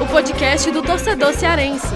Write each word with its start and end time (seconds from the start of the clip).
O 0.00 0.06
podcast 0.06 0.68
do 0.72 0.82
torcedor 0.82 1.32
cearense. 1.32 1.86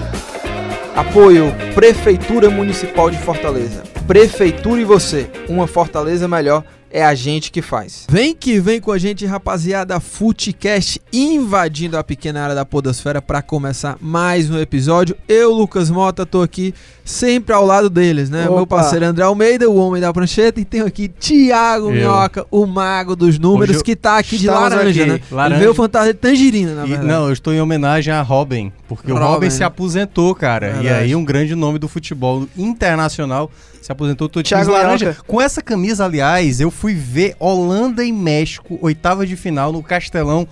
Apoio 0.95 1.53
Prefeitura 1.75 2.49
Municipal 2.49 3.11
de 3.11 3.17
Fortaleza. 3.17 3.83
Prefeitura 4.07 4.79
e 4.79 4.85
você, 4.85 5.29
uma 5.49 5.67
Fortaleza 5.67 6.25
melhor 6.25 6.63
é 6.91 7.03
a 7.03 7.13
gente 7.13 7.51
que 7.51 7.61
faz. 7.61 8.05
Vem 8.09 8.33
que 8.35 8.59
vem 8.59 8.79
com 8.79 8.91
a 8.91 8.97
gente, 8.97 9.25
rapaziada. 9.25 9.99
Futecast 9.99 11.01
invadindo 11.11 11.97
a 11.97 12.03
pequena 12.03 12.41
área 12.43 12.55
da 12.55 12.65
Podosfera 12.65 13.21
para 13.21 13.41
começar 13.41 13.97
mais 13.99 14.49
um 14.49 14.57
episódio. 14.59 15.15
Eu, 15.27 15.51
Lucas 15.53 15.89
Mota, 15.89 16.25
tô 16.25 16.41
aqui 16.41 16.73
sempre 17.03 17.53
ao 17.53 17.65
lado 17.65 17.89
deles, 17.89 18.29
né? 18.29 18.45
Opa. 18.45 18.55
Meu 18.55 18.67
parceiro 18.67 19.05
André 19.05 19.23
Almeida, 19.23 19.69
o 19.69 19.75
homem 19.77 20.01
da 20.01 20.11
prancheta, 20.13 20.59
e 20.59 20.65
tenho 20.65 20.85
aqui 20.85 21.07
Thiago 21.07 21.87
Eu. 21.87 21.91
Minhoca, 21.91 22.45
o 22.51 22.65
mago 22.65 23.15
dos 23.15 23.37
números, 23.39 23.77
eu- 23.77 23.83
que 23.83 23.95
tá 23.95 24.17
aqui 24.17 24.37
de 24.37 24.47
Estamos 24.47 24.69
laranja, 24.71 25.01
aqui. 25.03 25.11
né? 25.11 25.19
Laranja. 25.31 25.55
Ele 25.55 25.63
veio 25.63 25.73
fantasia 25.73 26.13
de 26.13 26.19
tangerina, 26.19 26.73
na 26.73 26.85
E- 26.85 26.89
verdade. 26.89 27.07
não, 27.07 27.27
eu 27.27 27.33
estou 27.33 27.53
em 27.53 27.61
homenagem 27.61 28.13
a 28.13 28.21
Robin, 28.21 28.71
porque 28.87 29.11
o 29.11 29.15
Robin, 29.15 29.27
Robin 29.27 29.45
né? 29.47 29.51
se 29.51 29.63
aposentou, 29.63 30.33
cara. 30.35 30.79
E 30.81 30.89
aí 30.89 31.15
um 31.15 31.23
grande 31.23 31.55
nome 31.55 31.79
do 31.79 31.87
futebol 31.87 32.47
internacional 32.57 33.49
se 33.87 33.91
aposentou 33.93 34.27
todo 34.27 34.43
Thiago 34.43 34.69
laranja. 34.69 35.05
Minhoca. 35.05 35.23
Com 35.25 35.41
essa 35.41 35.61
camisa, 35.61 36.03
aliás, 36.03 36.59
eu 36.59 36.69
fui 36.69 36.93
ver 36.93 37.37
Holanda 37.39 38.03
e 38.03 38.11
México, 38.11 38.77
oitava 38.81 39.25
de 39.25 39.37
final 39.37 39.71
no 39.71 39.81
Castelão, 39.81 40.45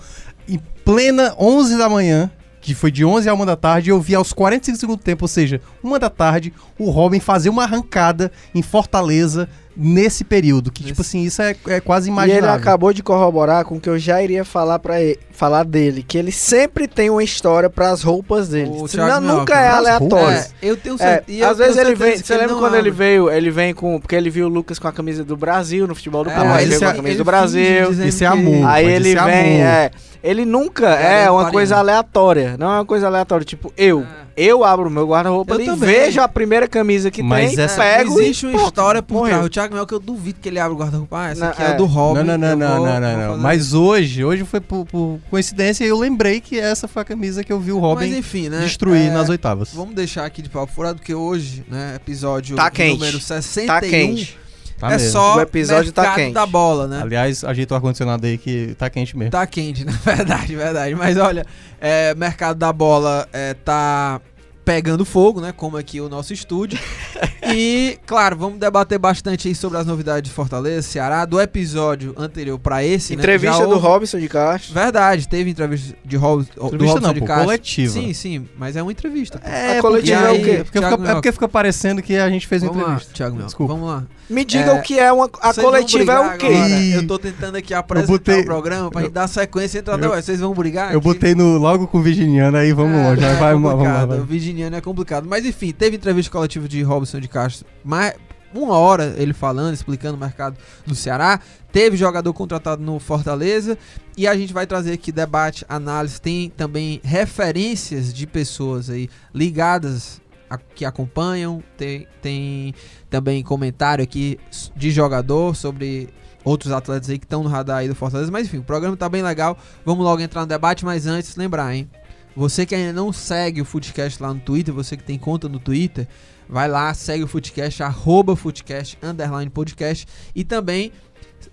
em 0.48 0.58
plena 0.82 1.34
11 1.38 1.76
da 1.76 1.86
manhã. 1.86 2.30
Que 2.62 2.74
foi 2.74 2.90
de 2.90 3.04
11 3.04 3.28
a 3.28 3.34
1 3.34 3.46
da 3.46 3.54
tarde, 3.54 3.90
eu 3.90 4.00
vi 4.00 4.14
aos 4.14 4.32
45 4.32 4.78
segundos 4.78 5.00
do 5.00 5.04
tempo, 5.04 5.22
ou 5.24 5.28
seja, 5.28 5.60
uma 5.84 6.00
da 6.00 6.10
tarde, 6.10 6.52
o 6.76 6.90
Robin 6.90 7.20
fazer 7.20 7.48
uma 7.48 7.62
arrancada 7.62 8.32
em 8.52 8.60
Fortaleza 8.60 9.48
nesse 9.76 10.24
período. 10.24 10.70
Que, 10.72 10.82
tipo 10.82 11.00
assim, 11.02 11.22
isso 11.22 11.42
é, 11.42 11.54
é 11.68 11.80
quase 11.80 12.08
E 12.08 12.10
ele 12.10 12.14
imaginável. 12.14 12.50
acabou 12.50 12.92
de 12.92 13.02
corroborar 13.02 13.64
com 13.64 13.76
o 13.76 13.80
que 13.80 13.88
eu 13.88 13.98
já 13.98 14.22
iria 14.22 14.44
falar 14.44 14.78
para 14.78 14.94
falar 15.30 15.64
dele, 15.64 16.02
que 16.02 16.16
ele 16.16 16.32
sempre 16.32 16.88
tem 16.88 17.10
uma 17.10 17.22
história 17.22 17.68
para 17.68 17.90
as 17.90 18.02
roupas 18.02 18.48
dele. 18.48 18.70
O 18.72 18.88
Senão, 18.88 19.06
Thiago 19.06 19.20
nunca 19.26 19.34
Minhoca, 19.34 19.54
é 19.54 19.68
aleatório. 19.68 20.38
É, 20.38 20.46
eu 20.62 20.76
tenho 20.76 20.94
É, 20.94 20.98
certeza. 20.98 21.50
às 21.50 21.58
vezes 21.58 21.76
ele 21.76 21.94
vem. 21.94 22.16
Você 22.16 22.36
lembra 22.36 22.56
quando 22.56 22.74
ele 22.76 22.90
veio? 22.90 23.30
Ele 23.30 23.50
vem 23.50 23.74
com. 23.74 24.00
Porque 24.00 24.14
ele 24.16 24.30
viu 24.30 24.46
o 24.46 24.48
Lucas 24.48 24.78
com 24.78 24.88
a 24.88 24.92
camisa 24.92 25.22
do 25.24 25.36
Brasil 25.36 25.86
no 25.86 25.94
futebol 25.94 26.24
do 26.24 26.30
É, 26.30 26.34
Clube. 26.34 26.48
mas 26.48 26.62
ele 26.62 26.68
veio 26.70 26.80
com 26.80 26.86
a 26.86 26.90
é- 26.90 26.96
camisa 26.96 27.18
do 27.18 27.24
Brasil. 27.24 27.92
Isso 28.06 28.24
é 28.24 28.26
amor. 28.26 28.66
Aí 28.66 28.86
ele 28.86 29.14
vem. 29.14 29.18
amor. 29.18 29.30
É, 29.66 29.90
ele 30.22 30.44
nunca 30.46 30.88
É, 30.98 31.24
é, 31.24 31.30
uma 31.30 31.50
coisa 31.50 31.76
aleatória. 31.76 32.56
Não 32.58 32.66
é 32.72 32.74
uma 32.76 32.84
coisa 32.86 33.06
aleatória. 33.06 33.44
Tipo, 33.44 33.72
eu. 33.76 34.04
Eu 34.36 34.62
abro 34.64 34.88
o 34.88 34.90
meu 34.90 35.06
guarda-roupa 35.08 35.54
ali, 35.54 35.64
também. 35.64 35.88
vejo 35.88 36.20
a 36.20 36.28
primeira 36.28 36.68
camisa 36.68 37.10
que 37.10 37.22
Mas 37.22 37.54
tem, 37.54 37.64
essa- 37.64 37.80
pego 37.82 38.20
Existe 38.20 38.42
e 38.44 38.48
uma 38.48 38.52
pronto, 38.52 38.66
história 38.66 39.02
por 39.02 39.14
morreu. 39.14 39.30
trás. 39.30 39.46
O 39.46 39.48
Thiago 39.48 39.74
Mel 39.74 39.86
que 39.86 39.94
eu 39.94 39.98
duvido 40.00 40.38
que 40.42 40.48
ele 40.50 40.58
abra 40.58 40.74
o 40.74 40.78
guarda-roupa. 40.78 41.18
Ah, 41.18 41.30
essa 41.30 41.40
Não, 41.46 41.50
aqui 41.52 41.62
é, 41.62 41.66
é. 41.70 41.74
do 41.74 41.86
Robin. 41.86 42.18
Não, 42.22 42.36
não, 42.36 42.38
não, 42.38 42.56
não, 42.56 42.76
vou- 42.76 42.86
não, 42.86 43.00
não, 43.00 43.28
não. 43.36 43.38
Mas 43.38 43.72
hoje, 43.72 44.22
hoje 44.24 44.44
foi 44.44 44.60
por, 44.60 44.84
por 44.84 45.18
coincidência 45.30 45.84
e 45.84 45.88
eu 45.88 45.98
lembrei 45.98 46.40
que 46.40 46.60
essa 46.60 46.86
foi 46.86 47.00
a 47.00 47.04
camisa 47.04 47.42
que 47.42 47.50
eu 47.52 47.58
vi 47.58 47.72
o 47.72 47.78
Robin 47.78 48.08
Mas 48.10 48.16
enfim, 48.18 48.50
né? 48.50 48.60
destruir 48.60 49.08
é, 49.08 49.10
nas 49.10 49.28
oitavas. 49.30 49.70
Vamos 49.72 49.94
deixar 49.94 50.26
aqui 50.26 50.42
de 50.42 50.50
papo 50.50 50.70
furado, 50.70 50.96
porque 50.98 51.14
hoje, 51.14 51.64
né, 51.68 51.94
episódio 51.96 52.56
Tá 52.56 52.70
quente. 52.70 52.98
número 52.98 53.18
61, 53.18 53.66
Tá 53.66 53.80
quente. 53.80 54.38
Tá 54.78 54.88
é 54.88 54.90
mesmo. 54.96 55.10
só 55.10 55.36
O 55.36 55.40
episódio 55.40 55.90
tá 55.92 56.02
mercado 56.02 56.16
quente. 56.20 56.34
da 56.34 56.44
bola, 56.46 56.86
né? 56.86 57.00
Aliás, 57.02 57.42
ajeita 57.42 57.72
o 57.72 57.76
ar-condicionado 57.76 58.26
aí 58.26 58.36
que 58.36 58.74
tá 58.78 58.90
quente 58.90 59.16
mesmo. 59.16 59.30
Tá 59.30 59.46
quente, 59.46 59.84
né? 59.86 59.92
Verdade, 60.04 60.54
verdade. 60.54 60.94
Mas 60.94 61.16
olha, 61.16 61.46
é, 61.80 62.14
mercado 62.14 62.58
da 62.58 62.72
bola 62.72 63.26
é, 63.32 63.54
tá 63.54 64.20
pegando 64.66 65.04
fogo, 65.04 65.40
né? 65.40 65.54
Como 65.56 65.76
aqui 65.76 66.00
o 66.00 66.08
nosso 66.08 66.32
estúdio. 66.32 66.76
e, 67.54 67.98
claro, 68.04 68.36
vamos 68.36 68.58
debater 68.58 68.98
bastante 68.98 69.46
aí 69.46 69.54
sobre 69.54 69.78
as 69.78 69.86
novidades 69.86 70.28
de 70.28 70.34
Fortaleza, 70.34 70.82
Ceará, 70.82 71.24
do 71.24 71.40
episódio 71.40 72.12
anterior 72.18 72.58
pra 72.58 72.84
esse, 72.84 73.14
né? 73.14 73.22
Entrevista 73.22 73.58
Já 73.58 73.64
do 73.64 73.70
houve- 73.74 73.86
Robson 73.86 74.18
de 74.18 74.28
Castro. 74.28 74.74
Verdade, 74.74 75.28
teve 75.28 75.50
entrevista 75.50 75.96
de 76.04 76.16
Robson, 76.16 76.50
do 76.52 76.66
Entrevista 76.66 76.92
Robson 76.94 77.06
não, 77.06 77.14
de 77.14 77.20
pô, 77.20 77.26
Castro. 77.26 77.44
coletiva. 77.44 77.92
Sim, 77.92 78.12
sim, 78.12 78.48
mas 78.58 78.74
é 78.76 78.82
uma 78.82 78.90
entrevista. 78.90 79.38
pô. 79.38 79.48
É, 79.48 79.78
A 79.78 79.80
coletiva 79.82 80.18
porque 80.18 80.26
é 80.28 80.30
o 80.30 80.34
aí- 80.34 80.42
quê? 80.44 80.50
É 80.60 80.64
porque, 80.64 80.78
Thiago 80.80 80.96
fica, 80.98 81.10
é 81.10 81.14
porque 81.14 81.32
fica 81.32 81.48
parecendo 81.48 82.02
que 82.02 82.16
a 82.16 82.28
gente 82.28 82.46
fez 82.48 82.62
uma 82.64 82.70
Vamos 82.72 82.82
lá, 82.82 82.92
entrevista. 82.94 83.14
Thiago 83.14 83.36
Mel. 83.36 83.46
Desculpa. 83.46 83.72
Vamos 83.72 83.88
lá. 83.88 84.04
Me 84.28 84.44
diga 84.44 84.72
É, 84.72 84.80
o 84.80 84.82
que 84.82 84.98
é 84.98 85.12
uma. 85.12 85.30
A 85.40 85.54
coletiva 85.54 86.12
é 86.12 86.18
o 86.18 86.36
quê? 86.36 86.46
agora. 86.46 86.80
Eu 86.96 87.06
tô 87.06 87.16
tentando 87.16 87.56
aqui 87.56 87.72
apresentar 87.72 88.12
botei- 88.12 88.40
o 88.40 88.44
programa 88.44 88.90
pra 88.90 89.02
gente 89.02 89.12
dar 89.12 89.28
sequência 89.28 89.78
e 89.78 89.80
entrar 89.80 90.02
eu- 90.02 90.10
Vocês 90.10 90.40
vão 90.40 90.52
brigar? 90.52 90.90
Eu 90.92 90.98
aqui? 90.98 91.06
botei 91.06 91.32
no, 91.36 91.56
logo 91.58 91.86
com 91.86 91.98
o 91.98 92.02
Virginiano 92.02 92.56
aí, 92.56 92.72
vamos 92.72 92.98
É, 92.98 93.02
longe. 93.08 93.22
é 93.24 93.28
vai, 93.28 93.36
vai, 93.36 93.52
vamos 93.52 93.68
lá, 93.68 93.72
complicado, 93.76 94.08
Virginiano 94.56 94.76
é 94.76 94.80
complicado. 94.80 95.28
Mas 95.28 95.44
enfim, 95.44 95.70
teve 95.70 95.96
entrevista 95.96 96.32
coletiva 96.32 96.66
de 96.66 96.82
Robson 96.82 97.20
de 97.20 97.28
Castro. 97.28 97.66
Mais 97.84 98.14
uma 98.54 98.74
hora 98.78 99.14
ele 99.18 99.34
falando, 99.34 99.74
explicando 99.74 100.16
o 100.16 100.20
mercado 100.20 100.56
do 100.86 100.94
Ceará. 100.94 101.38
Teve 101.70 101.96
jogador 101.96 102.32
contratado 102.32 102.82
no 102.82 102.98
Fortaleza. 102.98 103.76
E 104.16 104.26
a 104.26 104.34
gente 104.34 104.54
vai 104.54 104.66
trazer 104.66 104.92
aqui 104.94 105.12
debate, 105.12 105.64
análise. 105.68 106.18
Tem 106.20 106.48
também 106.48 107.00
referências 107.04 108.14
de 108.14 108.26
pessoas 108.26 108.88
aí 108.88 109.10
ligadas 109.34 110.22
a- 110.48 110.56
que 110.56 110.86
acompanham. 110.86 111.62
Tem, 111.76 112.06
tem 112.22 112.74
também 113.10 113.42
comentário 113.42 114.02
aqui 114.02 114.38
de 114.74 114.90
jogador 114.90 115.54
sobre 115.54 116.08
outros 116.42 116.72
atletas 116.72 117.10
aí 117.10 117.18
que 117.18 117.26
estão 117.26 117.42
no 117.42 117.48
radar 117.50 117.78
aí 117.78 117.88
do 117.88 117.94
Fortaleza. 117.94 118.32
Mas 118.32 118.46
enfim, 118.46 118.58
o 118.58 118.62
programa 118.62 118.96
tá 118.96 119.06
bem 119.08 119.22
legal. 119.22 119.58
Vamos 119.84 120.02
logo 120.02 120.22
entrar 120.22 120.40
no 120.40 120.46
debate, 120.46 120.82
mas 120.82 121.06
antes, 121.06 121.36
lembrar, 121.36 121.74
hein? 121.74 121.90
Você 122.36 122.66
que 122.66 122.74
ainda 122.74 122.92
não 122.92 123.14
segue 123.14 123.62
o 123.62 123.64
Footcast 123.64 124.22
lá 124.22 124.34
no 124.34 124.40
Twitter, 124.40 124.74
você 124.74 124.94
que 124.94 125.02
tem 125.02 125.18
conta 125.18 125.48
no 125.48 125.58
Twitter, 125.58 126.06
vai 126.46 126.68
lá, 126.68 126.92
segue 126.92 127.24
o 127.24 127.26
Footcast, 127.26 127.82
arroba 127.82 128.36
Footcast, 128.36 128.98
underline 129.02 129.50
podcast. 129.50 130.06
E 130.34 130.44
também 130.44 130.92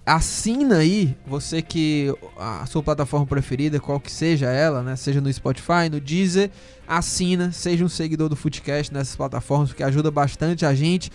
assina 0.06 0.80
aí, 0.80 1.16
você 1.26 1.62
que 1.62 2.14
a 2.38 2.66
sua 2.66 2.84
plataforma 2.84 3.26
preferida, 3.26 3.80
qual 3.80 3.98
que 3.98 4.12
seja 4.12 4.48
ela, 4.48 4.84
né? 4.84 4.98
Seja 4.98 5.22
no 5.22 5.32
Spotify, 5.32 5.90
no 5.90 6.02
Deezer, 6.02 6.52
assina, 6.86 7.54
seja 7.54 7.86
um 7.86 7.90
seguidor 7.90 8.28
do 8.28 8.36
Footcast 8.36 8.94
nessas 8.94 9.16
plataformas, 9.16 9.70
porque 9.70 9.84
ajuda 9.84 10.12
bastante 10.12 10.66
a 10.66 10.76
gente. 10.76 11.10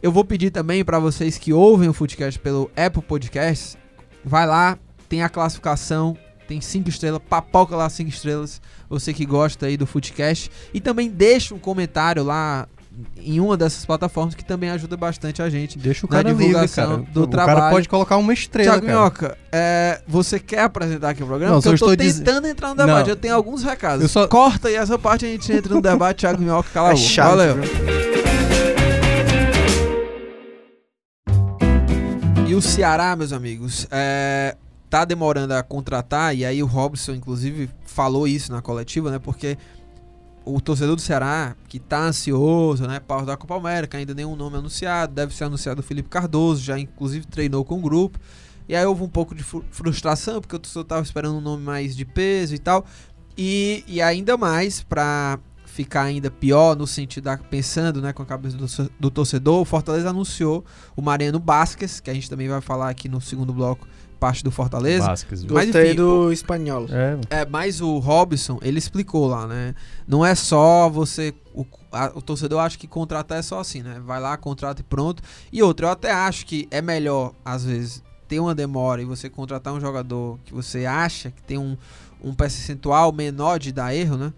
Eu 0.00 0.12
vou 0.12 0.24
pedir 0.24 0.52
também 0.52 0.84
para 0.84 1.00
vocês 1.00 1.36
que 1.36 1.52
ouvem 1.52 1.88
o 1.88 1.92
Footcast 1.92 2.38
pelo 2.38 2.70
Apple 2.76 3.02
Podcasts, 3.02 3.76
vai 4.24 4.46
lá, 4.46 4.78
tem 5.08 5.22
a 5.22 5.28
classificação, 5.28 6.16
tem 6.48 6.60
cinco 6.60 6.88
estrelas, 6.88 7.20
papoca 7.28 7.76
lá 7.76 7.88
cinco 7.90 8.08
estrelas, 8.10 8.60
você 8.88 9.12
que 9.12 9.24
gosta 9.26 9.66
aí 9.66 9.76
do 9.76 9.86
Footcast. 9.86 10.50
E 10.74 10.80
também 10.80 11.08
deixa 11.10 11.54
um 11.54 11.58
comentário 11.58 12.24
lá 12.24 12.66
em 13.16 13.38
uma 13.38 13.56
dessas 13.56 13.84
plataformas 13.86 14.34
que 14.34 14.44
também 14.44 14.70
ajuda 14.70 14.96
bastante 14.96 15.40
a 15.40 15.48
gente. 15.48 15.78
Deixa 15.78 16.04
o 16.04 16.08
na 16.10 16.16
cara 16.16 16.30
livre, 16.30 16.46
divulgação 16.46 17.02
cara. 17.02 17.12
do 17.12 17.22
o 17.22 17.26
trabalho. 17.28 17.58
cara 17.58 17.70
pode 17.70 17.88
colocar 17.88 18.16
uma 18.16 18.32
estrela, 18.32 18.72
Tiago. 18.72 18.86
Minhoca, 18.86 19.38
é, 19.52 20.00
você 20.08 20.40
quer 20.40 20.62
apresentar 20.62 21.10
aqui 21.10 21.22
o 21.22 21.26
programa? 21.26 21.54
Não, 21.54 21.60
Porque 21.62 21.74
eu 21.74 21.78
tô 21.78 21.92
estou 21.92 21.96
diz- 22.04 22.18
tentando 22.18 22.48
entrar 22.48 22.70
no 22.70 22.74
debate, 22.74 23.04
Não. 23.04 23.12
eu 23.12 23.16
tenho 23.16 23.34
alguns 23.36 23.62
recados. 23.62 24.02
Eu 24.02 24.08
só- 24.08 24.26
Corta 24.26 24.66
aí 24.66 24.74
essa 24.74 24.98
parte 24.98 25.26
e 25.26 25.28
a 25.28 25.30
gente 25.32 25.52
entra 25.52 25.72
no 25.74 25.80
debate, 25.82 26.20
Thiago 26.20 26.40
Minhoca, 26.42 26.70
cala 26.72 26.88
a 26.88 26.90
É 26.92 26.94
boca. 26.94 27.06
chato, 27.06 27.28
Valeu. 27.36 27.56
E 32.48 32.54
o 32.54 32.62
Ceará, 32.62 33.14
meus 33.14 33.32
amigos, 33.32 33.86
é, 33.90 34.56
tá 34.88 35.04
demorando 35.04 35.54
a 35.54 35.62
contratar, 35.62 36.34
e 36.36 36.44
aí 36.44 36.62
o 36.62 36.66
Robson, 36.66 37.12
inclusive, 37.12 37.70
falou 37.84 38.26
isso 38.26 38.50
na 38.50 38.62
coletiva, 38.62 39.10
né? 39.10 39.18
Porque 39.18 39.58
o 40.44 40.60
torcedor 40.60 40.96
do 40.96 41.02
Ceará, 41.02 41.54
que 41.68 41.78
tá 41.78 42.00
ansioso, 42.00 42.86
né? 42.86 43.00
Para 43.00 43.24
da 43.24 43.36
Copa 43.36 43.56
América, 43.56 43.98
ainda 43.98 44.14
nenhum 44.14 44.34
nome 44.34 44.56
anunciado, 44.56 45.12
deve 45.14 45.34
ser 45.34 45.44
anunciado 45.44 45.80
o 45.80 45.82
Felipe 45.82 46.08
Cardoso, 46.08 46.62
já 46.62 46.78
inclusive 46.78 47.26
treinou 47.26 47.64
com 47.64 47.78
o 47.78 47.82
grupo. 47.82 48.18
E 48.66 48.74
aí 48.74 48.84
houve 48.84 49.02
um 49.02 49.08
pouco 49.08 49.34
de 49.34 49.42
fru- 49.42 49.64
frustração, 49.70 50.40
porque 50.40 50.56
o 50.56 50.58
torcedor 50.58 50.84
tava 50.84 51.02
esperando 51.02 51.36
um 51.36 51.40
nome 51.40 51.62
mais 51.62 51.94
de 51.94 52.04
peso 52.04 52.54
e 52.54 52.58
tal. 52.58 52.84
E, 53.36 53.84
e 53.86 54.00
ainda 54.00 54.36
mais 54.36 54.82
para 54.82 55.38
ficar 55.64 56.02
ainda 56.02 56.30
pior 56.30 56.76
no 56.76 56.86
sentido 56.86 57.24
da 57.24 57.38
pensando, 57.38 58.02
né, 58.02 58.12
com 58.12 58.22
a 58.22 58.26
cabeça 58.26 58.56
do, 58.56 58.66
do 58.98 59.10
torcedor, 59.10 59.60
o 59.60 59.64
Fortaleza 59.64 60.10
anunciou 60.10 60.64
o 60.96 61.00
Mariano 61.00 61.38
Basques, 61.38 62.00
que 62.00 62.10
a 62.10 62.14
gente 62.14 62.28
também 62.28 62.48
vai 62.48 62.60
falar 62.60 62.88
aqui 62.88 63.08
no 63.08 63.20
segundo 63.20 63.52
bloco, 63.52 63.86
parte 64.18 64.42
do 64.44 64.50
Fortaleza. 64.50 65.06
Vasquez? 65.06 65.44
Mas, 65.44 65.66
Gostei 65.66 65.86
enfim, 65.88 65.96
do 65.96 66.32
espanhol. 66.32 66.86
É, 67.30 67.40
É, 67.42 67.46
mas 67.46 67.80
o 67.80 67.98
Robson, 67.98 68.58
ele 68.62 68.78
explicou 68.78 69.26
lá, 69.26 69.46
né? 69.46 69.74
Não 70.06 70.24
é 70.24 70.34
só 70.34 70.88
você. 70.88 71.32
O, 71.54 71.64
a- 71.92 72.12
o 72.14 72.20
torcedor 72.22 72.60
acha 72.60 72.76
que 72.76 72.86
contratar 72.86 73.38
é 73.38 73.42
só 73.42 73.60
assim, 73.60 73.82
né? 73.82 74.00
Vai 74.04 74.20
lá, 74.20 74.36
contrata 74.36 74.80
e 74.80 74.84
pronto. 74.84 75.22
E 75.52 75.62
outra, 75.62 75.86
eu 75.86 75.90
até 75.90 76.10
acho 76.12 76.44
que 76.46 76.66
é 76.70 76.80
melhor, 76.82 77.32
às 77.44 77.64
vezes, 77.64 78.02
ter 78.28 78.40
uma 78.40 78.54
demora 78.54 79.00
e 79.00 79.04
você 79.04 79.28
contratar 79.30 79.72
um 79.72 79.80
jogador 79.80 80.38
que 80.44 80.52
você 80.52 80.84
acha 80.84 81.30
que 81.30 81.42
tem 81.42 81.56
um, 81.58 81.76
um 82.22 82.34
percentual 82.34 83.10
menor 83.12 83.58
de 83.58 83.72
dar 83.72 83.94
erro, 83.94 84.16
né? 84.16 84.32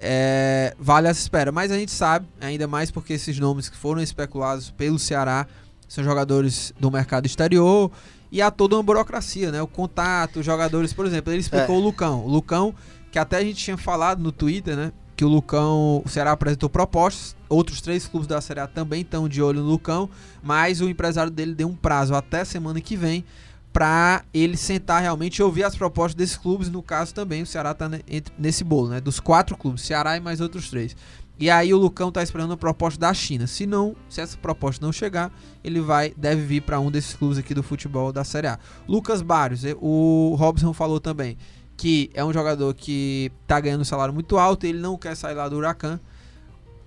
É, 0.00 0.74
vale 0.78 1.08
essa 1.08 1.20
espera. 1.20 1.50
Mas 1.52 1.70
a 1.70 1.76
gente 1.76 1.90
sabe, 1.92 2.26
ainda 2.40 2.66
mais 2.66 2.90
porque 2.90 3.12
esses 3.14 3.38
nomes 3.38 3.68
que 3.68 3.76
foram 3.76 4.00
especulados 4.00 4.70
pelo 4.70 4.98
Ceará 4.98 5.46
são 5.88 6.04
jogadores 6.04 6.72
do 6.78 6.90
mercado 6.90 7.26
exterior 7.26 7.90
e 8.30 8.40
há 8.42 8.50
toda 8.50 8.76
uma 8.76 8.82
burocracia, 8.82 9.50
né? 9.52 9.60
O 9.62 9.66
contato, 9.66 10.40
os 10.40 10.46
jogadores, 10.46 10.92
por 10.92 11.06
exemplo, 11.06 11.32
ele 11.32 11.40
explicou 11.40 11.76
É. 11.76 11.78
o 11.78 11.82
Lucão. 11.82 12.24
O 12.24 12.28
Lucão, 12.28 12.74
que 13.10 13.18
até 13.18 13.36
a 13.38 13.42
gente 13.44 13.62
tinha 13.62 13.76
falado 13.76 14.22
no 14.22 14.30
Twitter, 14.32 14.76
né? 14.76 14.92
Que 15.16 15.24
o 15.24 15.28
Lucão, 15.28 16.02
o 16.04 16.08
Ceará 16.08 16.32
apresentou 16.32 16.68
propostas, 16.70 17.34
outros 17.48 17.80
três 17.80 18.06
clubes 18.06 18.28
da 18.28 18.40
Série 18.40 18.60
A 18.60 18.66
também 18.68 19.00
estão 19.00 19.28
de 19.28 19.42
olho 19.42 19.60
no 19.62 19.68
Lucão, 19.70 20.08
mas 20.42 20.80
o 20.80 20.88
empresário 20.88 21.30
dele 21.32 21.54
deu 21.54 21.68
um 21.68 21.74
prazo 21.74 22.14
até 22.14 22.44
semana 22.44 22.80
que 22.80 22.96
vem 22.96 23.24
para 23.72 24.22
ele 24.32 24.56
sentar 24.56 25.02
realmente 25.02 25.38
e 25.38 25.42
ouvir 25.42 25.64
as 25.64 25.74
propostas 25.76 26.14
desses 26.14 26.36
clubes. 26.36 26.68
No 26.70 26.82
caso 26.82 27.12
também, 27.14 27.42
o 27.42 27.46
Ceará 27.46 27.74
tá 27.74 27.90
entre- 28.08 28.32
nesse 28.38 28.62
bolo, 28.64 28.88
né? 28.90 29.00
Dos 29.00 29.18
quatro 29.20 29.56
clubes, 29.56 29.82
Ceará 29.82 30.16
e 30.16 30.20
mais 30.20 30.40
outros 30.40 30.70
três. 30.70 30.96
E 31.38 31.48
aí 31.48 31.72
o 31.72 31.78
Lucão 31.78 32.10
tá 32.10 32.22
esperando 32.22 32.52
a 32.52 32.56
proposta 32.56 32.98
da 32.98 33.14
China. 33.14 33.46
Se 33.46 33.64
não, 33.64 33.94
se 34.08 34.20
essa 34.20 34.36
proposta 34.36 34.84
não 34.84 34.92
chegar, 34.92 35.32
ele 35.62 35.80
vai 35.80 36.12
deve 36.16 36.42
vir 36.42 36.62
para 36.62 36.80
um 36.80 36.90
desses 36.90 37.14
clubes 37.14 37.38
aqui 37.38 37.54
do 37.54 37.62
futebol 37.62 38.12
da 38.12 38.24
Série 38.24 38.48
A. 38.48 38.58
Lucas 38.88 39.22
Barrios, 39.22 39.64
eh, 39.64 39.76
o 39.80 40.34
Robson 40.36 40.72
falou 40.72 40.98
também 40.98 41.36
que 41.78 42.10
é 42.12 42.24
um 42.24 42.32
jogador 42.32 42.74
que 42.74 43.30
tá 43.46 43.60
ganhando 43.60 43.82
um 43.82 43.84
salário 43.84 44.12
muito 44.12 44.36
alto, 44.36 44.66
ele 44.66 44.80
não 44.80 44.98
quer 44.98 45.16
sair 45.16 45.34
lá 45.34 45.48
do 45.48 45.56
Huracan. 45.56 46.00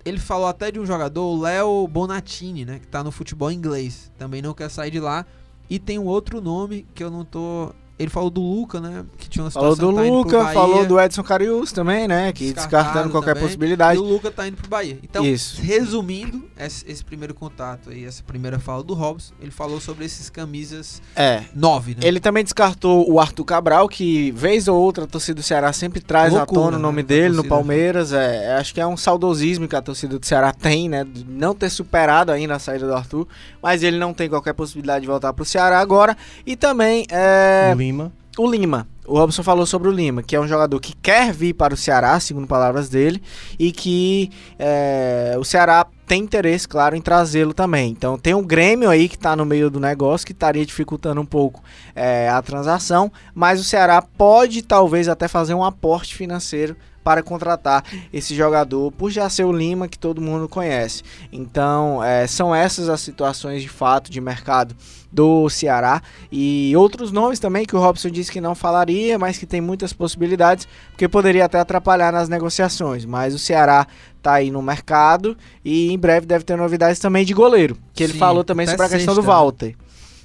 Ele 0.04 0.18
falou 0.18 0.46
até 0.46 0.70
de 0.70 0.78
um 0.78 0.84
jogador, 0.84 1.22
o 1.22 1.40
Léo 1.40 1.88
Bonatini, 1.88 2.66
né, 2.66 2.78
que 2.78 2.86
tá 2.86 3.02
no 3.02 3.10
futebol 3.10 3.50
inglês, 3.50 4.12
também 4.18 4.42
não 4.42 4.52
quer 4.52 4.68
sair 4.68 4.90
de 4.90 5.00
lá. 5.00 5.24
E 5.70 5.78
tem 5.78 5.98
um 5.98 6.04
outro 6.04 6.42
nome 6.42 6.86
que 6.94 7.02
eu 7.02 7.10
não 7.10 7.24
tô. 7.24 7.72
Ele 7.98 8.10
falou 8.10 8.30
do 8.30 8.40
Luca, 8.40 8.80
né? 8.80 9.04
Que 9.16 9.28
tinha 9.28 9.44
uma 9.44 9.50
Falou 9.50 9.76
do 9.76 9.92
tá 9.94 10.06
indo 10.06 10.10
pro 10.10 10.18
Luca, 10.18 10.38
Bahia, 10.38 10.54
falou 10.54 10.86
do 10.86 11.00
Edson 11.00 11.22
Carius 11.22 11.72
também, 11.72 12.08
né? 12.08 12.32
Que 12.32 12.52
descartando 12.52 13.10
qualquer 13.10 13.34
também. 13.34 13.44
possibilidade. 13.48 13.98
E 13.98 14.02
o 14.02 14.04
Luca 14.04 14.30
tá 14.30 14.48
indo 14.48 14.56
pro 14.56 14.68
Bahia. 14.68 14.98
Então, 15.02 15.24
Isso. 15.24 15.60
resumindo 15.62 16.44
esse, 16.58 16.84
esse 16.90 17.04
primeiro 17.04 17.32
contato 17.34 17.90
aí, 17.90 18.04
essa 18.04 18.22
primeira 18.22 18.58
fala 18.58 18.82
do 18.82 18.94
Robson, 18.94 19.34
ele 19.40 19.50
falou 19.50 19.80
sobre 19.80 20.04
esses 20.04 20.28
camisas 20.30 21.00
É. 21.14 21.44
9, 21.54 21.92
né? 21.94 22.00
Ele 22.02 22.18
também 22.18 22.42
descartou 22.42 23.08
o 23.10 23.20
Arthur 23.20 23.44
Cabral, 23.44 23.88
que 23.88 24.30
vez 24.32 24.66
ou 24.68 24.80
outra 24.80 25.04
a 25.04 25.06
torcida 25.06 25.36
do 25.36 25.42
Ceará 25.42 25.72
sempre 25.72 26.00
traz 26.00 26.32
Loucura, 26.32 26.60
à 26.60 26.64
tona 26.64 26.76
o 26.76 26.80
né, 26.80 26.82
nome 26.82 27.02
da 27.02 27.08
dele 27.08 27.36
no. 27.36 27.44
Palmeiras. 27.44 28.12
É, 28.12 28.54
acho 28.56 28.72
que 28.72 28.80
é 28.80 28.86
um 28.86 28.96
saudosismo 28.96 29.68
que 29.68 29.76
a 29.76 29.82
torcida 29.82 30.18
do 30.18 30.26
Ceará 30.26 30.52
tem, 30.52 30.88
né? 30.88 31.04
De 31.04 31.24
não 31.24 31.54
ter 31.54 31.68
superado 31.70 32.32
ainda 32.32 32.54
a 32.54 32.58
saída 32.58 32.86
do 32.86 32.94
Arthur. 32.94 33.28
Mas 33.62 33.82
ele 33.82 33.98
não 33.98 34.12
tem 34.14 34.28
qualquer 34.28 34.54
possibilidade 34.54 35.02
de 35.02 35.06
voltar 35.06 35.32
pro 35.32 35.44
Ceará 35.44 35.78
agora. 35.78 36.16
E 36.46 36.56
também 36.56 37.06
é, 37.10 37.74
Lima. 37.92 38.12
o 38.38 38.50
Lima. 38.50 38.88
O 39.06 39.18
Robson 39.18 39.42
falou 39.42 39.66
sobre 39.66 39.88
o 39.88 39.92
Lima, 39.92 40.22
que 40.22 40.34
é 40.34 40.40
um 40.40 40.46
jogador 40.46 40.80
que 40.80 40.94
quer 40.94 41.32
vir 41.32 41.54
para 41.54 41.74
o 41.74 41.76
Ceará, 41.76 42.18
segundo 42.18 42.46
palavras 42.46 42.88
dele, 42.88 43.20
e 43.58 43.72
que 43.72 44.30
é, 44.58 45.34
o 45.38 45.44
Ceará 45.44 45.84
tem 46.06 46.22
interesse, 46.22 46.66
claro, 46.66 46.96
em 46.96 47.00
trazê-lo 47.00 47.52
também. 47.52 47.90
Então 47.90 48.16
tem 48.16 48.32
um 48.32 48.42
Grêmio 48.42 48.88
aí 48.88 49.08
que 49.08 49.16
está 49.16 49.36
no 49.36 49.44
meio 49.44 49.68
do 49.68 49.80
negócio, 49.80 50.26
que 50.26 50.32
estaria 50.32 50.64
dificultando 50.64 51.20
um 51.20 51.26
pouco 51.26 51.62
é, 51.94 52.28
a 52.28 52.40
transação, 52.40 53.12
mas 53.34 53.60
o 53.60 53.64
Ceará 53.64 54.00
pode 54.00 54.62
talvez 54.62 55.08
até 55.08 55.28
fazer 55.28 55.52
um 55.52 55.64
aporte 55.64 56.14
financeiro 56.14 56.76
para 57.02 57.22
contratar 57.22 57.84
esse 58.12 58.34
jogador, 58.34 58.92
por 58.92 59.10
já 59.10 59.28
ser 59.28 59.44
o 59.44 59.52
Lima 59.52 59.88
que 59.88 59.98
todo 59.98 60.20
mundo 60.20 60.48
conhece. 60.48 61.02
Então, 61.32 62.02
é, 62.02 62.26
são 62.28 62.54
essas 62.54 62.88
as 62.88 63.00
situações 63.00 63.60
de 63.60 63.68
fato 63.68 64.10
de 64.10 64.20
mercado 64.20 64.76
do 65.12 65.48
Ceará 65.50 66.00
e 66.30 66.72
outros 66.76 67.12
nomes 67.12 67.38
também 67.38 67.66
que 67.66 67.76
o 67.76 67.78
Robson 67.78 68.08
disse 68.08 68.32
que 68.32 68.40
não 68.40 68.54
falaria, 68.54 69.18
mas 69.18 69.36
que 69.36 69.44
tem 69.44 69.60
muitas 69.60 69.92
possibilidades, 69.92 70.66
porque 70.90 71.06
poderia 71.06 71.44
até 71.44 71.60
atrapalhar 71.60 72.12
nas 72.12 72.28
negociações. 72.28 73.04
Mas 73.04 73.34
o 73.34 73.38
Ceará 73.38 73.86
tá 74.22 74.34
aí 74.34 74.50
no 74.50 74.62
mercado 74.62 75.36
e 75.64 75.92
em 75.92 75.98
breve 75.98 76.26
deve 76.26 76.44
ter 76.44 76.56
novidades 76.56 76.98
também 76.98 77.24
de 77.24 77.34
goleiro, 77.34 77.76
que 77.92 78.02
ele 78.02 78.14
Sim, 78.14 78.18
falou 78.18 78.42
também 78.42 78.66
sobre 78.66 78.86
a 78.86 78.88
questão 78.88 79.14
do 79.14 79.20
sexta, 79.20 79.32
né? 79.32 79.38
Walter. 79.38 79.74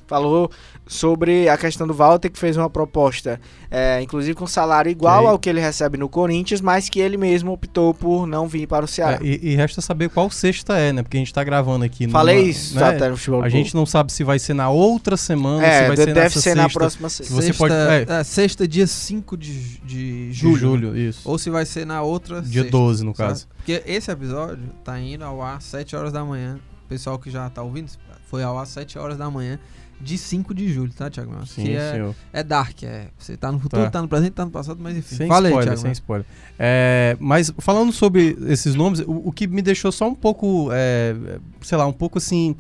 Falou 0.08 0.50
sobre 0.88 1.50
a 1.50 1.58
questão 1.58 1.86
do 1.86 1.94
Walter, 1.94 2.30
que 2.30 2.40
fez 2.40 2.56
uma 2.58 2.70
proposta, 2.70 3.40
é, 3.70 4.02
inclusive 4.02 4.34
com 4.34 4.48
salário 4.48 4.90
igual 4.90 5.28
ao 5.28 5.38
que 5.38 5.50
ele 5.50 5.60
recebe 5.60 5.98
no 5.98 6.08
Corinthians, 6.08 6.62
mas 6.62 6.90
que 6.90 7.00
ele 7.00 7.18
mesmo 7.18 7.52
optou 7.52 7.94
por 7.94 8.26
não 8.26 8.48
vir 8.48 8.68
para 8.68 8.86
o 8.86 8.88
Ceará. 8.88 9.20
É, 9.22 9.26
e, 9.26 9.52
e 9.52 9.56
resta 9.56 9.82
saber 9.82 10.10
qual 10.10 10.30
sexta 10.32 10.78
é, 10.78 10.94
né? 10.94 11.04
Porque 11.04 11.18
a 11.18 11.20
gente 11.20 11.34
tá 11.34 11.44
gravando 11.44 11.84
aqui. 11.86 12.08
Falei 12.08 12.38
numa- 12.38 12.50
isso 12.50 12.76
né? 12.80 12.84
até 12.90 13.10
no 13.10 13.18
futebol. 13.18 13.44
A 13.44 13.50
gente 13.50 13.76
não 13.76 13.86
sabe 13.86 14.12
se 14.12 14.24
vai 14.24 14.40
ser 14.40 14.54
na 14.54 14.70
outra 14.70 15.18
semana, 15.18 15.66
é, 15.66 15.82
se 15.82 15.88
vai 15.88 15.98
ser 15.98 16.06
deve 16.08 16.20
nessa 16.22 16.42
ser 16.42 16.56
na 16.56 16.64
sexta 16.64 16.80
próxima 16.80 17.10
sexta. 17.10 17.34
Você 17.34 17.48
sexta, 17.48 17.58
pode- 17.58 17.74
é. 17.74 18.06
é, 18.20 18.24
sexta, 18.24 18.68
dia 18.68 18.88
5 18.88 19.36
de, 19.38 19.78
de 19.80 20.28
de 20.28 20.34
julho. 20.34 20.58
julho, 20.58 20.98
isso. 20.98 21.22
Ou 21.30 21.38
se 21.38 21.50
vai 21.50 21.66
ser 21.66 21.86
na 21.86 22.02
outra 22.02 22.42
Dia 22.42 22.62
sexta, 22.64 22.78
12, 22.78 23.04
no 23.04 23.16
sabe? 23.16 23.30
caso. 23.30 23.48
Porque 23.58 23.84
esse 23.86 24.10
episódio 24.12 24.60
tá 24.84 25.00
indo 25.00 25.24
ao 25.26 25.42
ar 25.42 25.58
às 25.58 25.64
7 25.66 25.96
horas 25.96 26.12
da 26.14 26.24
manhã. 26.24 26.60
O 26.86 26.88
pessoal 26.88 27.20
que 27.20 27.30
já 27.30 27.50
tá 27.50 27.62
ouvindo, 27.62 27.90
foi 28.30 28.44
ao 28.44 28.58
ar 28.58 28.64
às 28.64 28.70
7 28.70 28.98
horas 28.98 29.18
da 29.18 29.30
manhã 29.30 29.60
de 30.00 30.18
5 30.18 30.54
de 30.54 30.72
julho, 30.72 30.92
tá, 30.94 31.10
Thiago? 31.10 31.32
Melo? 31.32 31.46
Sim, 31.48 31.64
que 31.64 31.76
é, 31.76 32.14
é 32.34 32.44
dark, 32.44 32.84
é. 32.84 33.08
Você 33.18 33.36
tá 33.36 33.52
no 33.52 33.60
futuro, 33.60 33.84
Tá. 33.84 33.90
tá, 33.92 34.02
no 34.02 34.08
presente, 34.08 34.32
tá 34.32 34.46
no 34.46 34.52
passado, 34.52 34.80
mas 34.82 34.96
enfim. 34.98 35.16
Sem 35.16 35.28
Fala 35.28 35.48
aí, 35.48 35.52
spoiler, 35.52 35.74
Thiago. 35.74 35.82
sem 35.82 35.92
spoiler. 35.92 36.26
É, 36.60 37.18
mas 37.20 37.52
falando 37.60 37.92
sobre 37.92 38.38
esses 38.48 38.76
nomes, 38.76 39.00
o, 39.00 39.30
o 39.30 39.32
que 39.32 39.48
me 39.48 39.62
deixou 39.62 39.92
só 39.92 40.08
um 40.08 40.16
pouco, 40.16 40.70
é, 40.72 41.16
sei 41.62 41.78
lá, 41.78 41.86
um 41.88 41.94
pouco 41.94 42.18
assim. 42.18 42.56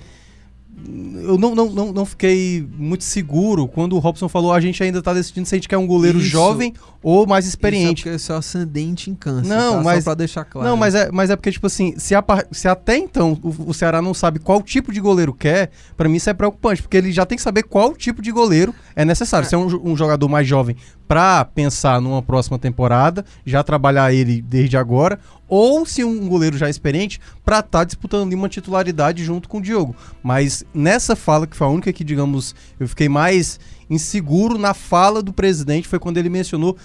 Eu 1.23 1.37
não, 1.39 1.55
não, 1.55 1.71
não, 1.71 1.91
não 1.91 2.05
fiquei 2.05 2.65
muito 2.77 3.03
seguro 3.03 3.67
quando 3.67 3.93
o 3.95 3.99
Robson 3.99 4.29
falou 4.29 4.53
a 4.53 4.59
gente 4.61 4.81
ainda 4.83 5.01
tá 5.01 5.11
decidindo 5.11 5.47
se 5.47 5.55
a 5.55 5.57
gente 5.57 5.67
quer 5.67 5.77
um 5.77 5.87
goleiro 5.87 6.19
Isso. 6.19 6.27
jovem 6.27 6.71
ou 7.01 7.25
mais 7.25 7.45
Isso 7.45 7.55
é 7.55 7.57
experiente. 7.57 8.07
eu 8.07 8.19
sou 8.19 8.35
ascendente 8.35 9.09
em 9.09 9.15
câncer. 9.15 9.49
Não, 9.49 9.77
tá? 9.77 9.81
mas- 9.83 10.03
Só 10.03 10.11
pra 10.11 10.13
deixar 10.15 10.45
claro. 10.45 10.67
Não, 10.69 10.77
mas 10.77 10.93
é, 10.93 11.09
mas 11.11 11.29
é 11.31 11.35
porque, 11.35 11.51
tipo 11.51 11.65
assim, 11.65 11.95
se, 11.97 12.13
a 12.13 12.23
se 12.51 12.67
até 12.67 12.95
então 12.95 13.37
o, 13.41 13.69
o 13.71 13.73
Ceará 13.73 14.01
não 14.01 14.13
sabe 14.13 14.37
qual 14.39 14.61
tipo 14.61 14.93
de 14.93 14.99
goleiro 15.01 15.33
quer, 15.33 15.71
pra 15.97 16.07
mim 16.07 16.17
isso 16.17 16.29
é 16.29 16.33
preocupante, 16.33 16.81
porque 16.83 16.95
ele 16.97 17.11
já 17.11 17.25
tem 17.25 17.37
que 17.37 17.41
saber 17.41 17.63
qual 17.63 17.95
tipo 17.95 18.21
de 18.21 18.31
goleiro 18.31 18.73
é 18.95 19.03
necessário. 19.03 19.45
É. 19.45 19.49
Se 19.49 19.55
é 19.55 19.57
um, 19.57 19.91
um 19.91 19.97
jogador 19.97 20.27
mais 20.29 20.47
jovem 20.47 20.75
pra 21.07 21.45
pensar 21.45 22.01
numa 22.01 22.21
próxima 22.21 22.59
temporada, 22.59 23.25
já 23.45 23.63
trabalhar 23.63 24.13
ele 24.13 24.41
desde 24.41 24.75
agora, 24.75 25.19
ou 25.47 25.85
se 25.85 26.03
um 26.03 26.27
goleiro 26.27 26.57
já 26.57 26.69
experiente 26.69 27.19
pra 27.45 27.59
estar 27.59 27.85
disputando 27.85 28.27
ali 28.27 28.35
uma 28.35 28.49
titularidade 28.49 29.23
junto 29.23 29.47
com 29.47 29.59
o 29.59 29.61
Diogo. 29.61 29.95
Mas 30.21 30.65
nessa 30.73 31.15
fala, 31.15 31.47
que 31.47 31.55
foi 31.55 31.67
a 31.67 31.69
única 31.69 31.93
que, 31.93 32.03
digamos, 32.03 32.53
eu 32.79 32.87
fiquei 32.87 33.07
mais 33.07 33.59
inseguro 33.89 34.57
na 34.57 34.73
fala 34.73 35.21
do 35.23 35.31
presidente, 35.31 35.87
foi 35.87 35.99
quando 35.99 36.17
ele 36.17 36.29
mencionou 36.29 36.75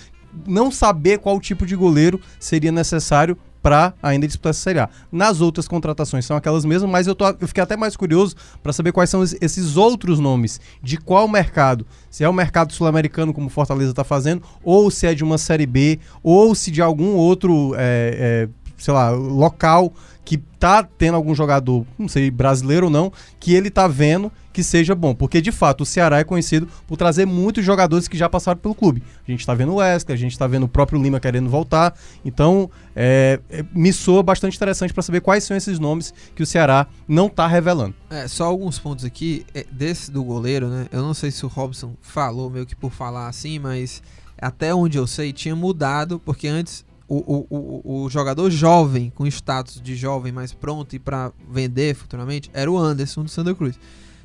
não 0.47 0.71
saber 0.71 1.19
qual 1.19 1.39
tipo 1.41 1.67
de 1.67 1.77
goleiro 1.77 2.21
seria 2.39 2.73
necessário 2.73 3.37
para 3.63 3.95
ainda 4.03 4.27
disputar 4.27 4.51
essa 4.51 4.61
Série 4.61 4.81
A. 4.81 4.89
Nas 5.11 5.41
outras 5.41 5.69
contratações 5.69 6.25
são 6.27 6.37
aquelas 6.37 6.65
mesmas, 6.65 6.91
mas 6.91 7.07
eu, 7.07 7.15
tô, 7.15 7.27
eu 7.29 7.47
fiquei 7.49 7.63
até 7.63 7.77
mais 7.77 7.97
curioso 7.97 8.35
para 8.63 8.73
saber 8.73 8.93
quais 8.93 9.09
são 9.09 9.23
es- 9.23 9.37
esses 9.41 9.77
outros 9.77 10.19
nomes, 10.19 10.61
de 10.83 10.97
qual 10.97 11.29
mercado. 11.29 11.87
Se 12.11 12.25
é 12.25 12.29
o 12.29 12.33
mercado 12.33 12.73
sul-americano, 12.73 13.33
como 13.33 13.49
Fortaleza 13.49 13.91
está 13.91 14.05
fazendo, 14.05 14.43
ou 14.63 14.91
se 14.91 15.07
é 15.07 15.15
de 15.15 15.23
uma 15.23 15.39
Série 15.39 15.67
B, 15.67 15.99
ou 16.23 16.55
se 16.55 16.71
de 16.71 16.83
algum 16.83 17.15
outro, 17.15 17.75
é, 17.77 18.49
é, 18.49 18.49
sei 18.83 18.93
lá, 18.93 19.11
local 19.11 19.93
que 20.25 20.37
tá 20.37 20.83
tendo 20.83 21.17
algum 21.17 21.35
jogador, 21.35 21.85
não 21.99 22.09
sei, 22.09 22.31
brasileiro 22.31 22.87
ou 22.87 22.93
não, 22.93 23.13
que 23.41 23.55
ele 23.55 23.71
tá 23.71 23.89
vendo 23.89 24.31
que 24.53 24.63
seja 24.63 24.95
bom. 24.95 25.15
Porque, 25.15 25.41
de 25.41 25.51
fato, 25.51 25.81
o 25.81 25.87
Ceará 25.87 26.19
é 26.19 26.25
conhecido 26.25 26.69
por 26.87 26.97
trazer 26.97 27.25
muitos 27.27 27.65
jogadores 27.65 28.07
que 28.07 28.17
já 28.17 28.29
passaram 28.29 28.61
pelo 28.61 28.75
clube. 28.75 29.03
A 29.27 29.31
gente 29.31 29.47
tá 29.47 29.55
vendo 29.55 29.73
o 29.73 29.77
Wesley, 29.77 30.15
a 30.15 30.19
gente 30.19 30.39
tá 30.39 30.47
vendo 30.47 30.65
o 30.65 30.69
próprio 30.69 31.03
Lima 31.03 31.19
querendo 31.19 31.49
voltar. 31.49 31.95
Então, 32.25 32.71
é, 32.95 33.41
é, 33.51 33.65
me 33.75 33.93
soa 33.93 34.23
bastante 34.23 34.57
interessante 34.57 34.93
para 34.93 35.03
saber 35.03 35.21
quais 35.21 35.43
são 35.43 35.57
esses 35.57 35.79
nomes 35.79 36.13
que 36.35 36.43
o 36.43 36.47
Ceará 36.47 36.87
não 37.09 37.29
tá 37.29 37.47
revelando. 37.47 37.95
É, 38.11 38.29
só 38.29 38.45
alguns 38.45 38.79
pontos 38.79 39.05
aqui. 39.05 39.45
é, 39.55 39.65
desse 39.73 40.11
do 40.11 40.23
goleiro, 40.23 40.69
né? 40.69 40.87
Eu 40.93 41.03
não 41.03 41.15
sei 41.15 41.31
se 41.31 41.45
o 41.47 41.49
Robson 41.49 41.95
falou 42.01 42.51
meio 42.51 42.67
que 42.67 42.77
por 42.77 42.93
falar 42.93 43.29
assim, 43.29 43.59
mas 43.59 44.03
até 44.39 44.75
onde 44.75 44.99
eu 44.99 45.07
sei 45.07 45.33
tinha 45.33 45.57
mudado, 45.57 46.21
porque 46.25 46.49
antes 46.49 46.85
o, 47.19 47.47
o, 47.51 48.03
o, 48.05 48.11
jogador 48.11 48.51
jovem, 48.51 49.11
com 49.11 49.27
status 49.27 49.81
de 49.81 49.95
jovem 49.95 50.33
mais 50.33 50.53
pronto 50.53 50.97
e 50.97 50.99
pra 50.99 51.33
vender 51.51 51.95
futuramente, 51.95 52.51
era 52.55 52.71
o 52.71 52.79
Anderson 52.79 53.25
do 53.25 53.29
Santa 53.29 53.55
Cruz. 53.55 53.79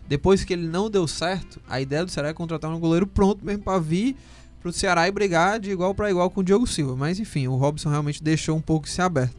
Depois 0.07 0.43
que 0.45 0.53
ele 0.53 0.67
não 0.67 0.89
deu 0.89 1.05
certo, 1.07 1.59
a 1.67 1.81
ideia 1.81 2.05
do 2.05 2.11
Ceará 2.11 2.29
é 2.29 2.33
contratar 2.33 2.71
um 2.71 2.79
goleiro 2.79 3.05
pronto 3.05 3.45
mesmo 3.45 3.63
pra 3.63 3.77
vir 3.77 4.15
pro 4.61 4.71
Ceará 4.71 5.07
e 5.07 5.11
brigar 5.11 5.59
de 5.59 5.71
igual 5.71 5.93
pra 5.93 6.09
igual 6.09 6.29
com 6.29 6.39
o 6.39 6.43
Diogo 6.43 6.65
Silva. 6.65 6.95
Mas 6.95 7.19
enfim, 7.19 7.47
o 7.47 7.55
Robson 7.55 7.89
realmente 7.89 8.23
deixou 8.23 8.55
um 8.55 8.61
pouco 8.61 8.87
isso 8.87 9.01
aberto. 9.01 9.35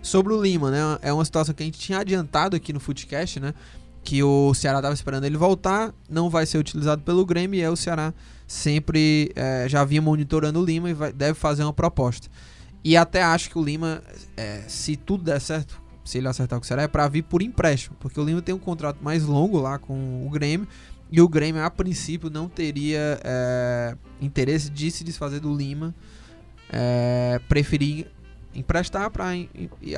Sobre 0.00 0.32
o 0.32 0.40
Lima, 0.40 0.70
né? 0.70 0.78
É 1.02 1.12
uma 1.12 1.24
situação 1.24 1.54
que 1.54 1.62
a 1.62 1.66
gente 1.66 1.78
tinha 1.78 1.98
adiantado 1.98 2.54
aqui 2.54 2.72
no 2.72 2.78
Footcast, 2.78 3.40
né? 3.40 3.54
Que 4.04 4.22
o 4.22 4.52
Ceará 4.54 4.78
estava 4.78 4.94
esperando 4.94 5.24
ele 5.24 5.36
voltar, 5.36 5.92
não 6.08 6.28
vai 6.28 6.44
ser 6.44 6.58
utilizado 6.58 7.02
pelo 7.02 7.24
Grêmio, 7.24 7.58
e 7.58 7.62
é 7.62 7.70
o 7.70 7.76
Ceará 7.76 8.12
sempre 8.46 9.32
eh, 9.34 9.66
já 9.68 9.82
vinha 9.82 10.02
monitorando 10.02 10.60
o 10.60 10.64
Lima 10.64 10.90
e 10.90 10.94
vai- 10.94 11.12
deve 11.12 11.34
fazer 11.34 11.62
uma 11.64 11.72
proposta. 11.72 12.28
E 12.84 12.96
até 12.96 13.22
acho 13.22 13.48
que 13.48 13.58
o 13.58 13.64
Lima, 13.64 14.02
eh, 14.36 14.62
se 14.68 14.94
tudo 14.94 15.24
der 15.24 15.40
certo, 15.40 15.80
se 16.04 16.18
ele 16.18 16.28
acertar 16.28 16.60
o 16.60 16.64
Ceará, 16.64 16.82
é 16.82 16.88
para 16.88 17.08
vir 17.08 17.22
por 17.22 17.40
empréstimo, 17.40 17.96
porque 17.98 18.20
o 18.20 18.24
Lima 18.24 18.42
tem 18.42 18.54
um 18.54 18.58
contrato 18.58 19.02
mais 19.02 19.24
longo 19.24 19.58
lá 19.58 19.78
com 19.78 20.26
o 20.26 20.28
Grêmio, 20.28 20.68
e 21.10 21.20
o 21.20 21.28
Grêmio, 21.28 21.62
a 21.62 21.70
princípio, 21.70 22.28
não 22.28 22.46
teria 22.46 23.18
eh, 23.24 23.96
interesse 24.20 24.68
de 24.68 24.90
se 24.90 25.02
desfazer 25.02 25.40
do 25.40 25.54
Lima, 25.54 25.94
eh, 26.70 27.40
preferir 27.48 28.06
emprestar 28.54 29.10
para 29.10 29.26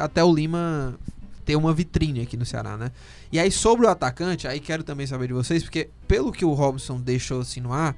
até 0.00 0.22
o 0.22 0.32
Lima 0.32 0.98
ter 1.44 1.56
uma 1.56 1.72
vitrine 1.72 2.20
aqui 2.20 2.36
no 2.36 2.44
Ceará, 2.44 2.76
né? 2.76 2.90
E 3.30 3.38
aí 3.38 3.50
sobre 3.50 3.86
o 3.86 3.88
atacante, 3.88 4.48
aí 4.48 4.58
quero 4.60 4.82
também 4.82 5.06
saber 5.06 5.28
de 5.28 5.32
vocês, 5.32 5.62
porque 5.62 5.90
pelo 6.06 6.32
que 6.32 6.44
o 6.44 6.52
Robson 6.52 7.00
deixou 7.00 7.40
assim 7.40 7.60
no 7.60 7.72
ar, 7.72 7.96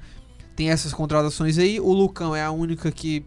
tem 0.55 0.69
essas 0.69 0.93
contratações 0.93 1.57
aí, 1.57 1.79
o 1.79 1.91
Lucão 1.91 2.35
é 2.35 2.43
a 2.43 2.51
única 2.51 2.91
que 2.91 3.25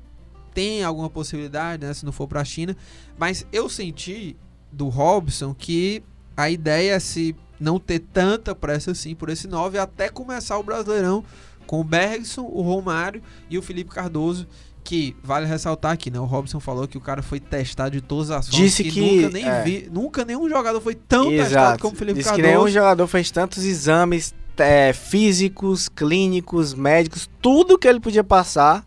tem 0.55 0.83
alguma 0.85 1.09
possibilidade, 1.11 1.87
né, 1.87 1.93
se 1.95 2.05
não 2.05 2.13
for 2.13 2.27
pra 2.29 2.45
China, 2.45 2.77
mas 3.19 3.47
eu 3.53 3.69
senti 3.69 4.37
do 4.71 4.89
Robson 4.89 5.55
que 5.55 6.03
a 6.37 6.51
ideia 6.51 6.95
é 6.95 6.99
se 7.01 7.35
não 7.61 7.79
ter 7.79 8.01
tanta 8.01 8.55
pressa 8.55 8.91
assim 8.91 9.15
por 9.15 9.29
esse 9.29 9.47
9 9.47 9.79
até 9.79 10.09
começar 10.09 10.59
o 10.59 10.63
Brasileirão 10.63 11.23
com 11.67 11.81
o 11.81 11.85
Bergson, 11.85 12.43
o 12.43 12.61
Romário 12.63 13.23
e 13.49 13.57
o 13.57 13.63
Felipe 13.63 13.91
Cardoso. 13.91 14.47
Que 14.85 15.15
vale 15.23 15.47
ressaltar 15.47 15.93
aqui, 15.93 16.11
né? 16.11 16.19
O 16.19 16.25
Robson 16.25 16.59
falou 16.59 16.89
que 16.89 16.99
o 16.99 17.01
cara 17.01 17.23
foi 17.23 17.39
testado 17.39 17.93
de 17.93 18.01
todas 18.01 18.33
as 18.33 18.49
formas. 18.49 18.61
Disse 18.65 18.83
que- 18.83 19.01
nunca, 19.01 19.31
nem 19.31 19.49
é. 19.49 19.63
vi, 19.63 19.89
nunca 19.93 20.25
nenhum 20.25 20.49
jogador 20.49 20.81
foi 20.81 20.97
tão 20.97 21.29
testado 21.29 21.51
Exato. 21.51 21.83
como 21.83 21.95
o 21.95 21.97
Felipe 21.97 22.19
Diz 22.19 22.25
que 22.25 22.31
Cardoso. 22.31 22.49
nenhum 22.49 22.69
jogador 22.69 23.07
fez 23.07 23.31
tantos 23.31 23.63
exames 23.65 24.35
é, 24.57 24.93
físicos, 24.93 25.89
clínicos, 25.89 26.75
médicos, 26.75 27.31
tudo 27.41 27.79
que 27.79 27.87
ele 27.87 28.01
podia 28.01 28.25
passar, 28.25 28.85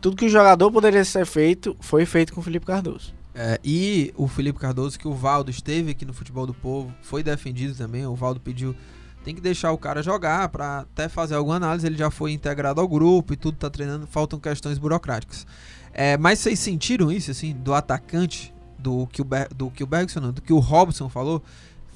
tudo 0.00 0.16
que 0.16 0.26
o 0.26 0.30
jogador 0.30 0.70
poderia 0.70 1.04
ser 1.04 1.26
feito, 1.26 1.76
foi 1.80 2.06
feito 2.06 2.32
com 2.32 2.40
o 2.40 2.44
Felipe 2.44 2.66
Cardoso. 2.66 3.12
É, 3.34 3.60
e 3.64 4.12
o 4.16 4.26
Felipe 4.26 4.58
Cardoso, 4.58 4.98
que 4.98 5.06
o 5.06 5.14
Valdo 5.14 5.50
esteve 5.50 5.92
aqui 5.92 6.04
no 6.04 6.12
Futebol 6.12 6.46
do 6.46 6.54
Povo, 6.54 6.92
foi 7.02 7.22
defendido 7.22 7.74
também. 7.74 8.04
O 8.06 8.14
Valdo 8.14 8.40
pediu. 8.40 8.74
Tem 9.22 9.34
que 9.34 9.40
deixar 9.40 9.70
o 9.70 9.78
cara 9.78 10.02
jogar 10.02 10.48
pra 10.48 10.80
até 10.80 11.08
fazer 11.08 11.34
alguma 11.34 11.56
análise. 11.56 11.86
Ele 11.86 11.96
já 11.96 12.10
foi 12.10 12.32
integrado 12.32 12.80
ao 12.80 12.88
grupo 12.88 13.34
e 13.34 13.36
tudo 13.36 13.56
tá 13.56 13.68
treinando. 13.68 14.06
Faltam 14.06 14.40
questões 14.40 14.78
burocráticas. 14.78 15.46
É, 15.92 16.16
mas 16.16 16.38
vocês 16.38 16.58
sentiram 16.58 17.12
isso, 17.12 17.30
assim, 17.30 17.52
do 17.52 17.74
atacante, 17.74 18.54
do 18.78 19.06
que 19.06 19.20
o, 19.20 19.26
do 19.54 19.70
que 19.70 19.84
o 19.84 19.86
Bergson, 19.86 20.32
do 20.32 20.40
que 20.40 20.52
o 20.52 20.58
Robson 20.58 21.08
falou? 21.08 21.42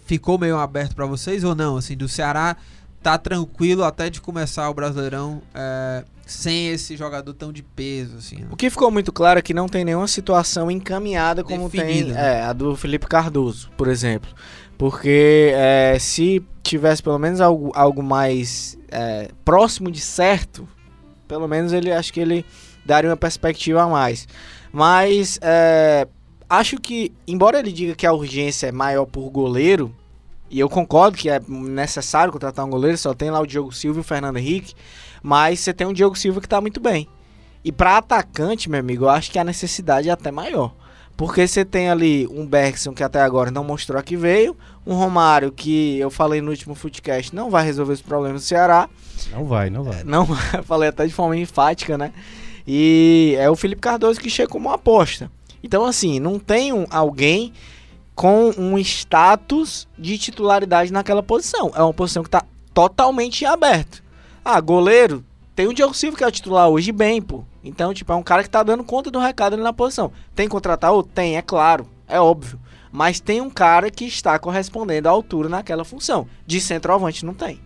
Ficou 0.05 0.39
meio 0.39 0.59
aberto 0.59 0.95
pra 0.95 1.07
vocês 1.07 1.45
ou 1.45 1.55
não? 1.55 1.79
Assim, 1.79 1.97
do 1.97 2.09
Ceará 2.09 2.57
tá 3.03 3.17
tranquilo 3.17 3.85
até 3.85 4.11
de 4.11 4.21
começar 4.21 4.69
o 4.69 4.75
Brasileirão 4.75 5.43
é, 5.55 6.05
sem 6.27 6.69
esse 6.69 6.97
jogador 6.97 7.35
tão 7.35 7.53
de 7.53 7.63
peso, 7.63 8.17
assim. 8.17 8.37
né? 8.37 8.49
O 8.51 8.57
que 8.57 8.71
ficou 8.71 8.91
muito 8.91 9.13
claro 9.13 9.39
é 9.39 9.43
que 9.43 9.53
não 9.53 9.69
tem 9.69 9.85
nenhuma 9.85 10.09
situação 10.09 10.71
encaminhada 10.71 11.45
como 11.45 11.69
tem 11.69 11.81
Definida, 11.81 12.15
né? 12.15 12.39
é, 12.39 12.43
a 12.43 12.53
do 12.53 12.77
Felipe 12.77 13.07
Cardoso, 13.07 13.71
por 13.77 13.89
exemplo. 13.89 14.31
Porque 14.79 15.53
é, 15.55 15.97
se 15.99 16.43
tivesse 16.63 17.03
pelo 17.03 17.19
menos 17.19 17.41
algo, 17.41 17.71
algo 17.75 18.03
mais 18.03 18.79
é, 18.91 19.29
próximo 19.45 19.91
de 19.91 20.01
certo, 20.01 20.67
pelo 21.29 21.47
menos 21.47 21.73
ele 21.73 21.93
acho 21.93 22.13
que 22.13 22.21
ele 22.21 22.45
daria 22.85 23.11
uma 23.11 23.17
perspectiva 23.17 23.83
a 23.83 23.89
mais. 23.89 24.27
Mas 24.73 25.39
é, 25.43 26.09
acho 26.49 26.81
que, 26.81 27.13
embora 27.27 27.59
ele 27.59 27.73
diga 27.73 27.95
que 27.95 28.07
a 28.07 28.13
urgência 28.13 28.67
é 28.67 28.73
maior 28.73 29.07
por 29.07 29.29
goleiro, 29.31 29.95
e 30.51 30.61
eu 30.61 30.69
concordo 30.69 31.17
que 31.17 31.29
é 31.29 31.41
necessário 31.49 32.33
contratar 32.33 32.65
um 32.65 32.71
goleiro, 32.71 32.97
só 32.97 33.15
tem 33.15 33.31
lá 33.31 33.41
o 33.41 33.47
Diogo 33.47 33.73
Silva 33.73 33.99
e 33.99 34.03
o 34.03 34.05
Fernando 34.05 34.37
Henrique, 34.37 34.75
mas 35.25 35.59
você 35.61 35.73
tem 35.73 35.87
um 35.87 35.93
Diogo 35.95 36.15
Silva 36.17 36.39
que 36.39 36.47
tá 36.49 36.61
muito 36.61 36.79
bem. 36.79 37.09
E 37.65 37.73
pra 37.73 37.97
atacante, 37.97 38.69
meu 38.69 38.79
amigo, 38.79 39.07
eu 39.07 39.09
acho 39.09 39.31
que 39.31 39.39
a 39.39 39.45
necessidade 39.45 40.11
é 40.11 40.13
até 40.13 40.31
maior. 40.31 40.75
Porque 41.17 41.47
você 41.49 41.65
tem 41.65 41.89
ali 41.89 42.27
um 42.31 42.45
Bergson 42.45 42.93
que 42.93 43.03
até 43.03 43.23
agora 43.23 43.51
não 43.51 43.65
mostrou 43.65 44.03
que 44.03 44.17
veio, 44.19 44.55
um 44.87 44.95
Romário 44.95 45.51
que 45.51 45.99
eu 45.99 46.11
falei 46.11 46.43
no 46.43 46.51
último 46.51 46.75
Footcast 46.75 47.35
não 47.35 47.49
vai 47.49 47.65
resolver 47.65 47.95
os 47.95 48.03
problemas 48.03 48.43
do 48.43 48.45
Ceará, 48.45 48.87
Não 49.33 49.45
vai, 49.47 49.71
não 49.71 49.83
vai. 49.83 50.05
não, 50.05 50.27
falei 50.65 50.91
até 50.91 51.07
de 51.07 51.13
forma 51.15 51.37
enfática, 51.39 51.97
né? 51.97 52.13
E 52.67 53.35
é 53.39 53.49
o 53.49 53.57
Felipe 53.57 53.81
Cardoso 53.81 54.21
que 54.21 54.29
chega 54.29 54.49
como 54.51 54.69
uma 54.69 54.75
aposta. 54.75 55.31
Então, 55.63 55.87
assim, 55.87 56.21
não 56.21 56.39
tem 56.39 56.71
um, 56.73 56.85
alguém 56.91 57.53
com 58.15 58.51
um 58.59 58.77
status 58.79 59.89
de 59.99 60.19
titularidade 60.19 60.93
naquela 60.93 61.23
posição. 61.23 61.73
É 61.75 61.83
uma 61.83 61.95
posição 61.95 62.23
que 62.23 62.29
está 62.29 62.45
totalmente 62.75 63.43
em 63.43 63.47
aberto. 63.47 64.04
Ah, 64.45 64.61
goleiro, 64.61 65.25
tem 65.55 65.67
o 65.67 65.73
Diogo 65.73 65.95
Silva 65.95 66.17
que 66.17 66.25
é 66.25 66.27
o 66.27 66.33
titular 66.33 66.69
hoje 66.69 66.93
bem, 66.93 67.23
pô. 67.23 67.45
Então, 67.63 67.95
tipo, 67.95 68.13
é 68.13 68.17
um 68.17 68.23
cara 68.23 68.43
que 68.43 68.51
tá 68.51 68.63
dando 68.63 68.85
conta 68.85 69.11
do 69.11 69.19
recado 69.19 69.55
ali 69.55 69.63
na 69.63 69.73
posição. 69.73 70.13
Tem 70.35 70.47
que 70.47 70.51
contratar 70.53 70.93
outro? 70.93 71.13
Tem, 71.15 71.37
é 71.37 71.43
claro, 71.43 71.87
é 72.07 72.21
óbvio. 72.21 72.61
Mas 72.93 73.19
tem 73.21 73.41
um 73.41 73.51
cara 73.51 73.91
que 73.91 74.05
está 74.05 74.39
correspondendo 74.39 75.09
à 75.09 75.11
altura 75.11 75.49
naquela 75.49 75.85
função. 75.85 76.27
De 76.47 76.61
centroavante 76.61 77.25
não 77.25 77.35
tem. 77.35 77.59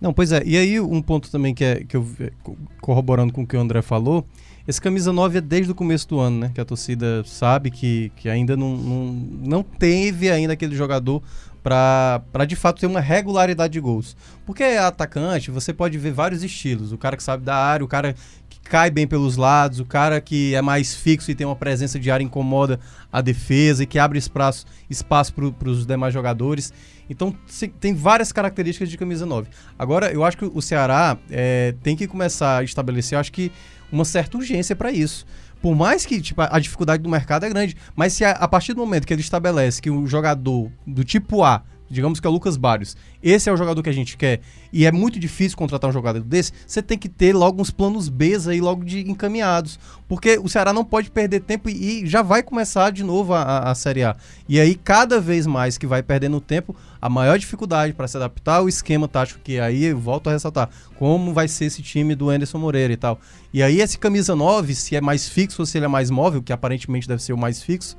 Não, 0.00 0.12
pois 0.12 0.32
é. 0.32 0.42
E 0.44 0.56
aí, 0.56 0.80
um 0.80 1.00
ponto 1.00 1.30
também 1.30 1.54
que, 1.54 1.64
é, 1.64 1.84
que 1.84 1.96
eu 1.96 2.06
co- 2.42 2.56
corroborando 2.80 3.32
com 3.32 3.42
o 3.42 3.46
que 3.46 3.56
o 3.56 3.60
André 3.60 3.80
falou, 3.82 4.24
esse 4.66 4.80
camisa 4.80 5.12
9 5.12 5.38
é 5.38 5.40
desde 5.40 5.72
o 5.72 5.74
começo 5.74 6.08
do 6.08 6.18
ano, 6.18 6.38
né? 6.38 6.50
Que 6.54 6.60
a 6.60 6.64
torcida 6.64 7.22
sabe 7.24 7.70
que, 7.70 8.10
que 8.16 8.28
ainda 8.28 8.56
não, 8.56 8.76
não, 8.76 9.04
não 9.42 9.62
teve 9.62 10.30
ainda 10.30 10.52
aquele 10.54 10.74
jogador 10.74 11.22
para 11.62 12.44
de 12.46 12.56
fato 12.56 12.80
ter 12.80 12.86
uma 12.86 13.00
regularidade 13.00 13.72
de 13.72 13.80
gols. 13.80 14.16
Porque 14.46 14.62
é 14.62 14.78
atacante, 14.78 15.50
você 15.50 15.72
pode 15.72 15.96
ver 15.98 16.12
vários 16.12 16.42
estilos. 16.42 16.92
O 16.92 16.98
cara 16.98 17.16
que 17.16 17.22
sabe 17.22 17.44
da 17.44 17.54
área, 17.56 17.84
o 17.84 17.88
cara 17.88 18.14
que 18.48 18.58
cai 18.60 18.90
bem 18.90 19.06
pelos 19.06 19.36
lados, 19.36 19.78
o 19.80 19.84
cara 19.84 20.20
que 20.20 20.54
é 20.54 20.62
mais 20.62 20.94
fixo 20.94 21.30
e 21.30 21.34
tem 21.34 21.46
uma 21.46 21.56
presença 21.56 21.98
de 21.98 22.10
área 22.10 22.24
incomoda 22.24 22.80
a 23.12 23.20
defesa 23.20 23.82
e 23.82 23.86
que 23.86 23.98
abre 23.98 24.18
espaço, 24.18 24.64
espaço 24.88 25.32
para 25.34 25.68
os 25.68 25.86
demais 25.86 26.12
jogadores. 26.14 26.72
Então 27.08 27.34
se- 27.46 27.68
tem 27.68 27.94
várias 27.94 28.32
características 28.32 28.88
de 28.88 28.96
camisa 28.96 29.26
9. 29.26 29.48
Agora, 29.78 30.12
eu 30.12 30.24
acho 30.24 30.36
que 30.36 30.44
o 30.44 30.60
Ceará 30.62 31.16
é, 31.30 31.74
tem 31.82 31.96
que 31.96 32.06
começar 32.06 32.58
a 32.58 32.62
estabelecer, 32.64 33.18
acho 33.18 33.32
que, 33.32 33.50
uma 33.92 34.04
certa 34.04 34.36
urgência 34.36 34.74
para 34.76 34.90
isso. 34.90 35.26
Por 35.60 35.74
mais 35.74 36.06
que 36.06 36.20
tipo, 36.20 36.40
a 36.40 36.58
dificuldade 36.58 37.02
do 37.02 37.08
mercado 37.08 37.44
é 37.44 37.48
grande, 37.48 37.76
mas 37.94 38.14
se 38.14 38.24
a, 38.24 38.30
a 38.30 38.48
partir 38.48 38.72
do 38.72 38.80
momento 38.80 39.06
que 39.06 39.12
ele 39.12 39.20
estabelece 39.20 39.80
que 39.80 39.90
o 39.90 40.06
jogador 40.06 40.70
do 40.86 41.04
tipo 41.04 41.42
A, 41.42 41.62
digamos 41.90 42.20
que 42.20 42.26
é 42.26 42.30
o 42.30 42.32
Lucas 42.32 42.56
Barrios, 42.56 42.96
esse 43.22 43.50
é 43.50 43.52
o 43.52 43.56
jogador 43.56 43.82
que 43.82 43.90
a 43.90 43.92
gente 43.92 44.16
quer, 44.16 44.40
e 44.72 44.86
é 44.86 44.92
muito 44.92 45.18
difícil 45.18 45.58
contratar 45.58 45.90
um 45.90 45.92
jogador 45.92 46.20
desse, 46.22 46.52
você 46.66 46.80
tem 46.80 46.96
que 46.96 47.08
ter 47.08 47.34
logo 47.34 47.60
uns 47.60 47.70
planos 47.70 48.08
B 48.08 48.30
aí 48.48 48.60
logo 48.60 48.84
de 48.84 49.00
encaminhados. 49.10 49.78
Porque 50.08 50.38
o 50.38 50.48
Ceará 50.48 50.72
não 50.72 50.84
pode 50.84 51.10
perder 51.10 51.40
tempo 51.40 51.68
e, 51.68 52.02
e 52.02 52.06
já 52.06 52.22
vai 52.22 52.42
começar 52.42 52.90
de 52.90 53.02
novo 53.02 53.32
a, 53.32 53.42
a, 53.42 53.70
a 53.70 53.74
Série 53.74 54.02
A. 54.02 54.16
E 54.48 54.58
aí, 54.58 54.74
cada 54.74 55.20
vez 55.20 55.46
mais 55.46 55.78
que 55.78 55.86
vai 55.86 56.02
perdendo 56.02 56.40
tempo, 56.40 56.74
a 57.00 57.08
maior 57.08 57.38
dificuldade 57.38 57.92
para 57.92 58.08
se 58.08 58.16
adaptar 58.16 58.56
ao 58.56 58.68
esquema 58.68 59.06
tático, 59.06 59.40
que 59.42 59.58
aí 59.58 59.84
eu 59.84 59.98
volto 59.98 60.28
a 60.28 60.32
ressaltar, 60.32 60.68
como 60.96 61.32
vai 61.32 61.48
ser 61.48 61.66
esse 61.66 61.82
time 61.82 62.14
do 62.14 62.30
Anderson 62.30 62.58
Moreira 62.58 62.92
e 62.92 62.96
tal. 62.96 63.20
E 63.52 63.62
aí, 63.62 63.80
esse 63.80 63.98
camisa 63.98 64.34
9, 64.34 64.74
se 64.74 64.96
é 64.96 65.00
mais 65.00 65.28
fixo 65.28 65.62
ou 65.62 65.66
se 65.66 65.78
ele 65.78 65.84
é 65.84 65.88
mais 65.88 66.10
móvel, 66.10 66.42
que 66.42 66.52
aparentemente 66.52 67.06
deve 67.06 67.22
ser 67.22 67.32
o 67.32 67.38
mais 67.38 67.62
fixo, 67.62 67.96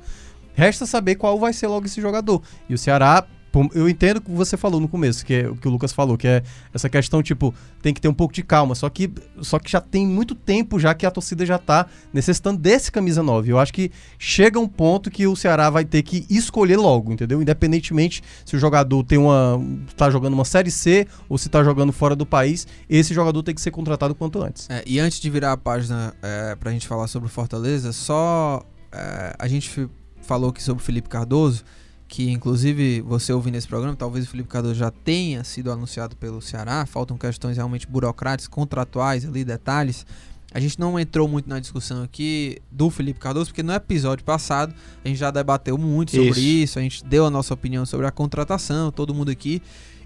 resta 0.54 0.86
saber 0.86 1.14
qual 1.14 1.38
vai 1.38 1.52
ser 1.52 1.66
logo 1.66 1.86
esse 1.86 2.00
jogador. 2.00 2.42
E 2.68 2.74
o 2.74 2.78
Ceará, 2.78 3.26
eu 3.74 3.88
entendo 3.88 4.18
o 4.18 4.20
que 4.20 4.30
você 4.30 4.56
falou 4.56 4.80
no 4.80 4.88
começo, 4.88 5.24
que 5.24 5.34
é 5.34 5.48
o 5.48 5.56
que 5.56 5.68
o 5.68 5.70
Lucas 5.70 5.92
falou, 5.92 6.16
que 6.16 6.26
é 6.26 6.42
essa 6.72 6.88
questão, 6.88 7.22
tipo, 7.22 7.54
tem 7.82 7.92
que 7.92 8.00
ter 8.00 8.08
um 8.08 8.14
pouco 8.14 8.32
de 8.32 8.42
calma. 8.42 8.74
Só 8.74 8.88
que, 8.88 9.10
só 9.40 9.58
que 9.58 9.70
já 9.70 9.80
tem 9.80 10.06
muito 10.06 10.34
tempo 10.34 10.78
já 10.78 10.94
que 10.94 11.04
a 11.04 11.10
torcida 11.10 11.44
já 11.44 11.58
tá 11.58 11.86
necessitando 12.12 12.58
desse 12.58 12.90
camisa 12.90 13.22
9. 13.22 13.52
Eu 13.52 13.58
acho 13.58 13.72
que 13.72 13.90
chega 14.18 14.58
um 14.58 14.68
ponto 14.68 15.10
que 15.10 15.26
o 15.26 15.36
Ceará 15.36 15.68
vai 15.70 15.84
ter 15.84 16.02
que 16.02 16.26
escolher 16.30 16.76
logo, 16.76 17.12
entendeu? 17.12 17.42
Independentemente 17.42 18.22
se 18.44 18.56
o 18.56 18.58
jogador 18.58 19.02
tem 19.04 19.18
uma. 19.18 19.60
tá 19.96 20.10
jogando 20.10 20.34
uma 20.34 20.44
série 20.44 20.70
C 20.70 21.06
ou 21.28 21.36
se 21.36 21.48
tá 21.48 21.62
jogando 21.62 21.92
fora 21.92 22.16
do 22.16 22.24
país, 22.24 22.66
esse 22.88 23.12
jogador 23.12 23.42
tem 23.42 23.54
que 23.54 23.60
ser 23.60 23.70
contratado 23.70 24.14
quanto 24.14 24.42
antes. 24.42 24.68
É, 24.70 24.82
e 24.86 24.98
antes 24.98 25.20
de 25.20 25.28
virar 25.28 25.52
a 25.52 25.56
página 25.56 26.14
é, 26.22 26.54
pra 26.54 26.70
gente 26.70 26.86
falar 26.86 27.06
sobre 27.06 27.26
o 27.28 27.30
Fortaleza, 27.30 27.92
só 27.92 28.62
é, 28.92 29.34
a 29.38 29.48
gente 29.48 29.88
falou 30.22 30.50
aqui 30.50 30.62
sobre 30.62 30.82
o 30.82 30.84
Felipe 30.84 31.08
Cardoso, 31.08 31.64
que 32.12 32.30
inclusive 32.30 33.00
você 33.00 33.32
ouvindo 33.32 33.54
esse 33.54 33.66
programa, 33.66 33.96
talvez 33.96 34.26
o 34.26 34.28
Felipe 34.28 34.46
Cardoso 34.46 34.74
já 34.74 34.90
tenha 34.90 35.42
sido 35.44 35.72
anunciado 35.72 36.14
pelo 36.14 36.42
Ceará, 36.42 36.84
faltam 36.84 37.16
questões 37.16 37.56
realmente 37.56 37.86
burocráticas, 37.86 38.46
contratuais 38.46 39.24
ali, 39.24 39.42
detalhes. 39.42 40.04
A 40.52 40.60
gente 40.60 40.78
não 40.78 41.00
entrou 41.00 41.26
muito 41.26 41.48
na 41.48 41.58
discussão 41.58 42.02
aqui 42.02 42.60
do 42.70 42.90
Felipe 42.90 43.18
Cardoso, 43.18 43.46
porque 43.46 43.62
no 43.62 43.72
episódio 43.72 44.26
passado 44.26 44.74
a 45.02 45.08
gente 45.08 45.16
já 45.16 45.30
debateu 45.30 45.78
muito 45.78 46.10
sobre 46.10 46.28
Isso. 46.28 46.40
isso, 46.40 46.78
a 46.78 46.82
gente 46.82 47.02
deu 47.02 47.24
a 47.24 47.30
nossa 47.30 47.54
opinião 47.54 47.86
sobre 47.86 48.06
a 48.06 48.10
contratação, 48.10 48.92
todo 48.92 49.14
mundo 49.14 49.30
aqui. 49.30 49.62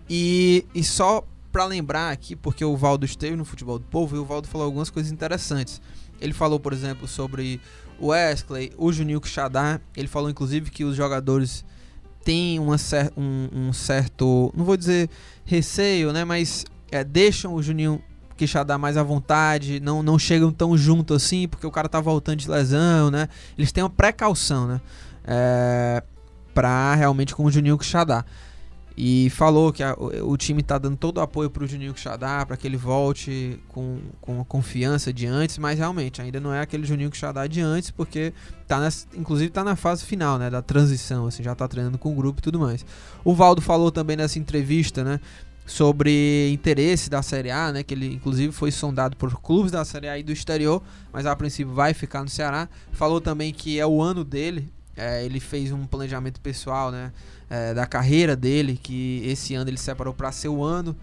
E, 0.08 0.64
e 0.72 0.84
só 0.84 1.26
pra 1.50 1.64
lembrar 1.64 2.12
aqui, 2.12 2.36
porque 2.36 2.64
o 2.64 2.76
Valdo 2.76 3.04
esteve 3.04 3.34
no 3.34 3.44
Futebol 3.44 3.80
do 3.80 3.84
Povo 3.84 4.14
e 4.14 4.18
o 4.20 4.24
Valdo 4.24 4.46
falou 4.46 4.64
algumas 4.64 4.90
coisas 4.90 5.10
interessantes. 5.10 5.82
Ele 6.20 6.32
falou, 6.32 6.60
por 6.60 6.72
exemplo, 6.72 7.08
sobre 7.08 7.60
o 7.98 8.10
Wesley, 8.10 8.70
o 8.78 8.92
Juninho 8.92 9.20
Quixadá. 9.20 9.80
Ele 9.96 10.06
falou, 10.06 10.30
inclusive, 10.30 10.70
que 10.70 10.84
os 10.84 10.94
jogadores 10.94 11.64
têm 12.26 12.58
uma 12.58 12.76
cer 12.76 13.12
um, 13.16 13.48
um 13.52 13.72
certo, 13.72 14.52
não 14.54 14.64
vou 14.64 14.76
dizer 14.76 15.08
receio, 15.44 16.12
né? 16.12 16.24
Mas 16.24 16.64
é, 16.90 17.04
deixam 17.04 17.54
o 17.54 17.62
Juninho 17.62 18.02
Quixadá 18.36 18.76
mais 18.76 18.96
à 18.96 19.02
vontade, 19.04 19.78
não, 19.78 20.02
não 20.02 20.18
chegam 20.18 20.50
tão 20.50 20.76
junto 20.76 21.14
assim, 21.14 21.46
porque 21.46 21.64
o 21.64 21.70
cara 21.70 21.88
tá 21.88 22.00
voltando 22.00 22.38
de 22.38 22.50
lesão, 22.50 23.12
né? 23.12 23.28
Eles 23.56 23.70
têm 23.70 23.84
uma 23.84 23.88
precaução, 23.88 24.66
né? 24.66 24.80
É, 25.24 26.02
pra 26.52 26.96
realmente 26.96 27.32
com 27.32 27.44
o 27.44 27.50
Juninho 27.50 27.78
Quixadá. 27.78 28.24
E 28.98 29.28
falou 29.30 29.72
que 29.72 29.82
a- 29.82 29.94
o, 29.98 30.32
o 30.32 30.36
time 30.38 30.62
tá 30.62 30.78
dando 30.78 30.96
todo 30.96 31.18
o 31.18 31.20
apoio 31.20 31.50
pro 31.50 31.66
Juninho 31.66 31.92
Quixadá, 31.92 32.46
para 32.46 32.56
que 32.56 32.66
ele 32.66 32.78
volte 32.78 33.60
com, 33.68 33.98
com 34.22 34.40
a 34.40 34.44
confiança 34.44 35.12
de 35.12 35.26
antes, 35.26 35.58
mas 35.58 35.78
realmente 35.78 36.22
ainda 36.22 36.40
não 36.40 36.52
é 36.52 36.60
aquele 36.60 36.86
Juninho 36.86 37.10
Quixadá 37.10 37.46
de 37.46 37.60
antes, 37.60 37.90
porque 37.90 38.32
tá 38.66 38.80
nessa, 38.80 39.06
inclusive 39.14 39.50
tá 39.50 39.62
na 39.62 39.76
fase 39.76 40.02
final, 40.04 40.38
né, 40.38 40.48
da 40.48 40.62
transição, 40.62 41.26
assim, 41.26 41.42
já 41.42 41.54
tá 41.54 41.68
treinando 41.68 41.98
com 41.98 42.10
o 42.10 42.14
grupo 42.14 42.40
e 42.40 42.42
tudo 42.42 42.58
mais. 42.58 42.86
O 43.22 43.34
Valdo 43.34 43.60
falou 43.60 43.92
também 43.92 44.16
nessa 44.16 44.38
entrevista, 44.38 45.04
né, 45.04 45.20
sobre 45.66 46.50
interesse 46.52 47.10
da 47.10 47.22
Série 47.22 47.50
A, 47.50 47.72
né, 47.72 47.82
que 47.82 47.92
ele 47.92 48.14
inclusive 48.14 48.52
foi 48.52 48.70
sondado 48.70 49.16
por 49.16 49.34
clubes 49.40 49.72
da 49.72 49.84
Série 49.84 50.08
A 50.08 50.18
e 50.18 50.22
do 50.22 50.32
exterior, 50.32 50.80
mas 51.12 51.26
a 51.26 51.34
princípio 51.36 51.74
vai 51.74 51.92
ficar 51.92 52.22
no 52.22 52.28
Ceará. 52.30 52.68
Falou 52.92 53.20
também 53.20 53.52
que 53.52 53.78
é 53.78 53.86
o 53.86 54.00
ano 54.00 54.24
dele, 54.24 54.72
é, 54.96 55.24
ele 55.24 55.40
fez 55.40 55.72
um 55.72 55.86
planejamento 55.86 56.40
pessoal, 56.40 56.90
né, 56.90 57.12
é, 57.50 57.74
da 57.74 57.86
carreira 57.86 58.34
dele, 58.34 58.78
que 58.82 59.22
esse 59.24 59.54
ano 59.54 59.70
ele 59.70 59.78
separou 59.78 60.14
para 60.14 60.32
ser 60.32 60.48
o 60.48 60.62
ano 60.64 60.96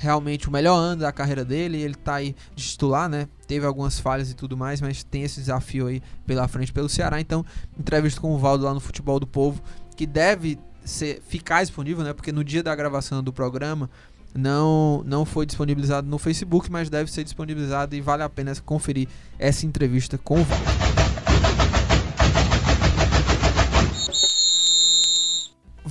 realmente 0.00 0.48
o 0.48 0.50
melhor 0.50 0.76
ano 0.76 1.02
da 1.02 1.12
carreira 1.12 1.44
dele, 1.44 1.80
ele 1.80 1.94
tá 1.94 2.14
aí 2.14 2.34
de 2.56 2.64
titular, 2.64 3.06
né? 3.08 3.28
Teve 3.46 3.66
algumas 3.66 4.00
falhas 4.00 4.30
e 4.30 4.34
tudo 4.34 4.56
mais, 4.56 4.80
mas 4.80 5.04
tem 5.04 5.22
esse 5.22 5.38
desafio 5.38 5.88
aí 5.88 6.02
pela 6.26 6.48
frente 6.48 6.72
pelo 6.72 6.88
Ceará. 6.88 7.20
Então, 7.20 7.44
entrevista 7.78 8.18
com 8.18 8.34
o 8.34 8.38
Valdo 8.38 8.64
lá 8.64 8.72
no 8.72 8.80
Futebol 8.80 9.20
do 9.20 9.26
Povo, 9.26 9.62
que 9.94 10.06
deve 10.06 10.58
ser, 10.84 11.20
ficar 11.28 11.62
disponível, 11.62 12.02
né? 12.02 12.14
Porque 12.14 12.32
no 12.32 12.42
dia 12.42 12.62
da 12.62 12.74
gravação 12.74 13.22
do 13.22 13.30
programa 13.30 13.90
não, 14.34 15.02
não 15.04 15.26
foi 15.26 15.44
disponibilizado 15.44 16.08
no 16.08 16.18
Facebook, 16.18 16.70
mas 16.72 16.88
deve 16.88 17.12
ser 17.12 17.22
disponibilizado 17.22 17.94
e 17.94 18.00
vale 18.00 18.22
a 18.22 18.28
pena 18.28 18.54
conferir 18.64 19.06
essa 19.38 19.66
entrevista 19.66 20.16
com 20.16 20.40
o 20.40 20.44
Valdo. 20.44 20.89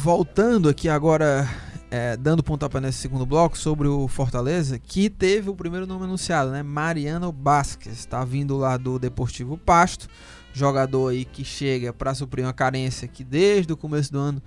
Voltando 0.01 0.70
aqui 0.70 0.88
agora 0.88 1.46
é, 1.91 2.15
dando 2.15 2.41
pontapé 2.41 2.79
nesse 2.79 3.00
segundo 3.00 3.25
bloco 3.25 3.58
sobre 3.58 3.86
o 3.86 4.08
Fortaleza, 4.08 4.79
que 4.79 5.10
teve 5.10 5.50
o 5.50 5.56
primeiro 5.56 5.86
nome 5.86 6.06
anunciado, 6.06 6.51
né? 6.51 6.63
Mariano 6.63 7.34
Basques, 7.34 7.91
está 7.91 8.24
vindo 8.24 8.56
lá 8.56 8.77
do 8.77 8.98
Deportivo 8.98 9.58
Pasto, 9.58 10.08
jogador 10.53 11.10
aí 11.10 11.25
que 11.25 11.44
chega 11.44 11.91
para 11.91 12.15
suprir 12.15 12.46
uma 12.46 12.53
carência 12.53 13.10
que 13.10 13.25
desde 13.25 13.74
o 13.74 13.75
começo 13.75 14.10
do 14.10 14.20
ano 14.20 14.41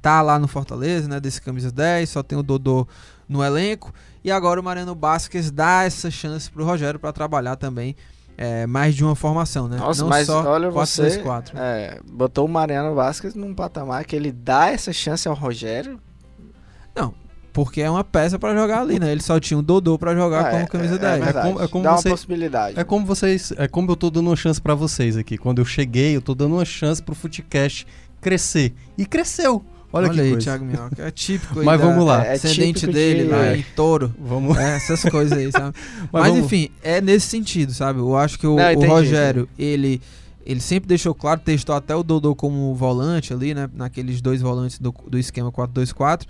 tá 0.00 0.22
lá 0.22 0.38
no 0.38 0.46
Fortaleza, 0.46 1.08
né? 1.08 1.18
Desse 1.18 1.42
camisa 1.42 1.72
10, 1.72 2.08
só 2.08 2.22
tem 2.22 2.38
o 2.38 2.42
Dodô 2.42 2.86
no 3.28 3.42
elenco. 3.42 3.92
E 4.22 4.30
agora 4.30 4.60
o 4.60 4.62
Mariano 4.62 4.94
Basques 4.94 5.50
dá 5.50 5.82
essa 5.82 6.12
chance 6.12 6.48
pro 6.48 6.64
Rogério 6.64 7.00
para 7.00 7.12
trabalhar 7.12 7.56
também 7.56 7.96
é, 8.36 8.66
mais 8.66 8.94
de 8.94 9.04
uma 9.04 9.14
formação, 9.14 9.68
né? 9.68 9.76
Nossa, 9.76 10.02
Não 10.02 10.08
mas 10.08 10.26
só 10.26 10.42
olha 10.44 10.70
4, 10.70 10.72
você, 10.72 11.02
2, 11.02 11.16
4. 11.18 11.58
é, 11.58 12.00
botou 12.10 12.46
o 12.46 12.48
Mariano 12.48 12.94
Vasquez 12.94 13.34
num 13.34 13.54
patamar 13.54 14.04
que 14.04 14.16
ele 14.16 14.32
dá 14.32 14.70
essa 14.70 14.92
chance 14.92 15.26
ao 15.28 15.34
Rogério. 15.34 15.98
Porque 17.54 17.82
é 17.82 17.90
uma 17.90 18.02
peça 18.02 18.38
para 18.38 18.54
jogar 18.58 18.80
ali, 18.80 18.98
né? 18.98 19.12
Ele 19.12 19.20
só 19.22 19.38
tinha 19.38 19.58
o 19.58 19.62
Dodô 19.62 19.98
para 19.98 20.14
jogar 20.14 20.46
Ah, 20.46 20.50
como 20.52 20.62
é- 20.62 20.66
camisa 20.66 20.94
é, 20.94 20.98
10. 20.98 21.20
É, 21.20 21.24
verdade. 21.24 21.46
como- 21.48 21.62
é 21.62 21.68
como 21.68 21.84
dá 21.84 21.92
você- 21.98 22.08
uma 22.08 22.14
possibilidade. 22.14 22.80
É 22.80 22.82
como 22.82 23.04
vocês, 23.04 23.52
é 23.58 23.68
como 23.68 23.90
eu 23.90 23.94
tô 23.96 24.08
dando 24.08 24.28
uma 24.30 24.36
chance 24.36 24.58
pra 24.58 24.74
vocês 24.74 25.18
aqui. 25.18 25.36
Quando 25.36 25.58
eu 25.58 25.64
cheguei, 25.66 26.16
eu 26.16 26.22
tô 26.22 26.34
dando 26.34 26.54
uma 26.54 26.64
chance 26.64 27.02
pro 27.02 27.14
Footcast 27.14 27.86
crescer. 28.22 28.72
E 28.96 29.04
cresceu. 29.04 29.62
Olha, 29.92 30.08
que 30.10 30.20
aí, 30.20 30.30
coisa. 30.30 30.44
Thiago 30.44 30.64
Minhoca. 30.64 31.02
É 31.02 31.10
típico 31.10 31.60
aí 31.60 31.66
Mas 31.66 31.80
da- 31.80 31.86
vamos 31.86 32.06
lá. 32.06 32.24
É 32.24 32.32
Ascendente 32.32 32.80
típico 32.80 32.92
dele 32.92 33.24
de- 33.24 33.28
lá 33.30 33.46
é. 33.46 33.56
em 33.58 33.62
touro. 33.76 34.14
Vamos. 34.18 34.56
É, 34.56 34.76
essas 34.76 35.02
coisas 35.04 35.36
aí, 35.36 35.50
sabe? 35.52 35.76
Mas, 36.12 36.28
vamos- 36.28 36.44
enfim, 36.44 36.70
é 36.82 37.00
nesse 37.00 37.26
sentido, 37.26 37.72
sabe? 37.74 37.98
Eu 38.00 38.16
acho 38.16 38.38
que 38.38 38.46
o, 38.46 38.56
Não, 38.56 38.74
o 38.74 38.86
Rogério, 38.88 39.48
ele 39.58 40.00
ele 40.44 40.60
sempre 40.60 40.88
deixou 40.88 41.14
claro, 41.14 41.40
testou 41.40 41.72
até 41.72 41.94
o 41.94 42.02
Dodô 42.02 42.34
como 42.34 42.74
volante 42.74 43.32
ali, 43.32 43.54
né? 43.54 43.70
Naqueles 43.72 44.20
dois 44.20 44.40
volantes 44.42 44.76
do, 44.78 44.92
do 45.06 45.16
esquema 45.16 45.52
4-2-4. 45.52 46.22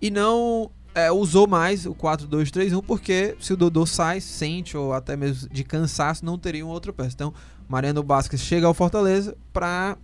E 0.00 0.12
não 0.12 0.70
é, 0.94 1.10
usou 1.10 1.48
mais 1.48 1.84
o 1.84 1.92
4-2-3-1, 1.92 2.80
porque 2.86 3.34
se 3.40 3.52
o 3.52 3.56
Dodô 3.56 3.84
sai, 3.84 4.20
sente, 4.20 4.76
ou 4.76 4.92
até 4.92 5.16
mesmo 5.16 5.48
de 5.50 5.64
cansaço, 5.64 6.24
não 6.24 6.38
teria 6.38 6.64
um 6.64 6.68
outro 6.68 6.92
peça. 6.92 7.10
Então, 7.14 7.34
Mariano 7.68 8.00
Basques 8.00 8.40
chega 8.40 8.64
ao 8.66 8.72
Fortaleza 8.74 9.36
para 9.52 9.96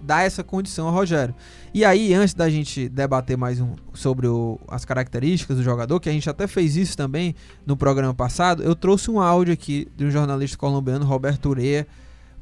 dar 0.00 0.22
essa 0.24 0.42
condição 0.44 0.86
ao 0.88 0.94
Rogério. 0.94 1.34
E 1.74 1.84
aí, 1.84 2.14
antes 2.14 2.34
da 2.34 2.48
gente 2.48 2.88
debater 2.88 3.36
mais 3.36 3.60
um 3.60 3.74
sobre 3.92 4.26
o- 4.26 4.58
as 4.68 4.84
características 4.84 5.56
do 5.56 5.62
jogador, 5.62 6.00
que 6.00 6.08
a 6.08 6.12
gente 6.12 6.28
até 6.28 6.46
fez 6.46 6.76
isso 6.76 6.96
também 6.96 7.34
no 7.66 7.76
programa 7.76 8.14
passado, 8.14 8.62
eu 8.62 8.74
trouxe 8.74 9.10
um 9.10 9.20
áudio 9.20 9.52
aqui 9.52 9.88
de 9.96 10.04
um 10.04 10.10
jornalista 10.10 10.56
colombiano, 10.56 11.04
Roberto 11.04 11.48
Ureia, 11.50 11.86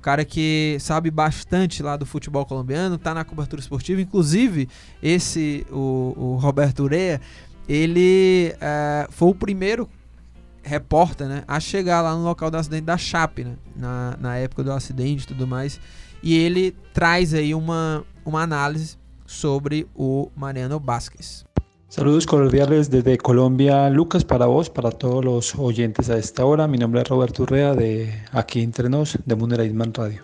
cara 0.00 0.24
que 0.24 0.76
sabe 0.78 1.10
bastante 1.10 1.82
lá 1.82 1.96
do 1.96 2.06
futebol 2.06 2.46
colombiano, 2.46 2.96
tá 2.96 3.12
na 3.12 3.24
cobertura 3.24 3.60
esportiva, 3.60 4.00
inclusive 4.00 4.68
esse, 5.02 5.66
o, 5.70 6.14
o 6.16 6.36
Roberto 6.36 6.84
Ureia, 6.84 7.20
ele 7.68 8.54
eh, 8.60 9.08
foi 9.10 9.28
o 9.28 9.34
primeiro 9.34 9.88
repórter, 10.62 11.26
né, 11.28 11.42
a 11.46 11.58
chegar 11.60 12.02
lá 12.02 12.14
no 12.14 12.22
local 12.22 12.50
do 12.50 12.56
acidente 12.56 12.82
da 12.84 12.96
Chape, 12.96 13.44
né, 13.44 13.54
na, 13.74 14.16
na 14.20 14.36
época 14.36 14.62
do 14.64 14.72
acidente 14.72 15.24
e 15.24 15.26
tudo 15.26 15.46
mais, 15.46 15.80
e 16.26 16.38
ele 16.38 16.74
traz 16.92 17.32
aí 17.32 17.54
uma, 17.54 18.04
uma 18.24 18.42
análise 18.42 18.96
sobre 19.26 19.86
o 19.94 20.28
Mariano 20.34 20.80
Vázquez. 20.80 21.46
Saludos 21.88 22.26
cordiales 22.26 22.88
desde 22.88 23.16
Colombia, 23.16 23.88
Lucas, 23.90 24.24
para 24.24 24.46
vos, 24.46 24.68
para 24.68 24.90
todos 24.90 25.24
los 25.24 25.54
oyentes 25.54 26.10
a 26.10 26.18
esta 26.18 26.44
hora. 26.44 26.66
Mi 26.66 26.78
nombre 26.78 27.00
es 27.00 27.08
Roberto 27.08 27.44
Urrea 27.44 27.74
de 27.76 28.12
aquí 28.32 28.60
entre 28.60 28.88
nos, 28.88 29.16
de 29.24 29.36
Muneraisman 29.36 29.94
Radio. 29.94 30.22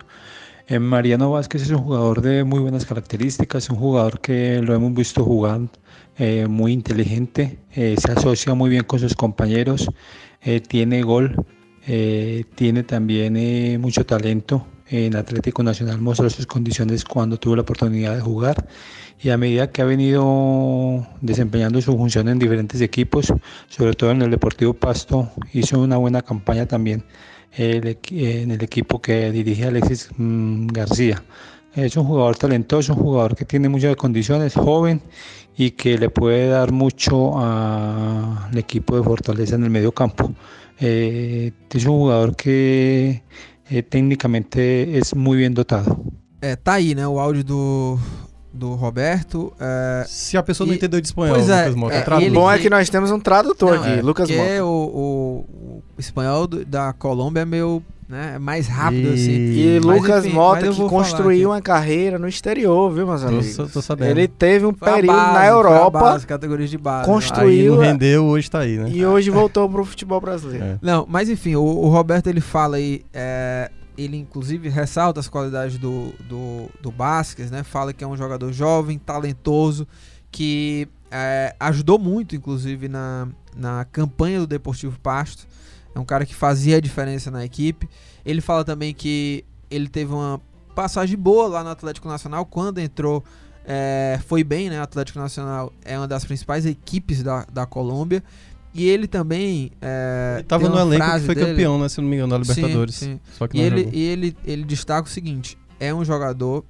Eh, 0.67 0.77
Mariano 0.77 1.31
Vázquez 1.31 1.61
es 1.61 1.69
un 1.69 1.77
jugador 1.77 2.21
de 2.21 2.43
muy 2.43 2.59
buenas 2.59 2.85
características, 2.85 3.69
un 3.69 3.77
jugador 3.77 4.19
que 4.19 4.61
lo 4.61 4.75
hemos 4.75 4.93
visto 4.93 5.23
jugar 5.23 5.61
eh, 6.17 6.47
muy 6.49 6.73
inteligente, 6.73 7.59
eh, 7.71 7.95
se 7.97 8.11
asocia 8.11 8.53
muy 8.53 8.69
bien 8.69 8.83
con 8.83 8.99
sus 8.99 9.15
compañeros, 9.15 9.87
eh, 10.41 10.59
tiene 10.59 11.01
gol, 11.01 11.45
eh, 11.87 12.43
tiene 12.55 12.83
también 12.83 13.37
eh, 13.37 13.77
mucho 13.79 14.05
talento. 14.05 14.65
En 14.93 15.15
Atlético 15.15 15.63
Nacional 15.63 15.99
mostró 15.99 16.29
sus 16.29 16.45
condiciones 16.45 17.03
cuando 17.03 17.37
tuvo 17.37 17.55
la 17.55 17.63
oportunidad 17.63 18.13
de 18.13 18.21
jugar 18.21 18.67
y 19.19 19.31
a 19.31 19.37
medida 19.39 19.71
que 19.71 19.81
ha 19.81 19.85
venido 19.85 21.07
desempeñando 21.19 21.81
su 21.81 21.97
función 21.97 22.29
en 22.29 22.37
diferentes 22.37 22.79
equipos, 22.79 23.33
sobre 23.69 23.93
todo 23.93 24.11
en 24.11 24.21
el 24.21 24.29
Deportivo 24.29 24.75
Pasto, 24.75 25.31
hizo 25.51 25.79
una 25.79 25.97
buena 25.97 26.21
campaña 26.21 26.67
también 26.67 27.03
en 27.57 28.51
el 28.51 28.61
equipo 28.61 29.01
que 29.01 29.31
dirige 29.31 29.65
Alexis 29.65 30.09
mm, 30.15 30.67
García. 30.67 31.23
Es 31.73 31.97
un 31.97 32.05
jugador 32.05 32.37
talentoso, 32.37 32.93
un 32.93 32.99
jugador 32.99 33.35
que 33.35 33.45
tiene 33.45 33.69
muchas 33.69 33.95
condiciones, 33.95 34.53
joven 34.53 35.01
y 35.57 35.71
que 35.71 35.97
le 35.97 36.11
puede 36.11 36.49
dar 36.49 36.71
mucho 36.71 37.39
al 37.39 38.55
equipo 38.55 38.95
de 38.95 39.01
Fortaleza 39.01 39.55
en 39.55 39.63
el 39.63 39.71
medio 39.71 39.91
campo. 39.91 40.31
Eh, 40.79 41.51
es 41.71 41.85
un 41.85 41.97
jugador 41.97 42.35
que 42.35 43.23
eh, 43.77 43.83
técnicamente 43.83 44.97
es 44.97 45.15
muy 45.15 45.37
bien 45.37 45.53
dotado. 45.53 45.97
É, 46.41 46.55
tá 46.55 46.73
aí, 46.73 46.93
né, 46.93 47.07
o 47.07 47.19
áudio 47.19 47.43
do, 47.43 47.99
do 48.51 48.75
Roberto. 48.75 49.53
é, 49.59 50.03
Se 50.07 50.35
a 50.37 50.43
pessoa 50.43 50.67
não 50.67 50.73
E- 50.73 50.77
entendeu 50.77 50.99
de 50.99 51.07
espanhol, 51.07 51.35
Pois 51.35 51.49
é, 51.49 51.61
Lucas 51.69 51.75
Mota, 51.75 51.95
é, 51.95 52.21
ele- 52.23 52.35
Bom 52.35 52.51
é 52.51 52.59
que 52.59 52.69
nós 52.69 52.89
temos 52.89 53.11
um 53.11 53.19
tradutor 53.19 53.75
Não, 53.75 53.81
aqui, 53.83 53.99
é, 53.99 54.01
Lucas 54.01 54.29
Mota. 54.29 54.63
o, 54.65 54.67
o, 54.67 55.45
o 55.97 55.99
espanhol 55.99 56.45
do- 56.47 56.65
da 56.65 56.91
Colômbia 56.93 57.41
é 57.41 57.45
meio 57.45 57.81
né, 58.13 58.33
é 58.35 58.39
mais 58.39 58.67
rápido, 58.67 59.09
assim. 59.09 59.31
E 59.31 59.81
Mas, 59.83 60.01
Lucas 60.01 60.25
enfim, 60.25 60.35
Mota 60.35 60.69
que 60.69 60.87
construiu 60.87 61.49
uma 61.49 61.61
carreira 61.61 62.19
no 62.19 62.27
exterior, 62.27 62.91
viu, 62.91 63.07
meus 63.07 63.21
Tô, 63.21 63.27
amigos? 63.27 63.71
tô 63.73 63.81
sabendo. 63.81 64.11
Ele 64.11 64.27
teve 64.27 64.65
um 64.67 64.73
Foi 64.73 64.87
a 64.87 64.93
período 64.93 65.15
base, 65.15 65.33
na 65.33 65.39
foi 65.39 65.47
a 65.47 65.49
Europa 65.49 65.99
base, 65.99 66.27
categorias 66.27 66.69
de 66.69 66.77
base. 66.77 67.07
não 67.07 67.15
construiu, 67.15 67.81
é. 67.81 67.87
rendeu, 67.87 68.25
hoje 68.25 68.51
tá 68.51 68.59
aí, 68.59 68.77
né? 68.77 68.89
e 68.89 69.03
hoje 69.03 69.31
voltou 69.31 69.67
pro 69.67 69.83
futebol 69.83 70.21
brasileiro. 70.21 70.63
É. 70.63 70.79
Não, 70.79 71.07
mas 71.09 71.27
enfim, 71.27 71.55
o, 71.55 71.63
o 71.63 71.89
Roberto 71.89 72.27
ele 72.27 72.39
fala 72.39 72.77
aí, 72.77 73.03
é, 73.11 73.71
ele 73.97 74.17
inclusive 74.17 74.69
ressalta 74.69 75.19
as 75.19 75.27
qualidades 75.27 75.79
do, 75.79 76.13
do, 76.29 76.69
do 76.79 76.91
Basques, 76.91 77.49
né? 77.49 77.63
Fala 77.63 77.93
que 77.93 78.03
é 78.03 78.07
um 78.07 78.15
jogador 78.15 78.53
jovem, 78.53 78.99
talentoso, 78.99 79.87
que 80.31 80.87
é, 81.09 81.55
ajudou 81.59 81.97
muito, 81.97 82.35
inclusive, 82.35 82.87
na, 82.87 83.27
na 83.55 83.85
campanha 83.85 84.39
do 84.39 84.47
Deportivo 84.47 84.99
Pasto. 84.99 85.47
É 85.95 85.99
um 85.99 86.05
cara 86.05 86.25
que 86.25 86.33
fazia 86.35 86.77
a 86.77 86.79
diferença 86.79 87.29
na 87.29 87.43
equipe. 87.45 87.87
Ele 88.25 88.41
fala 88.41 88.63
também 88.63 88.93
que 88.93 89.43
ele 89.69 89.87
teve 89.87 90.11
uma 90.13 90.41
passagem 90.75 91.17
boa 91.17 91.47
lá 91.47 91.63
no 91.63 91.69
Atlético 91.69 92.07
Nacional 92.07 92.45
quando 92.45 92.79
entrou. 92.79 93.23
é, 93.65 94.19
foi 94.25 94.43
bem, 94.43 94.69
né? 94.69 94.79
O 94.79 94.83
Atlético 94.83 95.19
Nacional 95.19 95.71
é 95.85 95.97
uma 95.97 96.07
das 96.07 96.25
principais 96.25 96.65
equipes 96.65 97.21
da, 97.23 97.45
da 97.45 97.65
Colômbia. 97.65 98.23
E 98.73 98.89
ele 98.89 99.05
também. 99.07 99.71
É, 99.81 100.35
Ele 100.39 100.43
tava 100.45 100.67
no 100.67 100.79
elenco 100.79 101.05
que 101.13 101.19
foi 101.21 101.35
dele- 101.35 101.47
campeão, 101.51 101.79
né? 101.79 101.87
Se 101.87 102.01
não 102.01 102.09
me 102.09 102.15
engano, 102.15 102.39
da 102.39 102.43
Sim, 102.43 102.53
Libertadores. 102.61 102.95
sim. 102.95 103.19
Só 103.37 103.47
que 103.47 103.55
E 103.57 103.61
ele, 103.61 103.77
jogou. 103.83 103.93
e 103.93 104.01
ele, 104.01 104.37
ele 104.43 104.63
destaca 104.63 105.07
o 105.07 105.11
seguinte: 105.11 105.55
é 105.79 105.93
um 105.93 106.03
jogador 106.03 106.65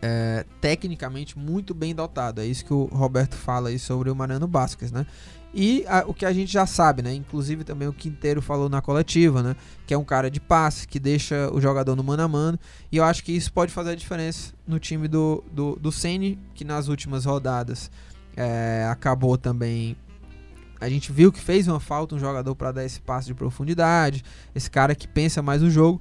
é, 0.00 0.44
tecnicamente 0.60 1.38
muito 1.38 1.74
bem 1.74 1.94
dotado. 1.94 2.40
É 2.40 2.46
isso 2.46 2.64
que 2.64 2.72
o 2.72 2.84
Roberto 2.86 3.34
fala 3.36 3.68
aí 3.68 3.78
sobre 3.78 4.10
o 4.10 4.16
Mariano 4.16 4.46
Basques, 4.48 4.90
né? 4.90 5.06
E 5.54 5.84
a- 5.86 6.04
o 6.06 6.14
que 6.14 6.24
a 6.24 6.32
gente 6.32 6.50
já 6.50 6.64
sabe, 6.66 7.02
né? 7.02 7.12
Inclusive 7.12 7.62
também 7.62 7.86
o 7.86 7.92
Quinteiro 7.92 8.40
falou 8.40 8.68
na 8.70 8.80
coletiva, 8.80 9.42
né? 9.42 9.54
Que 9.86 9.92
é 9.92 9.98
um 9.98 10.04
cara 10.04 10.30
de 10.30 10.40
passe, 10.40 10.88
que 10.88 10.98
deixa 10.98 11.50
o 11.52 11.60
jogador 11.60 11.94
no 11.94 12.02
mano 12.02 12.22
a 12.22 12.28
mano. 12.28 12.58
E 12.90 12.96
eu 12.96 13.04
acho 13.04 13.22
que 13.22 13.32
isso 13.32 13.52
pode 13.52 13.70
fazer 13.70 13.90
a 13.90 13.94
diferença 13.94 14.52
no 14.66 14.78
time 14.78 15.06
do, 15.08 15.44
do, 15.52 15.76
do 15.76 15.92
Ceni, 15.92 16.38
que 16.54 16.64
nas 16.64 16.88
últimas 16.88 17.26
rodadas 17.26 17.90
é, 18.34 18.86
acabou 18.90 19.36
também. 19.36 19.94
A 20.80 20.88
gente 20.88 21.12
viu 21.12 21.30
que 21.30 21.38
fez 21.38 21.68
uma 21.68 21.78
falta 21.78 22.14
um 22.14 22.18
jogador 22.18 22.54
para 22.56 22.72
dar 22.72 22.84
esse 22.84 23.00
passe 23.00 23.26
de 23.26 23.34
profundidade, 23.34 24.24
esse 24.54 24.70
cara 24.70 24.94
que 24.94 25.06
pensa 25.06 25.42
mais 25.42 25.60
no 25.60 25.70
jogo. 25.70 26.00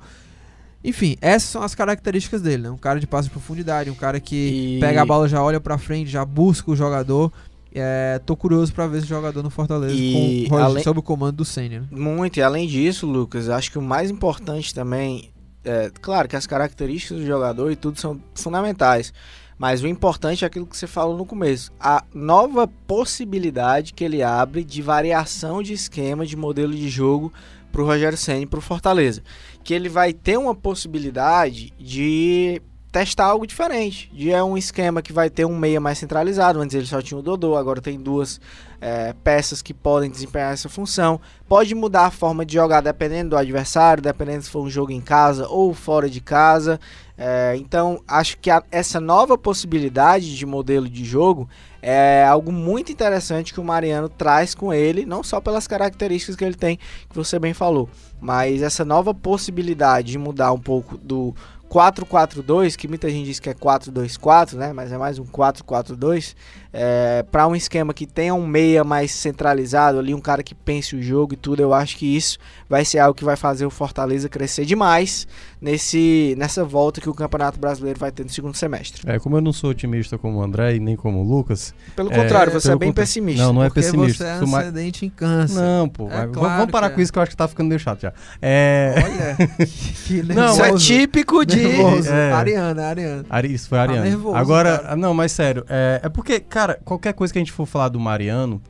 Enfim, 0.83 1.15
essas 1.21 1.49
são 1.49 1.61
as 1.61 1.75
características 1.75 2.41
dele, 2.41 2.63
né? 2.63 2.71
Um 2.71 2.77
cara 2.77 2.99
de 2.99 3.05
passe 3.05 3.27
de 3.27 3.31
profundidade, 3.31 3.91
um 3.91 3.95
cara 3.95 4.19
que 4.19 4.77
E- 4.77 4.79
pega 4.79 5.01
a 5.01 5.05
bola, 5.05 5.27
já 5.27 5.43
olha 5.43 5.59
pra 5.59 5.77
frente, 5.77 6.09
já 6.09 6.25
busca 6.25 6.71
o 6.71 6.75
jogador. 6.75 7.31
É, 7.73 8.19
tô 8.25 8.35
curioso 8.35 8.73
pra 8.73 8.85
ver 8.87 8.97
esse 8.99 9.07
jogador 9.07 9.41
no 9.41 9.49
Fortaleza 9.49 9.95
E 9.95 10.45
com, 10.49 10.57
além- 10.57 10.83
sob 10.83 10.99
o 10.99 11.03
comando 11.03 11.37
do 11.37 11.45
Senna. 11.45 11.87
Muito, 11.91 12.37
e 12.37 12.41
além 12.41 12.67
disso, 12.67 13.07
Lucas, 13.07 13.47
acho 13.49 13.71
que 13.71 13.77
o 13.77 13.81
mais 13.81 14.11
importante 14.11 14.73
também, 14.73 15.29
é, 15.63 15.89
claro 16.01 16.27
que 16.27 16.35
as 16.35 16.45
características 16.45 17.19
do 17.19 17.25
jogador 17.25 17.71
e 17.71 17.75
tudo 17.75 17.99
são 17.99 18.19
fundamentais, 18.35 19.13
Mas 19.57 19.83
o 19.83 19.87
importante 19.87 20.43
é 20.43 20.47
aquilo 20.47 20.65
que 20.65 20.75
você 20.75 20.87
falou 20.87 21.15
no 21.15 21.23
começo, 21.23 21.71
a 21.79 22.03
nova 22.15 22.67
possibilidade 22.87 23.93
que 23.93 24.03
ele 24.03 24.23
abre 24.23 24.63
de 24.63 24.81
variação 24.81 25.61
de 25.61 25.71
esquema, 25.73 26.25
de 26.25 26.35
modelo 26.35 26.73
de 26.73 26.89
jogo 26.89 27.31
para 27.71 27.83
o 27.83 27.85
Rogério 27.85 28.17
Ceni 28.17 28.47
para 28.47 28.57
o 28.57 28.61
Fortaleza, 28.61 29.21
que 29.63 29.71
ele 29.71 29.87
vai 29.87 30.13
ter 30.13 30.35
uma 30.35 30.55
possibilidade 30.55 31.71
de 31.79 32.59
testar 32.91 33.25
algo 33.25 33.47
diferente. 33.47 34.11
De 34.13 34.31
é 34.31 34.43
um 34.43 34.57
esquema 34.57 35.01
que 35.01 35.13
vai 35.13 35.29
ter 35.29 35.45
um 35.45 35.57
meia 35.57 35.79
mais 35.79 35.97
centralizado. 35.97 36.59
Antes 36.59 36.75
ele 36.75 36.85
só 36.85 37.01
tinha 37.01 37.17
o 37.17 37.21
Dodô, 37.21 37.55
agora 37.55 37.81
tem 37.81 37.99
duas 37.99 38.41
é, 38.81 39.13
peças 39.23 39.61
que 39.61 39.73
podem 39.73 40.09
desempenhar 40.09 40.51
essa 40.51 40.67
função. 40.67 41.19
Pode 41.47 41.73
mudar 41.73 42.07
a 42.07 42.11
forma 42.11 42.45
de 42.45 42.55
jogar 42.55 42.81
dependendo 42.81 43.31
do 43.31 43.37
adversário, 43.37 44.03
dependendo 44.03 44.43
se 44.43 44.49
for 44.49 44.61
um 44.61 44.69
jogo 44.69 44.91
em 44.91 44.99
casa 44.99 45.47
ou 45.47 45.73
fora 45.73 46.09
de 46.09 46.19
casa. 46.19 46.79
É, 47.17 47.55
então 47.57 48.01
acho 48.07 48.37
que 48.39 48.49
a, 48.49 48.63
essa 48.71 48.99
nova 48.99 49.37
possibilidade 49.37 50.35
de 50.35 50.45
modelo 50.45 50.89
de 50.89 51.05
jogo 51.05 51.47
é 51.81 52.25
algo 52.27 52.51
muito 52.51 52.91
interessante 52.91 53.53
que 53.53 53.59
o 53.59 53.63
Mariano 53.63 54.09
traz 54.09 54.53
com 54.53 54.73
ele, 54.73 55.05
não 55.05 55.23
só 55.23 55.39
pelas 55.39 55.67
características 55.67 56.35
que 56.35 56.43
ele 56.43 56.55
tem, 56.55 56.77
que 57.09 57.15
você 57.15 57.39
bem 57.39 57.53
falou, 57.53 57.89
mas 58.19 58.61
essa 58.61 58.83
nova 58.83 59.13
possibilidade 59.13 60.11
de 60.11 60.17
mudar 60.17 60.51
um 60.51 60.59
pouco 60.59 60.97
do 60.97 61.33
4-4-2, 61.71 62.75
que 62.75 62.85
muita 62.85 63.09
gente 63.09 63.27
diz 63.27 63.39
que 63.39 63.49
é 63.49 63.53
4-2-4, 63.53 64.55
né? 64.55 64.73
Mas 64.73 64.91
é 64.91 64.97
mais 64.97 65.17
um 65.17 65.23
4-4-2. 65.23 66.35
É, 66.73 67.23
para 67.31 67.47
um 67.47 67.55
esquema 67.55 67.93
que 67.93 68.05
tenha 68.05 68.33
um 68.33 68.45
meia 68.45 68.83
mais 68.83 69.11
centralizado 69.11 69.97
ali, 69.97 70.13
um 70.13 70.19
cara 70.19 70.43
que 70.43 70.53
pense 70.53 70.97
o 70.97 71.01
jogo 71.01 71.33
e 71.33 71.37
tudo, 71.37 71.61
eu 71.61 71.73
acho 71.73 71.95
que 71.95 72.05
isso 72.05 72.37
vai 72.67 72.83
ser 72.83 72.99
algo 72.99 73.15
que 73.15 73.23
vai 73.23 73.37
fazer 73.37 73.65
o 73.65 73.69
Fortaleza 73.69 74.27
crescer 74.27 74.65
demais 74.65 75.25
nesse, 75.61 76.35
nessa 76.37 76.65
volta 76.65 76.99
que 76.99 77.09
o 77.09 77.13
Campeonato 77.13 77.59
Brasileiro 77.59 77.99
vai 77.99 78.11
ter 78.11 78.23
no 78.23 78.29
segundo 78.29 78.55
semestre. 78.57 79.03
É, 79.05 79.19
como 79.19 79.37
eu 79.37 79.41
não 79.41 79.53
sou 79.53 79.69
otimista 79.69 80.17
como 80.17 80.39
o 80.39 80.43
André 80.43 80.75
e 80.75 80.79
nem 80.79 80.95
como 80.95 81.19
o 81.19 81.23
Lucas. 81.23 81.73
Pelo 81.95 82.11
é, 82.11 82.15
contrário, 82.15 82.51
você 82.51 82.71
é 82.71 82.75
bem 82.75 82.89
contra... 82.89 83.03
pessimista. 83.03 83.43
Não, 83.43 83.53
não 83.53 83.63
é 83.63 83.67
Porque 83.67 83.81
pessimista. 83.81 84.39
Você 84.39 84.55
é 84.55 84.59
ascendente 84.59 85.05
em 85.05 85.09
câncer. 85.09 85.55
Não, 85.55 85.87
pô. 85.87 86.09
É 86.09 86.21
vamos, 86.21 86.37
claro 86.37 86.57
vamos 86.57 86.71
parar 86.71 86.89
que 86.89 86.95
com 86.95 87.01
é. 87.01 87.03
isso 87.03 87.13
que 87.13 87.19
eu 87.19 87.23
acho 87.23 87.29
que 87.29 87.37
tá 87.37 87.47
ficando 87.47 87.67
meio 87.67 87.79
chato 87.79 88.01
já. 88.01 88.13
É... 88.41 88.95
Olha, 88.97 89.67
que 90.07 90.23
Não, 90.23 90.51
Isso 90.51 90.63
é 90.63 90.73
típico 90.77 91.45
de. 91.45 91.57
Nervoso. 91.57 92.09
É. 92.09 92.31
Ariana, 92.31 92.87
Ariana. 92.87 93.25
Ari, 93.29 93.53
isso 93.53 93.69
foi 93.69 93.77
Tá 93.77 93.83
Ariane. 93.83 94.09
nervoso, 94.09 94.35
Agora, 94.35 94.79
cara. 94.79 94.95
não, 94.95 95.13
mas 95.13 95.31
sério, 95.31 95.63
é, 95.69 96.01
é 96.03 96.09
porque, 96.09 96.39
cara, 96.39 96.79
qualquer 96.83 97.13
coisa 97.13 97.31
que 97.31 97.37
a 97.37 97.41
gente 97.41 97.51
for 97.51 97.65
falar 97.65 97.89
do 97.89 97.99
Mariano, 97.99 98.61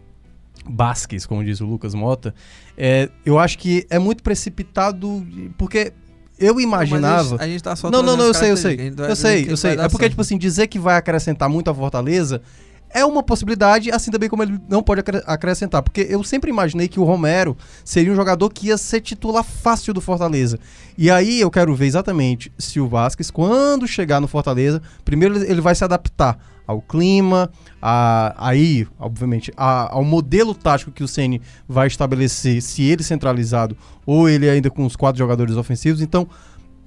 Basques, 0.69 1.25
como 1.25 1.43
diz 1.43 1.61
o 1.61 1.65
Lucas 1.65 1.93
Mota, 1.93 2.33
é, 2.77 3.09
eu 3.25 3.39
acho 3.39 3.57
que 3.57 3.85
é 3.89 3.97
muito 3.97 4.21
precipitado, 4.21 5.25
porque 5.57 5.93
eu 6.41 6.59
imaginava. 6.59 7.31
Mas 7.31 7.41
a 7.41 7.47
gente 7.47 7.63
tá 7.63 7.75
só 7.75 7.89
Não, 7.89 8.01
não, 8.03 8.17
não, 8.17 8.25
eu 8.25 8.33
sei, 8.33 8.51
eu 8.51 8.57
sei. 8.57 8.91
vai 8.91 9.11
Eu 9.11 9.15
sei, 9.15 9.45
eu 9.49 9.55
sei. 9.57 9.71
É 9.79 9.87
porque, 9.87 10.09
tipo 10.09 10.21
assim, 10.21 10.37
dizer 10.37 10.67
que 10.67 10.77
vai 10.79 10.95
acrescentar 10.97 11.47
muito 11.47 11.69
a 11.69 11.73
Fortaleza 11.73 12.41
é 12.93 13.05
uma 13.05 13.23
possibilidade, 13.23 13.89
assim 13.89 14.11
também 14.11 14.27
como 14.27 14.43
ele 14.43 14.59
não 14.67 14.83
pode 14.83 14.99
acre- 14.99 15.23
acrescentar. 15.25 15.81
Porque 15.81 16.05
eu 16.09 16.21
sempre 16.25 16.49
imaginei 16.49 16.89
que 16.89 16.99
o 16.99 17.05
Romero 17.05 17.55
seria 17.85 18.11
um 18.11 18.15
jogador 18.15 18.49
que 18.49 18.67
ia 18.67 18.77
ser 18.77 18.99
titular 18.99 19.43
fácil 19.45 19.93
do 19.93 20.01
Fortaleza. 20.01 20.59
E 20.97 21.09
aí 21.09 21.39
eu 21.39 21.49
quero 21.49 21.73
ver 21.73 21.85
exatamente 21.85 22.51
se 22.57 22.81
o 22.81 22.87
Vasquez, 22.89 23.31
quando 23.31 23.87
chegar 23.87 24.19
no 24.19 24.27
Fortaleza, 24.27 24.81
primeiro 25.05 25.41
ele 25.41 25.61
vai 25.61 25.73
se 25.73 25.83
adaptar 25.85 26.37
ao 26.71 26.81
clima, 26.81 27.49
a, 27.81 28.33
aí, 28.37 28.87
obviamente, 28.99 29.51
a- 29.55 29.93
ao 29.93 30.03
modelo 30.03 30.53
tático 30.53 30.91
que 30.91 31.03
o 31.03 31.07
Ceni 31.07 31.41
vai 31.67 31.87
estabelecer, 31.87 32.61
se 32.61 32.83
ele 32.83 33.03
centralizado 33.03 33.77
ou 34.05 34.27
ele 34.27 34.49
ainda 34.49 34.69
com 34.69 34.85
os 34.85 34.95
quatro 34.95 35.19
jogadores 35.19 35.55
ofensivos. 35.55 36.01
Então, 36.01 36.27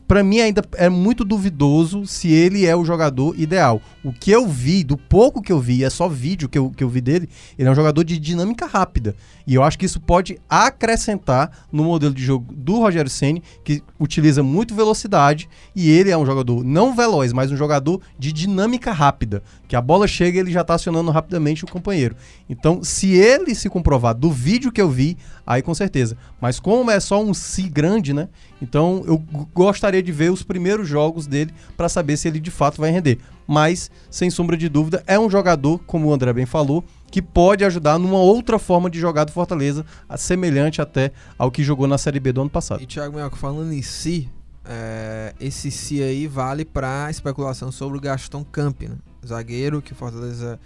Pra 0.06 0.22
mim 0.22 0.40
ainda 0.40 0.62
é 0.74 0.88
muito 0.88 1.24
duvidoso 1.24 2.06
se 2.06 2.30
ele 2.30 2.66
é 2.66 2.76
o 2.76 2.84
jogador 2.84 3.34
ideal. 3.38 3.80
O 4.04 4.12
que 4.12 4.30
eu 4.30 4.46
vi, 4.46 4.84
do 4.84 4.98
pouco 4.98 5.40
que 5.40 5.50
eu 5.50 5.58
vi, 5.58 5.82
é 5.82 5.88
só 5.88 6.08
vídeo 6.08 6.48
que 6.48 6.58
eu, 6.58 6.70
que 6.70 6.84
eu 6.84 6.88
vi 6.88 7.00
dele, 7.00 7.28
ele 7.58 7.68
é 7.68 7.72
um 7.72 7.74
jogador 7.74 8.04
de 8.04 8.18
dinâmica 8.18 8.66
rápida. 8.66 9.16
E 9.46 9.54
eu 9.54 9.62
acho 9.62 9.78
que 9.78 9.86
isso 9.86 10.00
pode 10.00 10.38
acrescentar 10.48 11.66
no 11.72 11.84
modelo 11.84 12.12
de 12.14 12.22
jogo 12.22 12.52
do 12.54 12.78
Rogério 12.78 13.10
Ceni, 13.10 13.42
que 13.62 13.82
utiliza 13.98 14.42
muito 14.42 14.74
velocidade, 14.74 15.48
e 15.74 15.90
ele 15.90 16.10
é 16.10 16.16
um 16.16 16.26
jogador 16.26 16.62
não 16.62 16.94
veloz, 16.94 17.32
mas 17.32 17.50
um 17.50 17.56
jogador 17.56 18.00
de 18.18 18.32
dinâmica 18.32 18.92
rápida, 18.92 19.42
que 19.66 19.76
a 19.76 19.80
bola 19.80 20.06
chega 20.06 20.36
e 20.36 20.40
ele 20.40 20.52
já 20.52 20.62
tá 20.62 20.74
acionando 20.74 21.10
rapidamente 21.10 21.64
o 21.64 21.68
companheiro. 21.68 22.14
Então, 22.48 22.84
se 22.84 23.12
ele 23.12 23.54
se 23.54 23.70
comprovar 23.70 24.14
do 24.14 24.30
vídeo 24.30 24.70
que 24.70 24.80
eu 24.80 24.90
vi, 24.90 25.16
aí 25.46 25.62
com 25.62 25.74
certeza. 25.74 26.16
Mas 26.40 26.60
como 26.60 26.90
é 26.90 27.00
só 27.00 27.22
um 27.22 27.32
si 27.32 27.68
grande, 27.68 28.12
né? 28.12 28.28
Então 28.60 29.02
eu 29.06 29.18
gostaria 29.52 30.02
de 30.02 30.12
ver 30.12 30.30
os 30.30 30.42
primeiros 30.42 30.88
jogos 30.88 31.26
dele 31.26 31.52
para 31.76 31.88
saber 31.88 32.16
se 32.16 32.28
ele 32.28 32.40
de 32.40 32.50
fato 32.50 32.80
vai 32.80 32.90
render. 32.90 33.18
Mas, 33.46 33.90
sem 34.10 34.30
sombra 34.30 34.56
de 34.56 34.68
dúvida, 34.68 35.02
é 35.06 35.18
um 35.18 35.28
jogador, 35.28 35.78
como 35.86 36.08
o 36.08 36.14
André 36.14 36.32
bem 36.32 36.46
falou, 36.46 36.82
que 37.10 37.20
pode 37.20 37.64
ajudar 37.64 37.98
numa 37.98 38.18
outra 38.18 38.58
forma 38.58 38.88
de 38.88 38.98
jogar 38.98 39.24
do 39.24 39.32
Fortaleza, 39.32 39.84
semelhante 40.16 40.80
até 40.80 41.12
ao 41.38 41.50
que 41.50 41.62
jogou 41.62 41.86
na 41.86 41.98
Série 41.98 42.18
B 42.18 42.32
do 42.32 42.40
ano 42.40 42.50
passado. 42.50 42.82
E 42.82 42.86
Thiago 42.86 43.16
Mioca, 43.16 43.36
falando 43.36 43.72
em 43.72 43.82
si, 43.82 44.30
é, 44.64 45.34
esse 45.38 45.70
si 45.70 46.02
aí 46.02 46.26
vale 46.26 46.64
pra 46.64 47.10
especulação 47.10 47.70
sobre 47.70 47.98
o 47.98 48.00
Gaston 48.00 48.42
Camp, 48.44 48.82
né? 48.82 48.96
Zagueiro 49.24 49.82
que 49.82 49.92
o 49.92 49.94
Fortaleza 49.94 50.58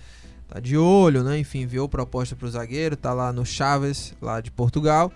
tá 0.49 0.61
de 0.61 0.77
olho, 0.77 1.23
né? 1.23 1.39
Enfim, 1.39 1.63
enviou 1.63 1.89
proposta 1.89 2.35
pro 2.37 2.49
zagueiro, 2.49 2.97
tá 2.97 3.13
lá 3.13 3.33
no 3.33 3.45
Chaves, 3.45 4.15
lá 4.23 4.41
de 4.41 4.51
Portugal. 4.51 5.13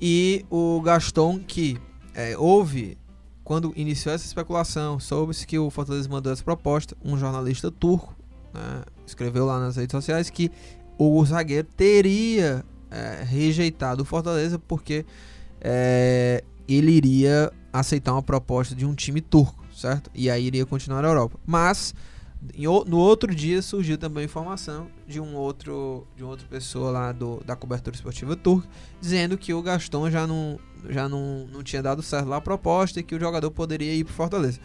E 0.00 0.44
o 0.48 0.80
Gaston 0.80 1.40
que 1.40 1.78
é, 2.14 2.36
houve, 2.36 2.98
quando 3.44 3.72
iniciou 3.76 4.14
essa 4.14 4.26
especulação, 4.26 4.98
soube-se 4.98 5.46
que 5.46 5.58
o 5.58 5.70
Fortaleza 5.70 6.08
mandou 6.08 6.32
essa 6.32 6.42
proposta, 6.42 6.96
um 7.04 7.16
jornalista 7.16 7.70
turco 7.70 8.16
né, 8.52 8.82
escreveu 9.06 9.44
lá 9.46 9.58
nas 9.58 9.76
redes 9.76 9.92
sociais 9.92 10.30
que 10.30 10.50
o 10.98 11.24
zagueiro 11.24 11.66
teria 11.76 12.64
é, 12.90 13.22
rejeitado 13.24 14.02
o 14.02 14.04
Fortaleza 14.04 14.58
porque 14.58 15.04
é, 15.60 16.42
ele 16.68 16.92
iria 16.92 17.52
aceitar 17.72 18.12
uma 18.12 18.22
proposta 18.22 18.74
de 18.74 18.84
um 18.84 18.94
time 18.94 19.20
turco, 19.20 19.64
certo? 19.74 20.10
E 20.14 20.28
aí 20.28 20.46
iria 20.46 20.66
continuar 20.66 21.02
na 21.02 21.08
Europa. 21.08 21.38
Mas 21.46 21.94
no 22.86 22.96
outro 22.96 23.34
dia 23.34 23.60
surgiu 23.60 23.98
também 23.98 24.24
informação 24.24 24.88
de 25.06 25.20
um 25.20 25.34
outro 25.34 26.06
de 26.16 26.22
uma 26.22 26.30
outra 26.30 26.46
pessoa 26.48 26.90
lá 26.90 27.12
do, 27.12 27.42
da 27.44 27.54
cobertura 27.54 27.94
esportiva 27.94 28.34
turca 28.34 28.66
dizendo 28.98 29.36
que 29.36 29.52
o 29.52 29.60
Gaston 29.60 30.10
já 30.10 30.26
não 30.26 30.58
já 30.88 31.08
não, 31.08 31.46
não 31.52 31.62
tinha 31.62 31.82
dado 31.82 32.02
certo 32.02 32.28
lá 32.28 32.36
a 32.36 32.40
proposta 32.40 33.00
e 33.00 33.02
que 33.02 33.14
o 33.14 33.20
jogador 33.20 33.50
poderia 33.50 33.94
ir 33.94 34.04
para 34.04 34.14
Fortaleza. 34.14 34.58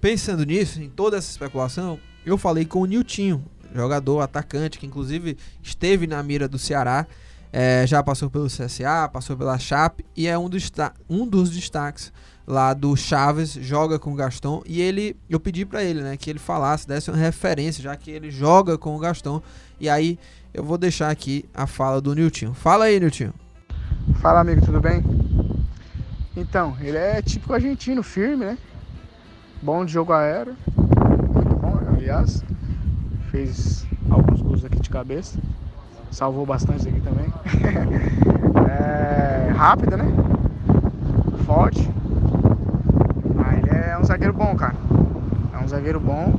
Pensando 0.00 0.44
nisso, 0.44 0.80
em 0.80 0.88
toda 0.88 1.18
essa 1.18 1.30
especulação, 1.30 2.00
eu 2.24 2.38
falei 2.38 2.64
com 2.64 2.80
o 2.80 2.86
Niltinho, 2.86 3.44
jogador 3.74 4.20
atacante 4.20 4.78
que 4.78 4.86
inclusive 4.86 5.36
esteve 5.62 6.06
na 6.06 6.22
mira 6.22 6.48
do 6.48 6.58
Ceará, 6.58 7.06
é, 7.52 7.84
já 7.86 8.02
passou 8.02 8.30
pelo 8.30 8.46
CSA, 8.46 9.08
passou 9.12 9.36
pela 9.36 9.58
Chape 9.58 10.04
e 10.16 10.26
é 10.26 10.38
um 10.38 10.48
dos, 10.48 10.70
um 11.08 11.26
dos 11.26 11.50
destaques 11.50 12.12
lá 12.50 12.74
do 12.74 12.96
Chaves, 12.96 13.52
joga 13.52 13.98
com 13.98 14.12
o 14.12 14.14
Gaston 14.16 14.60
e 14.66 14.80
ele, 14.82 15.16
eu 15.28 15.38
pedi 15.38 15.64
pra 15.64 15.84
ele, 15.84 16.02
né, 16.02 16.16
que 16.16 16.28
ele 16.28 16.40
falasse, 16.40 16.86
desse 16.86 17.08
uma 17.08 17.16
referência, 17.16 17.82
já 17.82 17.96
que 17.96 18.10
ele 18.10 18.30
joga 18.30 18.76
com 18.76 18.96
o 18.96 18.98
Gaston. 18.98 19.40
E 19.78 19.88
aí 19.88 20.18
eu 20.52 20.64
vou 20.64 20.76
deixar 20.76 21.10
aqui 21.10 21.44
a 21.54 21.66
fala 21.66 22.00
do 22.00 22.12
Niltinho. 22.12 22.52
Fala 22.52 22.86
aí, 22.86 22.98
Niltinho. 22.98 23.32
Fala 24.16 24.40
amigo, 24.40 24.60
tudo 24.62 24.80
bem? 24.80 25.02
Então, 26.36 26.76
ele 26.80 26.96
é 26.96 27.22
típico 27.22 27.54
argentino, 27.54 28.02
firme, 28.02 28.44
né? 28.44 28.58
Bom 29.62 29.84
de 29.84 29.92
jogo 29.92 30.12
aéreo. 30.12 30.56
Muito 30.66 31.54
bom, 31.56 31.78
aliás. 31.94 32.42
Fez 33.30 33.86
alguns 34.10 34.42
gols 34.42 34.64
aqui 34.64 34.80
de 34.80 34.90
cabeça. 34.90 35.38
Salvou 36.10 36.44
bastante 36.44 36.88
aqui 36.88 37.00
também. 37.00 37.32
é 38.68 39.52
rápido, 39.52 39.96
né? 39.96 40.06
Forte. 41.46 41.99
Zagueiro 44.20 44.36
bom, 44.36 44.54
cara. 44.54 44.74
É 45.54 45.64
um 45.64 45.66
zagueiro 45.66 45.98
bom 45.98 46.34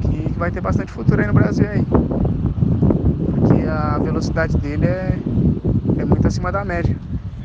que 0.00 0.32
vai 0.38 0.52
ter 0.52 0.60
bastante 0.60 0.92
futuro 0.92 1.20
aí 1.20 1.26
no 1.26 1.32
Brasil 1.32 1.68
aí. 1.68 1.84
Porque 1.84 3.66
a 3.68 3.98
velocidade 3.98 4.56
dele 4.56 4.86
é, 4.86 5.18
é 5.98 6.04
muito 6.04 6.24
acima 6.24 6.52
da 6.52 6.64
média 6.64 6.96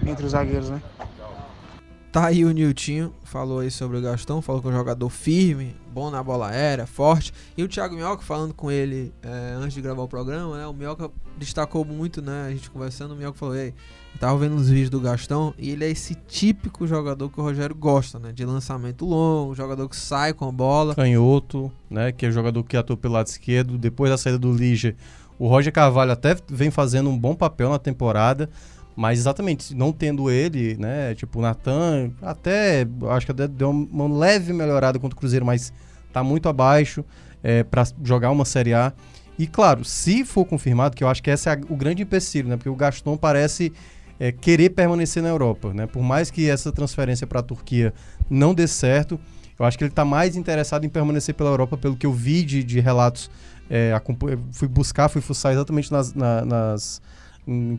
entre 0.06 0.24
os 0.24 0.34
zagueiros, 0.34 0.70
né? 0.70 0.80
Tá 2.12 2.26
aí 2.26 2.44
o 2.44 2.50
Niltinho, 2.50 3.14
falou 3.24 3.60
aí 3.60 3.70
sobre 3.70 3.98
o 3.98 4.02
Gastão, 4.02 4.42
falou 4.42 4.60
que 4.60 4.68
é 4.68 4.72
um 4.72 4.74
jogador 4.74 5.10
firme, 5.12 5.76
bom 5.94 6.10
na 6.10 6.24
bola 6.24 6.50
aérea, 6.50 6.88
forte. 6.88 7.32
E 7.56 7.62
o 7.62 7.68
Thiago 7.68 7.94
Minhoca, 7.94 8.24
falando 8.24 8.52
com 8.52 8.72
ele 8.72 9.14
é, 9.22 9.54
antes 9.56 9.76
de 9.76 9.82
gravar 9.82 10.02
o 10.02 10.08
programa, 10.08 10.58
né? 10.58 10.66
O 10.66 10.74
Minhoca 10.74 11.12
destacou 11.38 11.86
muito, 11.86 12.20
né? 12.20 12.48
A 12.48 12.50
gente 12.50 12.72
conversando, 12.72 13.14
o 13.14 13.16
Minhoca 13.16 13.38
falou, 13.38 13.56
ei, 13.56 13.76
eu 14.12 14.20
tava 14.20 14.40
vendo 14.40 14.56
os 14.56 14.70
vídeos 14.70 14.90
do 14.90 15.00
Gastão 15.00 15.54
e 15.56 15.70
ele 15.70 15.86
é 15.86 15.90
esse 15.92 16.16
típico 16.16 16.88
jogador 16.88 17.30
que 17.30 17.40
o 17.40 17.44
Rogério 17.44 17.76
gosta, 17.76 18.18
né? 18.18 18.32
De 18.32 18.44
lançamento 18.44 19.06
longo, 19.06 19.54
jogador 19.54 19.88
que 19.88 19.96
sai 19.96 20.34
com 20.34 20.50
a 20.50 20.52
bola. 20.52 20.96
Canhoto, 20.96 21.72
né, 21.88 22.12
que 22.12 22.26
é 22.26 22.32
jogador 22.32 22.64
que 22.64 22.76
atua 22.76 22.98
pelo 22.98 23.14
lado 23.14 23.28
esquerdo. 23.28 23.78
Depois 23.78 24.10
da 24.10 24.18
saída 24.18 24.40
do 24.40 24.52
Liger, 24.52 24.96
o 25.38 25.48
Roger 25.48 25.72
Carvalho 25.72 26.12
até 26.12 26.36
vem 26.50 26.72
fazendo 26.72 27.08
um 27.08 27.18
bom 27.18 27.36
papel 27.36 27.70
na 27.70 27.78
temporada. 27.78 28.50
Mas 29.00 29.20
exatamente, 29.20 29.74
não 29.74 29.94
tendo 29.94 30.30
ele, 30.30 30.76
né? 30.78 31.16
Tipo, 31.16 31.40
o 31.40 31.42
Natan, 31.42 32.12
até 32.22 32.86
acho 33.12 33.26
que 33.26 33.32
até 33.32 33.48
deu 33.48 33.70
uma 33.70 34.14
leve 34.20 34.52
melhorada 34.52 35.00
contra 35.00 35.16
o 35.16 35.20
Cruzeiro, 35.20 35.46
mas 35.46 35.72
tá 36.12 36.22
muito 36.22 36.50
abaixo. 36.50 37.06
é, 37.42 37.64
para 37.64 37.86
jogar 38.04 38.30
uma 38.32 38.44
Série 38.44 38.74
A. 38.74 38.92
E 39.38 39.48
claro, 39.48 39.86
se 39.86 40.26
for 40.26 40.44
confirmado, 40.44 40.98
que 40.98 41.02
eu 41.04 41.08
acho 41.08 41.24
que 41.24 41.30
esse 41.30 41.48
é 41.50 41.58
o 41.70 41.76
grande 41.78 42.04
empecilho, 42.04 42.50
né? 42.50 42.58
Porque 42.58 42.68
o 42.68 42.76
Gaston 42.76 43.16
parece 43.16 43.72
é, 44.20 44.34
querer 44.34 44.72
permanecer 44.72 45.24
na 45.24 45.30
Europa, 45.30 45.74
né? 45.74 45.88
Por 45.88 46.04
mais 46.04 46.30
que 46.30 46.50
essa 46.50 46.70
transferência 46.70 47.26
para 47.26 47.40
a 47.40 47.44
Turquia 47.44 47.94
não 48.30 48.54
dê 48.54 48.68
certo, 48.68 49.18
eu 49.58 49.66
acho 49.66 49.78
que 49.78 49.86
ele 49.86 49.92
está 49.92 50.04
mais 50.04 50.36
interessado 50.36 50.84
em 50.86 50.90
permanecer 50.90 51.34
pela 51.36 51.50
Europa, 51.52 51.78
pelo 51.78 51.96
que 51.96 52.06
eu 52.06 52.12
vi 52.12 52.44
de, 52.44 52.62
de 52.66 52.82
relatos. 52.82 53.32
é, 53.70 53.94
fui 54.52 54.68
buscar, 54.68 55.08
fui 55.08 55.22
fuçar 55.22 55.54
exatamente 55.54 55.90
nas, 55.90 56.14
na- 56.14 56.44
nas 56.44 57.02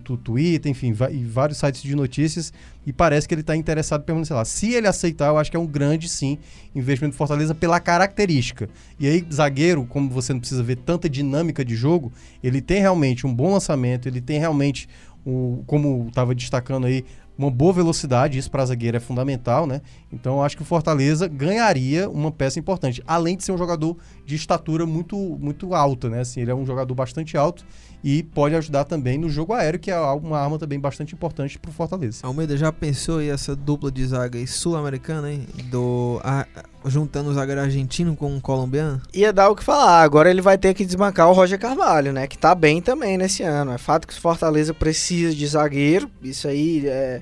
tu- 0.04 0.16
Twitter, 0.16 0.70
enfim, 0.70 0.94
e 1.10 1.24
vários 1.24 1.58
sites 1.58 1.82
de 1.82 1.94
notícias, 1.94 2.52
e 2.86 2.92
parece 2.92 3.28
que 3.28 3.34
ele 3.34 3.40
está 3.42 3.56
interessado 3.56 4.02
em 4.02 4.04
permanecer 4.04 4.36
lá. 4.36 4.44
Se 4.44 4.72
ele 4.72 4.86
aceitar, 4.86 5.28
eu 5.28 5.38
acho 5.38 5.50
que 5.50 5.56
é 5.56 5.60
um 5.60 5.66
grande, 5.66 6.08
sim, 6.08 6.38
investimento 6.74 7.14
do 7.14 7.18
Fortaleza 7.18 7.54
pela 7.54 7.78
característica. 7.78 8.68
E 8.98 9.06
aí, 9.06 9.24
zagueiro, 9.32 9.84
como 9.84 10.10
você 10.10 10.32
não 10.32 10.40
precisa 10.40 10.62
ver 10.62 10.76
tanta 10.76 11.08
dinâmica 11.08 11.64
de 11.64 11.76
jogo, 11.76 12.12
ele 12.42 12.60
tem 12.60 12.80
realmente 12.80 13.26
um 13.26 13.34
bom 13.34 13.52
lançamento, 13.52 14.08
ele 14.08 14.20
tem 14.20 14.38
realmente, 14.38 14.88
o, 15.24 15.62
como 15.66 16.06
estava 16.08 16.34
destacando 16.34 16.86
aí, 16.86 17.04
uma 17.38 17.50
boa 17.50 17.72
velocidade, 17.72 18.36
isso 18.36 18.50
para 18.50 18.66
zagueiro 18.66 18.98
é 18.98 19.00
fundamental, 19.00 19.66
né? 19.66 19.80
Então 20.12 20.34
eu 20.36 20.42
acho 20.42 20.54
que 20.56 20.62
o 20.62 20.64
Fortaleza 20.64 21.26
ganharia 21.26 22.06
uma 22.10 22.30
peça 22.30 22.58
importante, 22.58 23.02
além 23.06 23.34
de 23.34 23.44
ser 23.44 23.52
um 23.52 23.56
jogador 23.56 23.96
de 24.26 24.34
estatura 24.34 24.84
muito 24.84 25.16
muito 25.16 25.74
alta, 25.74 26.10
né? 26.10 26.20
Assim, 26.20 26.42
ele 26.42 26.50
é 26.50 26.54
um 26.54 26.66
jogador 26.66 26.94
bastante 26.94 27.38
alto 27.38 27.64
e 28.02 28.22
pode 28.22 28.54
ajudar 28.54 28.84
também 28.84 29.18
no 29.18 29.28
jogo 29.28 29.52
aéreo, 29.52 29.78
que 29.78 29.90
é 29.90 29.98
uma 29.98 30.38
arma 30.38 30.58
também 30.58 30.80
bastante 30.80 31.14
importante 31.14 31.58
para 31.58 31.70
o 31.70 31.72
Fortaleza. 31.74 32.20
Almeida 32.26 32.56
já 32.56 32.72
pensou 32.72 33.18
aí 33.18 33.28
essa 33.28 33.54
dupla 33.54 33.90
de 33.92 34.04
zaga 34.06 34.38
sul-americana, 34.46 35.30
hein? 35.32 35.46
Do, 35.70 36.20
a- 36.24 36.46
juntando 36.86 37.28
o 37.30 37.34
zagueiro 37.34 37.60
argentino 37.60 38.16
com 38.16 38.36
o 38.36 38.40
colombiano? 38.40 39.02
Ia 39.12 39.32
dar 39.32 39.50
o 39.50 39.54
que 39.56 39.62
falar. 39.62 40.00
Agora 40.02 40.30
ele 40.30 40.40
vai 40.40 40.56
ter 40.56 40.72
que 40.72 40.84
desbancar 40.86 41.28
o 41.28 41.32
Roger 41.34 41.58
Carvalho, 41.58 42.12
né? 42.12 42.26
Que 42.26 42.38
tá 42.38 42.54
bem 42.54 42.80
também 42.80 43.18
nesse 43.18 43.42
ano. 43.42 43.72
É 43.72 43.78
fato 43.78 44.08
que 44.08 44.14
o 44.14 44.20
Fortaleza 44.20 44.72
precisa 44.72 45.34
de 45.34 45.46
zagueiro. 45.46 46.10
Isso 46.22 46.48
aí 46.48 46.86
é. 46.86 47.20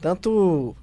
Tanto. 0.00 0.74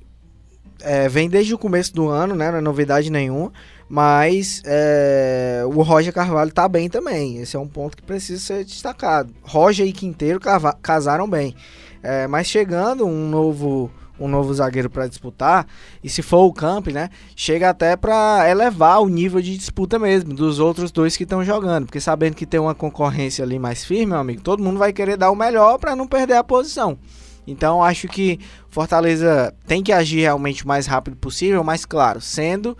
é, 0.81 1.07
vem 1.09 1.29
desde 1.29 1.53
o 1.53 1.57
começo 1.57 1.93
do 1.95 2.07
ano, 2.09 2.35
né? 2.35 2.51
Não 2.51 2.57
é 2.57 2.61
novidade 2.61 3.09
nenhuma. 3.09 3.51
Mas 3.89 4.61
é, 4.65 5.63
o 5.65 5.81
Roger 5.81 6.13
Carvalho 6.13 6.51
tá 6.51 6.67
bem 6.67 6.89
também. 6.89 7.37
Esse 7.37 7.55
é 7.55 7.59
um 7.59 7.67
ponto 7.67 7.95
que 7.95 8.03
precisa 8.03 8.39
ser 8.39 8.65
destacado. 8.65 9.33
Roger 9.41 9.87
e 9.87 9.93
Quinteiro 9.93 10.39
casaram 10.81 11.29
bem. 11.29 11.55
É, 12.03 12.27
mas 12.27 12.47
chegando 12.47 13.05
um 13.05 13.29
novo. 13.29 13.89
Um 14.19 14.27
novo 14.27 14.51
zagueiro 14.51 14.89
para 14.89 15.05
disputar, 15.05 15.67
e 16.03 16.09
se 16.09 16.23
for 16.23 16.39
o 16.39 16.51
Camp, 16.51 16.87
né? 16.87 17.11
chega 17.35 17.69
até 17.69 17.95
para 17.95 18.49
elevar 18.49 18.99
o 18.99 19.07
nível 19.07 19.39
de 19.39 19.55
disputa 19.55 19.99
mesmo 19.99 20.33
dos 20.33 20.57
outros 20.57 20.91
dois 20.91 21.15
que 21.15 21.21
estão 21.21 21.43
jogando, 21.43 21.85
porque 21.85 21.99
sabendo 21.99 22.33
que 22.33 22.47
tem 22.47 22.59
uma 22.59 22.73
concorrência 22.73 23.45
ali 23.45 23.59
mais 23.59 23.85
firme, 23.85 24.07
meu 24.07 24.17
amigo, 24.17 24.41
todo 24.41 24.63
mundo 24.63 24.79
vai 24.79 24.91
querer 24.91 25.17
dar 25.17 25.29
o 25.29 25.35
melhor 25.35 25.77
para 25.77 25.95
não 25.95 26.07
perder 26.07 26.33
a 26.33 26.43
posição. 26.43 26.97
Então 27.45 27.83
acho 27.83 28.07
que 28.07 28.39
Fortaleza 28.71 29.53
tem 29.67 29.83
que 29.83 29.93
agir 29.93 30.21
realmente 30.21 30.65
o 30.65 30.67
mais 30.67 30.87
rápido 30.87 31.15
possível, 31.15 31.63
mas 31.63 31.85
claro, 31.85 32.19
sendo 32.19 32.75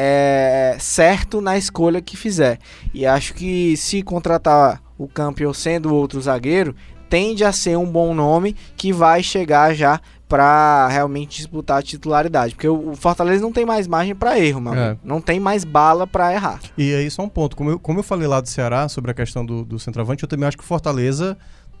é, 0.00 0.76
certo 0.78 1.40
na 1.40 1.58
escolha 1.58 2.00
que 2.00 2.16
fizer. 2.16 2.60
E 2.94 3.04
acho 3.04 3.34
que 3.34 3.76
se 3.76 4.00
contratar 4.00 4.80
o 4.96 5.08
campeão 5.08 5.52
sendo 5.52 5.92
outro 5.92 6.20
zagueiro, 6.20 6.72
tende 7.10 7.42
a 7.44 7.50
ser 7.50 7.76
um 7.76 7.84
bom 7.86 8.14
nome 8.14 8.54
que 8.76 8.92
vai 8.92 9.22
chegar 9.24 9.74
já 9.74 10.00
para 10.28 10.86
realmente 10.88 11.38
disputar 11.38 11.78
a 11.78 11.82
titularidade, 11.82 12.54
porque 12.54 12.68
o 12.68 12.90
o 12.90 12.94
Fortaleza 12.96 13.42
não 13.42 13.50
tem 13.52 13.64
mais 13.66 13.86
margem 13.88 14.14
para 14.14 14.38
erro, 14.38 14.60
meu 14.60 14.74
É. 14.74 14.96
não 15.02 15.20
tem 15.20 15.40
mais 15.40 15.64
bala 15.64 16.06
para 16.06 16.32
errar. 16.32 16.60
E 16.76 16.94
aí 16.94 17.10
só 17.10 17.22
um 17.22 17.28
ponto, 17.28 17.56
como 17.56 17.70
eu, 17.70 17.78
como 17.78 17.98
eu 17.98 18.02
falei 18.04 18.28
lá 18.28 18.40
do 18.40 18.48
Ceará 18.48 18.88
sobre 18.88 19.10
a 19.10 19.14
questão 19.14 19.44
do, 19.44 19.64
do 19.64 19.78
centroavante, 19.80 20.22
eu 20.22 20.28
também 20.28 20.46
acho 20.46 20.56
que 20.56 20.62
o 20.62 20.66
Fortaleza 20.66 21.36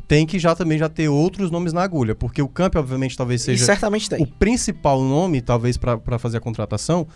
tem 0.08 0.26
que 0.26 0.38
já 0.38 0.54
também 0.56 0.78
já 0.78 0.88
ter 0.88 1.08
outros 1.08 1.50
nomes 1.50 1.72
na 1.74 1.82
agulha, 1.82 2.14
porque 2.14 2.40
o 2.42 2.48
Camp 2.48 2.74
obviamente 2.76 3.16
talvez 3.16 3.42
E 3.42 3.44
seja 3.44 3.64
certamente 3.66 4.06
o 4.06 4.16
tem. 4.16 4.26
principal 4.26 5.02
nome, 5.02 5.40
talvez, 5.42 5.76
para 5.76 6.18
fazer 6.18 6.38
a 6.38 6.40
contratação. 6.40 7.06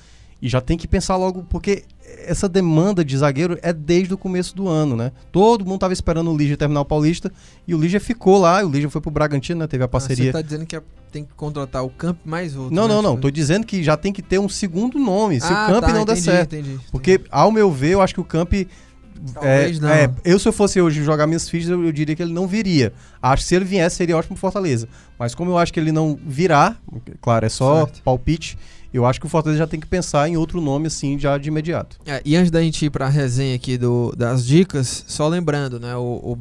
E 0.43 0.49
já 0.49 0.61
tem 0.61 0.77
que 0.77 0.89
pensar 0.89 1.15
logo, 1.17 1.45
porque 1.49 1.85
essa 2.27 2.49
demanda 2.49 3.05
de 3.05 3.17
zagueiro 3.17 3.57
é 3.63 3.73
desde 3.73 4.13
o 4.13 4.19
começo 4.19 4.57
do 4.57 4.67
ano, 4.69 4.97
né? 4.97 5.13
Todo 5.31 5.65
mundo 5.65 5.79
tava 5.79 5.93
esperando 5.93 6.33
o 6.33 6.37
Lígia 6.37 6.57
terminar 6.57 6.81
o 6.81 6.85
Paulista 6.85 7.31
e 7.67 7.73
o 7.75 7.79
Lígia 7.79 8.01
ficou 8.01 8.39
lá, 8.41 8.61
e 8.61 8.65
o 8.65 8.69
Lígia 8.69 8.91
foi 8.91 9.01
pro 9.01 9.11
Bragantino, 9.11 9.61
né? 9.61 9.69
Teve 9.69 9.85
a 9.85 9.87
Ah, 9.87 9.89
Você 9.89 9.93
parceria. 10.09 10.33
tá 10.33 10.43
dizendo 10.43 10.67
que 10.67 10.75
é- 10.75 10.83
tem 11.13 11.25
que 11.25 11.33
contratar 11.35 11.85
o 11.85 11.91
Camp 11.91 12.19
mais 12.25 12.57
outro. 12.57 12.75
não, 12.75 12.89
né? 12.89 12.95
não, 12.95 13.03
não. 13.03 13.17
Tô 13.17 13.31
dizendo 13.31 13.65
que 13.65 13.85
já 13.85 13.97
tem 13.97 14.13
que 14.13 14.21
ter 14.21 14.41
um 14.41 14.49
segundo 14.49 14.99
nome, 14.99 15.41
se 15.41 15.47
Ah, 15.47 15.67
o 15.69 15.73
Camp 15.75 15.85
tá, 15.85 15.89
não 15.93 16.05
der 16.05 16.13
entendi, 16.13 16.21
certo. 16.23 16.57
entendi, 16.57 16.81
Porque, 16.91 17.21
ao 17.31 17.53
meu 17.53 17.71
ver, 17.71 17.91
eu 17.93 18.01
acho 18.03 18.13
que 18.15 18.21
o 18.21 18.25
Camp. 18.25 18.53
É, 18.55 18.67
Talvez 19.35 19.79
não. 19.79 19.89
é, 19.89 20.11
eu, 20.25 20.37
se 20.41 20.49
eu 20.49 20.53
fosse 20.53 20.81
hoje 20.81 21.05
jogar 21.05 21.29
minhas 21.29 21.49
fichas, 21.49 21.71
eu, 21.71 21.85
eu 21.85 21.93
diria 21.93 22.17
que 22.17 22.23
ele 22.23 22.33
não 22.33 22.49
viria. 22.49 22.93
Acho 23.23 23.45
que 23.45 23.49
se 23.49 23.55
ele 23.55 23.65
viesse, 23.65 23.95
seria 23.95 24.17
ótimo 24.17 24.35
pro 24.35 24.41
Fortaleza. 24.41 24.89
Mas 25.17 25.33
como 25.33 25.53
eu 25.53 25.59
acho 25.59 25.73
que 25.73 25.79
ele 25.79 25.93
não 25.93 26.19
virá, 26.27 26.75
claro, 27.21 27.47
é 27.47 27.49
só 27.49 27.85
Certo. 27.85 28.03
palpite, 28.03 28.59
eu 28.93 29.07
acho 29.07 29.19
que 29.19 29.27
o 29.27 29.29
Fortaleza 29.29 29.59
já 29.59 29.67
tem 29.67 29.81
que 29.81 29.87
pensar 29.87 30.29
em 30.29 30.37
outro 30.37 30.61
nome, 30.61 30.87
assim, 30.87 31.19
já 31.19 31.39
de 31.39 31.49
imediato. 31.49 31.99
É, 32.05 32.21
e 32.25 32.37
antes 32.37 32.51
da 32.51 32.63
gente 32.63 32.85
ir 32.85 32.91
pra 32.91 33.09
resenha 33.09 33.55
aqui 33.55 33.79
do, 33.79 34.13
das 34.17 34.45
dicas, 34.45 35.05
só 35.07 35.27
lembrando, 35.29 35.81
né? 35.81 35.97
O, 35.97 36.21
o 36.23 36.39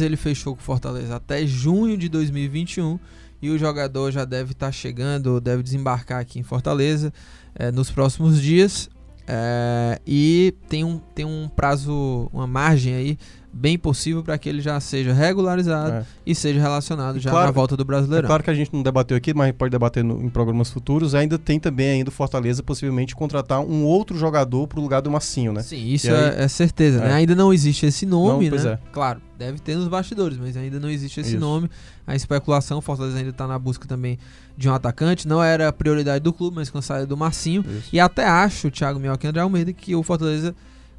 ele 0.00 0.16
fechou 0.16 0.54
com 0.54 0.60
o 0.60 0.64
Fortaleza 0.64 1.16
até 1.16 1.46
junho 1.46 1.96
de 1.96 2.08
2021 2.08 2.98
e 3.40 3.50
o 3.50 3.58
jogador 3.58 4.10
já 4.10 4.24
deve 4.24 4.52
estar 4.52 4.72
chegando, 4.72 5.40
deve 5.40 5.62
desembarcar 5.62 6.20
aqui 6.20 6.38
em 6.38 6.42
Fortaleza 6.42 7.12
é, 7.54 7.70
nos 7.70 7.90
próximos 7.90 8.40
dias. 8.40 8.88
É, 9.26 10.00
e 10.06 10.54
tem 10.68 10.84
um, 10.84 10.98
tem 10.98 11.24
um 11.24 11.48
prazo, 11.48 12.30
uma 12.32 12.46
margem 12.46 12.94
aí 12.94 13.18
bem 13.52 13.78
possível 13.78 14.22
para 14.22 14.36
que 14.36 14.48
ele 14.48 14.60
já 14.60 14.78
seja 14.78 15.12
regularizado 15.12 15.92
É. 15.92 16.04
e 16.26 16.34
seja 16.34 16.60
relacionado 16.60 17.16
E 17.16 17.20
já 17.20 17.30
claro- 17.30 17.46
na 17.46 17.50
volta 17.52 17.76
do 17.76 17.82
É 17.82 17.84
Brasileirão. 17.86 18.26
claro 18.26 18.42
que 18.42 18.50
a 18.50 18.54
gente 18.54 18.72
não 18.72 18.82
debateu 18.82 19.16
aqui, 19.16 19.32
mas 19.32 19.52
pode 19.52 19.70
debater 19.70 20.04
no- 20.04 20.22
em 20.22 20.28
programas 20.28 20.70
futuros. 20.70 21.14
Ainda 21.14 21.38
tem 21.38 21.58
também 21.58 21.88
ainda 21.90 22.10
o 22.10 22.12
Fortaleza 22.12 22.62
possivelmente 22.62 23.16
contratar 23.16 23.60
um 23.60 23.84
outro 23.84 24.16
jogador 24.18 24.66
pro 24.68 24.80
lugar 24.80 25.00
do 25.00 25.10
Massinho, 25.10 25.52
né? 25.52 25.62
Sim, 25.62 25.86
isso 25.88 26.10
é, 26.10 26.44
é 26.44 26.48
certeza, 26.48 27.00
né? 27.00 27.10
É. 27.10 27.12
Ainda 27.14 27.34
não 27.34 27.52
existe 27.52 27.86
esse 27.86 28.04
nome, 28.04 28.44
Não, 28.44 28.50
pois 28.50 28.64
né? 28.64 28.72
é. 28.72 28.78
Claro, 28.92 29.20
deve 29.38 29.58
ter 29.58 29.76
nos 29.76 29.88
bastidores, 29.88 30.36
mas 30.38 30.56
ainda 30.56 30.78
não 30.78 30.90
existe 30.90 31.20
esse 31.20 31.30
Isso. 31.30 31.40
nome. 31.40 31.70
A 32.06 32.14
especulação, 32.14 32.78
o 32.78 32.82
Fortaleza 32.82 33.18
ainda 33.18 33.32
tá 33.32 33.46
na 33.46 33.58
busca 33.58 33.86
também 33.88 34.18
de 34.56 34.68
um 34.68 34.74
atacante. 34.74 35.26
Não 35.26 35.42
era 35.42 35.68
a 35.68 35.72
prioridade 35.72 36.22
do 36.22 36.32
clube, 36.32 36.56
mas 36.56 36.70
com 36.70 36.78
a 36.78 36.82
saída 36.82 37.06
do 37.06 37.16
Marcinho. 37.16 37.64
Isso. 37.66 37.88
E 37.92 37.98
até 38.00 38.26
acho, 38.26 38.70
Thiago 38.70 38.98
Minhoca 39.00 39.26
e 39.26 39.28
André 39.30 39.40
Almeida, 39.42 39.72
que 39.72 39.94
o 39.94 40.02
Fortaleza 40.02 40.54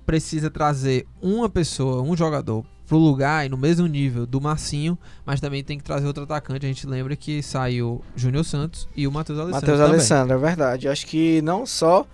precisa 0.09 0.49
trazer 0.49 1.05
uma 1.21 1.47
pessoa, 1.47 2.01
um 2.01 2.17
jogador 2.17 2.65
pro 2.87 2.97
lugar 2.97 3.45
e 3.45 3.49
no 3.49 3.55
mesmo 3.57 3.85
nível 3.85 4.25
do 4.25 4.41
Marcinho, 4.41 4.97
mas 5.23 5.39
também 5.39 5.63
tem 5.63 5.77
que 5.77 5.83
trazer 5.83 6.07
outro 6.07 6.23
atacante. 6.23 6.65
A 6.65 6.69
gente 6.69 6.87
lembra 6.87 7.15
que 7.15 7.43
saiu 7.43 8.03
Júnior 8.15 8.43
Santos 8.43 8.89
e 8.95 9.05
o 9.05 9.11
Matheus 9.11 9.37
Alessandro. 9.37 9.67
Matheus. 9.69 9.79
Alessandro, 9.91 10.33
é 10.35 10.37
verdade. 10.39 10.87
Eu 10.87 10.91
acho 10.91 11.05
que 11.05 11.43
não 11.43 11.63
só 11.63 12.07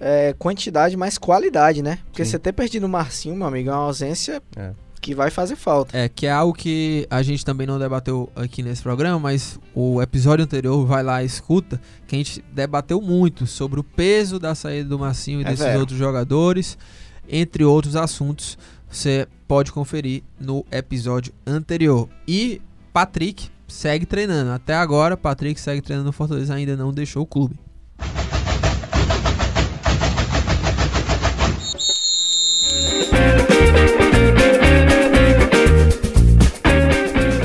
é, 0.00 0.34
quantidade, 0.38 0.96
mas 0.96 1.18
qualidade, 1.18 1.82
né? 1.82 1.98
Porque 2.06 2.24
Sim. 2.24 2.30
você 2.30 2.38
ter 2.38 2.52
perdido 2.52 2.86
o 2.86 2.88
Marcinho, 2.88 3.36
meu 3.36 3.46
amigo, 3.46 3.68
é 3.68 3.72
uma 3.74 3.82
ausência 3.84 4.42
É. 4.56 4.72
que 5.02 5.14
vai 5.14 5.30
fazer 5.30 5.54
falta. 5.56 5.94
É, 5.94 6.08
que 6.08 6.26
é 6.26 6.30
algo 6.32 6.54
que 6.54 7.06
a 7.10 7.20
gente 7.22 7.44
também 7.44 7.66
não 7.66 7.78
debateu 7.78 8.30
aqui 8.34 8.62
nesse 8.62 8.82
programa, 8.82 9.18
mas 9.18 9.58
o 9.74 10.00
episódio 10.00 10.42
anterior, 10.42 10.86
vai 10.86 11.02
lá 11.02 11.22
e 11.22 11.26
escuta, 11.26 11.78
que 12.06 12.14
a 12.16 12.18
gente 12.18 12.42
debateu 12.54 13.02
muito 13.02 13.46
sobre 13.46 13.78
o 13.78 13.84
peso 13.84 14.38
da 14.38 14.54
saída 14.54 14.88
do 14.88 14.98
Massinho 14.98 15.40
e 15.40 15.44
É 15.44 15.50
desses 15.50 15.66
vero. 15.66 15.80
outros 15.80 15.98
jogadores, 15.98 16.78
entre 17.32 17.64
outros 17.64 17.96
assuntos. 17.96 18.58
Você 18.88 19.26
pode 19.48 19.72
conferir 19.72 20.22
no 20.38 20.64
episódio 20.70 21.32
anterior. 21.46 22.08
E 22.28 22.60
Patrick 22.92 23.48
segue 23.66 24.04
treinando. 24.04 24.50
Até 24.50 24.74
agora, 24.74 25.16
Patrick 25.16 25.58
segue 25.58 25.80
treinando 25.80 26.06
no 26.06 26.12
Fortaleza, 26.12 26.54
ainda 26.54 26.76
não 26.76 26.92
deixou 26.92 27.22
o 27.22 27.26
clube. 27.26 27.56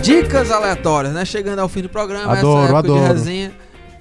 Dicas 0.02 0.52
aleatórias, 0.52 1.14
né? 1.14 1.26
Chegando 1.26 1.60
ao 1.60 1.70
fim 1.70 1.82
do 1.82 1.90
programa, 1.90 2.38
Adoro, 2.38 2.64
essa 2.66 2.74
época 2.74 2.82
de 2.84 3.00
adoro. 3.00 3.14
resenha. 3.14 3.52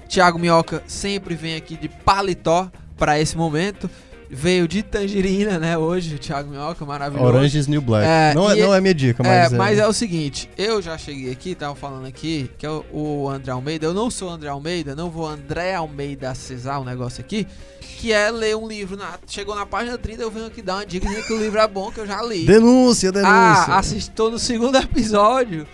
Thiago 0.07 0.39
Minhoca 0.39 0.81
sempre 0.87 1.35
vem 1.35 1.55
aqui 1.55 1.75
de 1.75 1.89
paletó 1.89 2.71
para 2.97 3.19
esse 3.19 3.35
momento. 3.37 3.89
Veio 4.29 4.67
de 4.67 4.83
tangerina, 4.83 5.57
né? 5.57 5.77
Hoje, 5.77 6.15
o 6.15 6.19
Thiago 6.19 6.49
Minhoca, 6.49 6.85
maravilhoso. 6.85 7.25
Orange 7.25 7.57
is 7.57 7.67
New 7.67 7.81
Black. 7.81 8.05
É, 8.05 8.33
não, 8.33 8.51
é, 8.51 8.55
não 8.57 8.73
é 8.73 8.81
minha 8.81 8.93
dica, 8.93 9.23
É, 9.25 9.43
mas. 9.43 9.53
mas 9.53 9.79
é 9.79 9.87
o 9.87 9.93
seguinte, 9.93 10.49
eu 10.57 10.81
já 10.81 10.97
cheguei 10.97 11.31
aqui, 11.31 11.55
tava 11.55 11.75
falando 11.75 12.05
aqui, 12.05 12.51
que 12.57 12.65
é 12.65 12.69
o, 12.69 12.83
o 12.91 13.29
André 13.29 13.51
Almeida, 13.51 13.85
eu 13.85 13.93
não 13.93 14.11
sou 14.11 14.29
André 14.29 14.49
Almeida, 14.49 14.95
não 14.95 15.09
vou 15.09 15.25
André 15.25 15.75
Almeida 15.75 16.35
Cesar, 16.35 16.81
um 16.81 16.83
negócio 16.83 17.21
aqui, 17.21 17.47
que 17.79 18.11
é 18.11 18.29
ler 18.29 18.55
um 18.57 18.67
livro, 18.67 18.97
na, 18.97 19.17
chegou 19.27 19.55
na 19.55 19.65
página 19.65 19.97
30, 19.97 20.21
eu 20.21 20.29
venho 20.31 20.47
aqui 20.47 20.61
dar 20.61 20.75
uma 20.75 20.85
dica 20.85 21.07
que 21.09 21.33
o 21.33 21.39
livro 21.39 21.59
é 21.59 21.67
bom, 21.67 21.89
que 21.89 21.99
eu 21.99 22.05
já 22.05 22.21
li. 22.21 22.45
Denúncia, 22.45 23.11
denúncia. 23.11 23.33
Ah, 23.33 23.79
assisti, 23.79 24.11
tô 24.11 24.29
no 24.29 24.37
segundo 24.37 24.75
episódio 24.77 25.65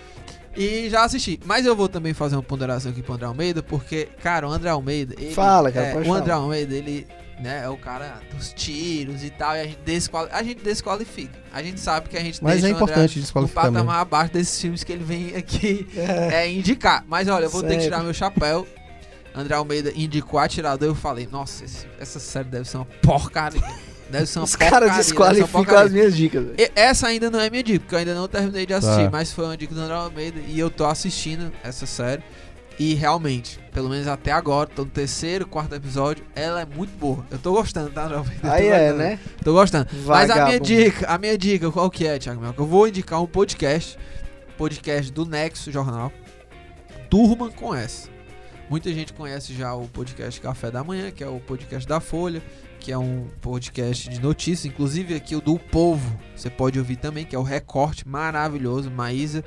e 0.56 0.90
já 0.90 1.04
assisti. 1.04 1.40
Mas 1.44 1.66
eu 1.66 1.76
vou 1.76 1.90
também 1.90 2.14
fazer 2.14 2.36
uma 2.36 2.44
ponderação 2.44 2.92
aqui 2.92 3.02
pro 3.02 3.14
André 3.16 3.26
Almeida, 3.26 3.64
porque, 3.64 4.10
cara, 4.22 4.48
o 4.48 4.52
André 4.52 4.70
Almeida. 4.70 5.16
Ele, 5.18 5.34
Fala, 5.34 5.72
cara, 5.72 5.88
é, 5.88 6.08
O 6.08 6.14
André. 6.14 6.34
Almeida, 6.34 6.76
ele 6.76 7.08
né? 7.40 7.62
É 7.64 7.70
o 7.70 7.78
cara 7.78 8.20
dos 8.34 8.54
tiros 8.54 9.24
e 9.24 9.30
tal, 9.30 9.56
e 9.56 9.62
a 9.62 9.64
gente, 9.66 9.80
desquali 9.86 10.30
a 10.32 10.44
gente 10.44 10.64
desqualifica. 10.64 11.38
A 11.54 11.62
gente 11.62 11.80
sabe 11.80 12.10
que 12.10 12.18
a 12.18 12.22
gente 12.22 12.44
Mas 12.44 12.64
é 12.64 12.68
o 12.68 12.70
importante 12.72 13.20
desqualificar 13.20 13.66
mesmo. 13.66 13.78
patamar 13.78 14.02
abaixo 14.02 14.34
desses 14.34 14.60
filmes 14.60 14.84
que 14.84 14.92
ele 14.92 15.04
vem 15.04 15.36
aqui 15.36 15.88
é, 15.98 16.50
indicar. 16.52 17.04
Mas 17.08 17.28
olha, 17.28 17.46
eu 17.46 17.50
vou 17.50 17.62
ter 17.62 17.68
que 17.70 17.74
Sério. 17.76 17.90
tirar 17.92 18.04
meu 18.04 18.14
chapéu. 18.14 18.68
André 19.36 19.56
Almeida 19.56 19.92
indicou 19.96 20.40
Atirador, 20.40 20.88
eu 20.90 20.96
falei, 20.96 21.28
nossa, 21.32 21.66
esse- 21.66 21.88
essa 22.00 22.20
série 22.20 22.50
deve 22.50 22.70
ser 22.70 22.78
uma 22.78 22.86
porcaria. 22.86 23.62
Deve 24.10 24.28
ser 24.28 24.38
uma 24.38 24.46
Os 24.46 24.56
caras 24.56 24.96
desqualificam 24.96 25.76
as 25.76 25.92
minhas 25.92 26.16
dicas. 26.16 26.46
E- 26.56 26.72
Essa 26.76 27.08
ainda 27.08 27.32
não 27.32 27.40
é 27.40 27.50
minha 27.50 27.64
dica, 27.64 27.80
porque 27.80 27.96
eu 27.96 28.00
ainda 28.00 28.14
não 28.14 28.28
terminei 28.28 28.64
de 28.68 28.76
assistir, 28.76 29.06
Tá. 29.06 29.10
mas 29.12 29.34
foi 29.34 29.46
uma 29.46 29.58
dica 29.58 29.74
do 29.74 29.82
André 29.82 29.96
Almeida 29.96 30.40
e 30.48 30.60
eu 30.60 30.70
tô 30.70 30.86
assistindo 30.86 31.52
essa 31.64 31.88
série. 31.88 32.22
E 32.80 32.96
realmente, 32.96 33.60
pelo 33.72 33.88
menos 33.88 34.08
até 34.08 34.32
agora, 34.32 34.68
tô 34.68 34.84
no 34.84 34.90
terceiro, 34.90 35.46
quarto 35.48 35.76
episódio, 35.76 36.26
ela 36.36 36.62
é 36.62 36.66
muito 36.66 36.92
boa. 36.98 37.24
Eu 37.30 37.38
tô 37.38 37.52
gostando, 37.54 37.92
tá, 37.92 38.10
tô 38.10 38.48
Aí 38.48 38.68
é, 38.68 38.80
gostando. 38.80 38.98
né? 38.98 39.20
Tô 39.44 39.54
gostando. 39.54 39.88
Mas 40.06 40.30
a 40.30 40.34
minha 40.34 40.46
Vagabundo. 40.46 40.66
dica, 40.66 41.08
a 41.08 41.18
minha 41.18 41.38
dica, 41.38 41.72
qual 41.72 41.90
que 41.90 42.08
é, 42.08 42.18
Thiago 42.18 42.42
Melco? 42.42 42.62
Eu 42.62 42.66
vou 42.66 42.88
indicar 42.88 43.22
um 43.22 43.28
podcast, 43.28 43.98
podcast 44.58 45.12
do 45.12 45.26
Nexo 45.26 45.72
Jornal, 45.72 46.12
Turma 47.10 47.52
com 47.52 47.76
S. 47.76 48.10
Muita 48.70 48.92
gente 48.92 49.14
conhece 49.14 49.54
já 49.54 49.74
o 49.76 49.88
podcast 49.88 50.42
Café 50.42 50.72
da 50.72 50.84
Manhã, 50.84 51.12
que 51.12 51.24
é 51.24 51.28
o 51.28 51.40
podcast 51.40 51.88
da 51.88 52.00
Folha, 52.00 52.42
que 52.80 52.92
é 52.92 52.98
um 52.98 53.28
podcast 53.40 54.10
de 54.10 54.20
notícias, 54.20 54.66
inclusive 54.66 55.14
aqui 55.14 55.36
o 55.36 55.42
do 55.42 55.60
Povo, 55.60 56.20
você 56.36 56.50
pode 56.50 56.80
ouvir 56.80 56.96
também, 56.96 57.24
que 57.24 57.36
é 57.36 57.40
o 57.40 57.44
Recorte, 57.44 58.08
maravilhoso, 58.08 58.90
Maísa 58.90 59.44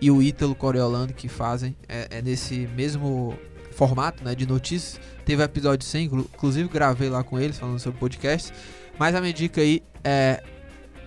e 0.00 0.10
o 0.10 0.22
Ítalo 0.22 0.54
Coriolano 0.54 1.12
que 1.12 1.28
fazem, 1.28 1.76
é, 1.88 2.08
é 2.10 2.22
nesse 2.22 2.68
mesmo 2.74 3.38
formato, 3.72 4.24
né, 4.24 4.34
de 4.34 4.46
notícias. 4.46 5.00
Teve 5.24 5.42
episódio 5.42 5.86
100, 5.86 6.04
inclu- 6.06 6.30
inclusive 6.34 6.68
gravei 6.68 7.08
lá 7.08 7.22
com 7.22 7.38
eles 7.38 7.58
falando 7.58 7.78
sobre 7.78 7.98
podcast. 7.98 8.52
Mas 8.98 9.14
a 9.14 9.20
minha 9.20 9.32
dica 9.32 9.60
aí 9.60 9.82
é 10.04 10.42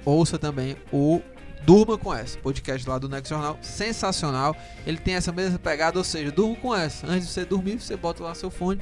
ouça 0.06 0.38
também 0.38 0.76
o 0.92 1.22
Durma 1.66 1.98
com 1.98 2.14
essa, 2.14 2.38
podcast 2.40 2.88
lá 2.90 3.00
do 3.00 3.08
Next 3.08 3.30
Jornal, 3.30 3.58
sensacional. 3.62 4.54
Ele 4.86 4.98
tem 4.98 5.16
essa 5.16 5.32
mesma 5.32 5.58
pegada, 5.58 5.98
ou 5.98 6.04
seja, 6.04 6.30
durma 6.30 6.58
com 6.58 6.76
essa. 6.76 7.08
Antes 7.08 7.28
de 7.28 7.34
você 7.34 7.46
dormir, 7.46 7.80
você 7.80 7.96
bota 7.96 8.22
lá 8.22 8.36
seu 8.36 8.52
fone, 8.52 8.82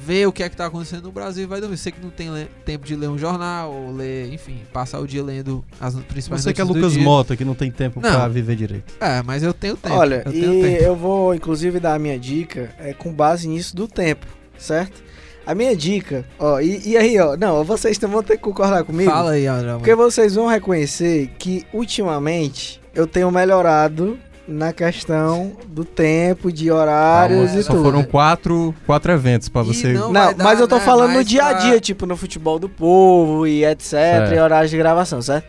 vê 0.00 0.26
o 0.26 0.32
que 0.32 0.42
é 0.42 0.48
que 0.48 0.56
tá 0.56 0.66
acontecendo 0.66 1.04
no 1.04 1.12
Brasil 1.12 1.44
e 1.44 1.46
vai 1.46 1.60
dormir. 1.60 1.76
Você 1.76 1.92
que 1.92 2.00
não 2.00 2.10
tem 2.10 2.28
tempo 2.64 2.86
de 2.86 2.96
ler 2.96 3.08
um 3.08 3.18
jornal, 3.18 3.72
ou 3.72 3.92
ler, 3.92 4.32
enfim, 4.32 4.60
passar 4.72 5.00
o 5.00 5.06
dia 5.06 5.22
lendo 5.22 5.64
as 5.80 5.94
principais 5.94 6.42
Você 6.42 6.52
que 6.52 6.60
é 6.60 6.64
Lucas. 6.64 6.96
Mota, 6.96 7.36
que 7.36 7.44
não 7.44 7.54
tem 7.54 7.70
tempo 7.70 8.00
Não. 8.00 8.10
pra 8.10 8.28
viver 8.28 8.56
direito. 8.56 8.94
É, 9.00 9.22
mas 9.22 9.42
eu 9.42 9.52
tenho 9.52 9.76
tempo. 9.76 9.94
Olha, 9.94 10.22
eu 10.26 10.32
e 10.32 10.40
tenho 10.40 10.62
tempo. 10.62 10.82
eu 10.82 10.96
vou 10.96 11.34
inclusive 11.34 11.80
dar 11.80 11.94
a 11.94 11.98
minha 11.98 12.18
dica 12.18 12.74
é, 12.78 12.92
com 12.92 13.12
base 13.12 13.48
nisso 13.48 13.74
do 13.74 13.88
tempo, 13.88 14.26
certo? 14.58 15.02
A 15.44 15.54
minha 15.54 15.74
dica, 15.74 16.24
ó, 16.38 16.60
e, 16.60 16.90
e 16.90 16.96
aí, 16.96 17.18
ó, 17.18 17.36
não, 17.36 17.64
vocês 17.64 17.98
também 17.98 18.14
vão 18.14 18.22
ter 18.22 18.36
que 18.36 18.42
concordar 18.42 18.84
comigo. 18.84 19.10
Fala 19.10 19.32
aí, 19.32 19.46
André. 19.46 19.72
Porque 19.74 19.94
vocês 19.94 20.36
vão 20.36 20.46
reconhecer 20.46 21.32
que 21.38 21.64
ultimamente 21.72 22.80
eu 22.94 23.06
tenho 23.08 23.30
melhorado 23.30 24.16
na 24.46 24.72
questão 24.72 25.52
do 25.68 25.84
tempo, 25.84 26.50
de 26.52 26.70
horários 26.70 27.46
Calma, 27.46 27.60
e 27.60 27.62
só 27.62 27.72
tudo. 27.72 27.84
foram 27.84 28.02
quatro, 28.04 28.74
quatro 28.86 29.12
eventos 29.12 29.48
pra 29.48 29.62
E 29.62 29.66
você. 29.66 29.92
não- 29.92 30.12
Não, 30.12 30.34
dar, 30.34 30.44
mas 30.44 30.60
eu 30.60 30.66
tô 30.68 30.76
né, 30.76 30.80
falando 30.84 31.12
no 31.14 31.24
dia 31.24 31.42
a 31.44 31.50
pra- 31.50 31.58
dia, 31.60 31.80
tipo 31.80 32.06
no 32.06 32.16
futebol 32.16 32.58
do 32.58 32.68
povo 32.68 33.46
e 33.46 33.64
etc, 33.64 33.82
Certo. 33.84 34.34
e 34.34 34.38
horários 34.38 34.70
de 34.70 34.76
gravação, 34.76 35.22
certo? 35.22 35.46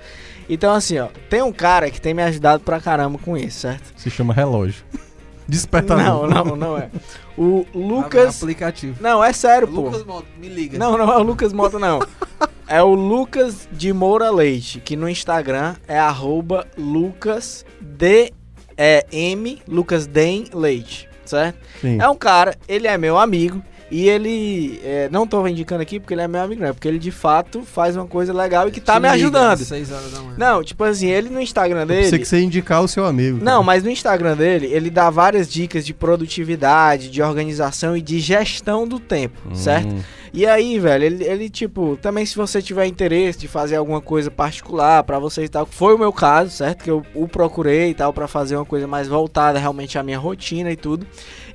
Então 0.50 0.74
assim, 0.74 1.00
ó, 1.00 1.08
tem 1.30 1.42
um 1.42 1.52
cara 1.52 1.90
que 1.90 2.00
tem 2.00 2.14
me 2.14 2.22
ajudado 2.22 2.64
pra 2.64 2.80
caramba 2.80 3.18
com 3.18 3.36
isso, 3.38 3.62
certo? 3.62 3.94
Se 3.96 4.10
chama 4.10 4.34
relógio. 4.34 4.84
Despertador. 5.48 6.28
Não, 6.30 6.46
não, 6.46 6.56
não 6.56 6.78
é. 6.78 6.90
O 7.38 7.66
Lucas. 7.74 7.76
Lucas. 7.76 8.44
aplicativo. 8.44 8.96
Não, 9.02 9.22
é 9.24 9.34
sério, 9.34 9.68
pô. 9.68 9.82
Lucas 9.82 10.06
Mota, 10.06 10.28
me 10.40 10.48
liga. 10.48 10.78
Não, 10.78 10.98
não 10.98 11.12
é 11.12 11.18
o 11.18 11.24
Lucas 11.24 11.52
Mota, 11.52 11.78
não. 11.80 12.00
É 12.66 12.82
o 12.82 12.94
Lucas 12.96 13.68
de 13.74 13.92
Moura 13.92 14.32
Leite, 14.32 14.80
que 14.80 14.96
no 14.96 15.08
Instagram 15.10 15.76
é 15.86 16.00
arroba 16.00 16.66
Lucas 16.78 17.66
D 17.80 18.32
é, 18.78 19.06
M 19.12 19.62
Lucas 19.68 20.06
Den 20.08 20.46
Leite, 20.54 21.08
certo? 21.26 21.58
Sim. 21.82 21.98
É 22.02 22.08
um 22.10 22.16
cara, 22.16 22.56
ele 22.68 22.88
é 22.88 22.98
meu 22.98 23.18
amigo 23.18 23.62
e 23.92 24.10
ele 24.10 24.80
é, 24.84 25.08
não 25.12 25.28
tô 25.28 25.46
indicando 25.48 25.82
aqui 25.84 26.00
porque 26.00 26.14
ele 26.16 26.22
é 26.22 26.28
meu 26.28 26.42
amigo, 26.42 26.62
não, 26.62 26.70
é 26.70 26.74
porque 26.74 26.88
ele 26.88 26.98
de 26.98 27.12
fato 27.12 27.62
faz 27.62 27.96
uma 27.96 28.08
coisa 28.08 28.34
legal 28.34 28.68
e 28.68 28.72
que 28.72 28.82
tá 28.82 28.94
Te 28.94 29.02
me 29.02 29.08
liga 29.08 29.14
ajudando. 29.16 29.62
às 29.62 29.68
seis 29.68 29.92
horas 29.92 30.12
da 30.12 30.20
manhã. 30.20 30.36
Não, 30.38 30.64
tipo 30.64 30.84
assim, 30.84 31.08
ele 31.10 31.30
no 31.30 31.40
Instagram 31.40 31.82
Eu 31.82 31.86
dele, 31.88 32.02
pensei 32.04 32.20
que 32.20 32.26
você 32.26 32.42
indicar 32.42 32.82
o 32.82 32.88
seu 32.88 33.06
amigo. 33.06 33.38
não, 33.38 33.52
cara. 33.52 33.64
mas 33.64 33.84
no 33.84 33.90
Instagram 33.92 34.36
dele, 34.36 34.68
ele 34.68 34.90
dá 34.90 35.10
várias 35.12 35.48
dicas 35.52 35.86
de 35.86 35.94
produtividade, 35.94 37.10
de 37.12 37.22
organização 37.22 37.96
e 37.96 38.02
de 38.02 38.20
gestão 38.20 38.88
do 38.88 39.00
tempo, 39.00 39.38
Hum, 39.50 39.56
certo? 39.56 39.94
E 40.34 40.48
aí, 40.48 40.80
velho, 40.80 41.04
ele, 41.04 41.24
ele, 41.24 41.48
tipo, 41.48 41.96
também 42.02 42.26
se 42.26 42.36
você 42.36 42.60
tiver 42.60 42.88
interesse 42.88 43.38
de 43.38 43.48
fazer 43.48 43.76
alguma 43.76 44.02
coisa 44.02 44.32
particular 44.32 45.04
pra 45.04 45.19
você 45.19 45.43
e 45.43 45.48
tal, 45.48 45.63
foi 45.63 45.93
o 45.93 45.98
meu 45.98 46.12
caso, 46.12 46.50
certo? 46.50 46.84
Que 46.84 46.89
eu 46.89 47.06
o 47.13 47.28
procurei 47.28 47.91
e 47.91 47.93
tal 47.93 48.12
pra 48.12 48.28
fazer 48.28 48.56
uma 48.56 48.65
coisa 48.65 48.88
mais 48.88 49.08
voltada 49.08 49.60
realmente 49.60 49.96
à 49.96 50.02
minha 50.02 50.17
rotina 50.17 50.72
e 50.72 50.76
tudo. 50.76 51.06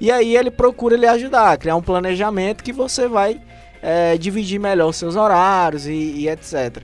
E 0.01 0.13
aí 0.13 0.37
ele 0.37 0.49
procura 0.49 0.97
lhe 0.97 1.07
ajudar, 1.07 1.59
criar 1.59 1.75
um 1.75 1.83
planejamento 1.83 2.63
que 2.63 2.73
você 2.73 3.09
vai 3.09 3.41
é, 3.83 4.17
dividir 4.17 4.61
melhor 4.61 4.91
os 4.91 4.97
seus 4.97 5.17
horários 5.17 5.89
e, 5.89 5.93
e 5.93 6.29
etc. 6.29 6.81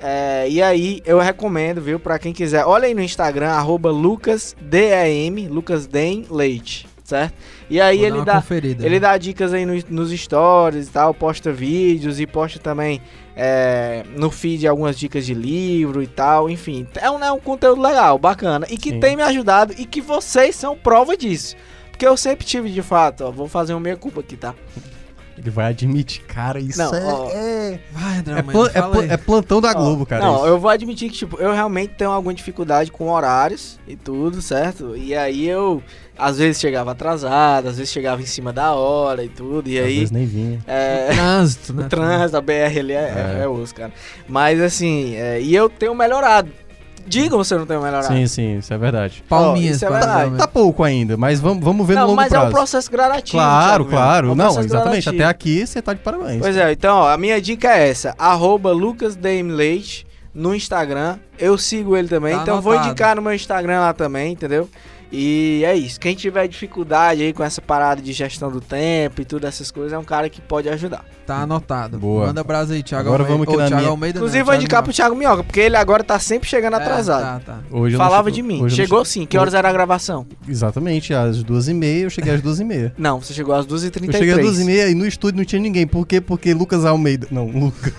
É, 0.00 0.48
e 0.48 0.62
aí 0.62 1.02
eu 1.04 1.18
recomendo, 1.18 1.80
viu, 1.80 1.98
pra 1.98 2.20
quem 2.20 2.32
quiser, 2.32 2.64
olha 2.64 2.86
aí 2.86 2.94
no 2.94 3.02
Instagram, 3.02 3.50
arroba 3.50 3.90
LucasDEM, 3.90 5.48
LucasDem 5.48 6.24
Leite, 6.30 6.86
certo? 7.02 7.34
E 7.72 7.80
aí 7.80 7.98
Vou 7.98 8.06
ele 8.06 8.24
dá, 8.24 8.34
conferida, 8.34 8.84
ele 8.84 8.96
né? 8.96 9.00
dá 9.00 9.16
dicas 9.16 9.52
aí 9.54 9.64
no- 9.64 9.82
nos 9.88 10.10
stories 10.10 10.88
e 10.88 10.90
tal, 10.90 11.14
posta 11.14 11.50
vídeos 11.50 12.20
e 12.20 12.26
posta 12.26 12.58
também 12.58 13.00
é, 13.34 14.04
no 14.14 14.30
feed 14.30 14.66
algumas 14.68 14.98
dicas 14.98 15.24
de 15.24 15.32
livro 15.32 16.02
e 16.02 16.06
tal, 16.06 16.50
enfim. 16.50 16.86
É 16.96 17.10
um, 17.10 17.18
é 17.24 17.32
um 17.32 17.40
conteúdo 17.40 17.80
legal, 17.80 18.18
bacana 18.18 18.66
e 18.68 18.76
que 18.76 18.90
Sim. 18.90 19.00
tem 19.00 19.16
me 19.16 19.22
ajudado 19.22 19.74
e 19.78 19.86
que 19.86 20.02
vocês 20.02 20.54
são 20.54 20.76
prova 20.76 21.16
disso. 21.16 21.56
Porque 21.90 22.06
eu 22.06 22.16
sempre 22.16 22.44
tive 22.44 22.70
de 22.70 22.82
fato, 22.82 23.24
ó, 23.24 23.30
vou 23.30 23.48
fazer 23.48 23.72
uma 23.72 23.80
meia 23.80 23.96
culpa 23.96 24.20
aqui, 24.20 24.36
tá? 24.36 24.54
Ele 25.38 25.48
vai 25.50 25.70
admitir, 25.70 26.22
cara, 26.24 26.60
isso 26.60 26.78
Não, 26.78 26.94
é, 26.94 27.04
ó. 27.04 27.30
é, 27.30 27.80
Vai, 27.90 28.18
André, 28.18 28.34
é, 28.34 29.10
é 29.10 29.14
é 29.14 29.16
plantão 29.16 29.60
da 29.62 29.70
Ó, 29.70 29.74
Globo, 29.74 30.04
cara. 30.04 30.22
Não, 30.24 30.36
isso. 30.36 30.46
eu 30.46 30.58
vou 30.60 30.70
admitir 30.70 31.10
que, 31.10 31.16
tipo, 31.16 31.36
eu 31.40 31.52
realmente 31.52 31.94
tenho 31.94 32.10
alguma 32.10 32.34
dificuldade 32.34 32.92
com 32.92 33.08
horários 33.10 33.80
e 33.88 33.96
tudo, 33.96 34.42
certo? 34.42 34.94
E 34.96 35.14
aí 35.16 35.48
eu, 35.48 35.82
às 36.18 36.38
vezes, 36.38 36.60
chegava 36.60 36.92
atrasado, 36.92 37.68
às 37.68 37.76
vezes 37.76 37.92
chegava 37.92 38.20
em 38.20 38.26
cima 38.26 38.52
da 38.52 38.72
hora 38.72 39.24
e 39.24 39.28
tudo, 39.28 39.68
e 39.68 39.78
Às 39.78 39.86
aí... 39.86 39.94
vezes 39.94 40.10
nem 40.10 40.26
vinha. 40.26 40.60
É, 40.66 41.08
Trânsito, 41.14 41.72
né? 41.72 41.84
O 41.86 41.88
trânsito, 41.88 42.36
a 42.36 42.40
BR 42.40 42.78
ali 42.78 42.92
é, 42.92 42.96
é. 42.96 43.36
É. 43.40 43.44
é 43.44 43.48
osso, 43.48 43.74
cara. 43.74 43.92
Mas 44.28 44.60
assim, 44.60 45.14
é, 45.16 45.40
e 45.40 45.54
eu 45.54 45.68
tenho 45.68 45.94
melhorado. 45.94 46.50
Digam 47.04 47.42
se 47.42 47.52
eu 47.52 47.58
não 47.58 47.66
tenho 47.66 47.82
melhorado. 47.82 48.14
Sim, 48.14 48.26
sim, 48.28 48.58
isso 48.58 48.72
é 48.72 48.78
verdade. 48.78 49.24
Palminhas, 49.28 49.76
isso 49.76 49.84
é 49.84 49.90
verdade. 49.90 50.36
Tá 50.36 50.46
pouco 50.46 50.84
ainda, 50.84 51.16
mas 51.16 51.40
vamos, 51.40 51.64
vamos 51.64 51.84
ver 51.84 51.94
no 51.94 52.00
não, 52.00 52.06
longo 52.08 52.16
mas 52.16 52.28
prazo. 52.28 52.46
é 52.46 52.48
um 52.48 52.52
processo 52.52 52.90
gradativo. 52.90 53.38
Claro, 53.38 53.86
claro. 53.86 54.28
é 54.28 54.30
um 54.30 54.34
não, 54.36 54.46
exatamente. 54.46 54.70
gradativo. 54.70 55.16
Até 55.16 55.24
aqui 55.24 55.66
você 55.66 55.82
tá 55.82 55.94
de 55.94 56.00
parabéns. 56.00 56.40
Pois 56.40 56.56
é, 56.56 56.70
então, 56.70 56.98
ó, 56.98 57.08
a 57.08 57.18
minha 57.18 57.40
dica 57.40 57.76
é 57.76 57.88
essa: 57.88 58.14
arroba 58.16 58.72
no 60.32 60.54
Instagram. 60.54 61.18
Eu 61.38 61.58
sigo 61.58 61.96
ele 61.96 62.08
também, 62.08 62.36
Tá 62.36 62.42
então 62.42 62.60
vou 62.60 62.72
anotado. 62.72 62.90
indicar 62.92 63.16
no 63.16 63.22
meu 63.22 63.34
Instagram 63.34 63.80
lá 63.80 63.92
também, 63.92 64.32
entendeu? 64.32 64.68
E 65.14 65.62
é 65.66 65.76
isso. 65.76 66.00
Quem 66.00 66.14
tiver 66.14 66.48
dificuldade 66.48 67.20
aí 67.22 67.34
com 67.34 67.44
essa 67.44 67.60
parada 67.60 68.00
de 68.00 68.12
gestão 68.14 68.50
do 68.50 68.62
tempo 68.62 69.20
e 69.20 69.24
tudo 69.26 69.46
essas 69.46 69.70
coisas, 69.70 69.92
é 69.92 69.98
um 69.98 70.04
cara 70.04 70.30
que 70.30 70.40
pode 70.40 70.70
ajudar. 70.70 71.04
Tá 71.26 71.36
anotado. 71.42 71.98
Boa. 71.98 72.28
Manda 72.28 72.42
brasa 72.42 72.72
aí, 72.72 72.82
Thiago 72.82 73.08
Agora 73.10 73.22
Almeida. 73.24 73.32
vamos 73.44 73.48
aqui 73.48 73.56
na 73.58 73.68
Thiago 73.68 73.80
minha- 73.82 73.90
Almeida, 73.90 74.18
não, 74.18 74.26
Inclusive, 74.26 74.42
vou 74.42 74.52
Thiago 74.52 74.62
indicar 74.62 74.82
pro 74.82 74.92
Thiago 74.92 75.14
Minhoca, 75.14 75.44
porque 75.44 75.60
ele 75.60 75.76
agora 75.76 76.02
tá 76.02 76.18
sempre 76.18 76.48
chegando. 76.48 76.74
É, 76.74 76.76
atrasado. 76.78 77.44
tá, 77.44 77.52
tá. 77.54 77.58
Hoje 77.70 77.94
não 77.96 78.02
Falava 78.04 78.30
de 78.32 78.42
mim. 78.42 78.62
hoje 78.62 78.76
não 78.78 78.84
Chegou 78.86 79.04
che- 79.04 79.10
sim. 79.10 79.26
Que 79.26 79.36
horas 79.36 79.52
era 79.52 79.68
a 79.68 79.72
gravação? 79.72 80.26
Exatamente, 80.48 81.12
às 81.12 81.42
duas 81.42 81.68
e 81.68 81.74
meia, 81.74 82.04
eu 82.04 82.10
cheguei 82.10 82.32
às 82.32 82.40
duas 82.40 82.58
e 82.58 82.64
meia. 82.64 82.94
Não, 82.96 83.20
você 83.20 83.34
chegou 83.34 83.54
às 83.54 83.66
2h33. 83.66 84.06
Eu 84.06 84.12
cheguei 84.18 84.32
às 84.34 84.40
duas 84.40 84.58
e 84.60 84.64
meia 84.64 84.88
e 84.88 84.94
no 84.94 85.06
estúdio 85.06 85.36
não 85.36 85.44
tinha 85.44 85.60
ninguém. 85.60 85.86
Por 85.86 86.06
quê? 86.06 86.22
Porque 86.22 86.54
Lucas 86.54 86.86
Almeida... 86.86 87.26
Não, 87.30 87.46
Lucas... 87.52 87.92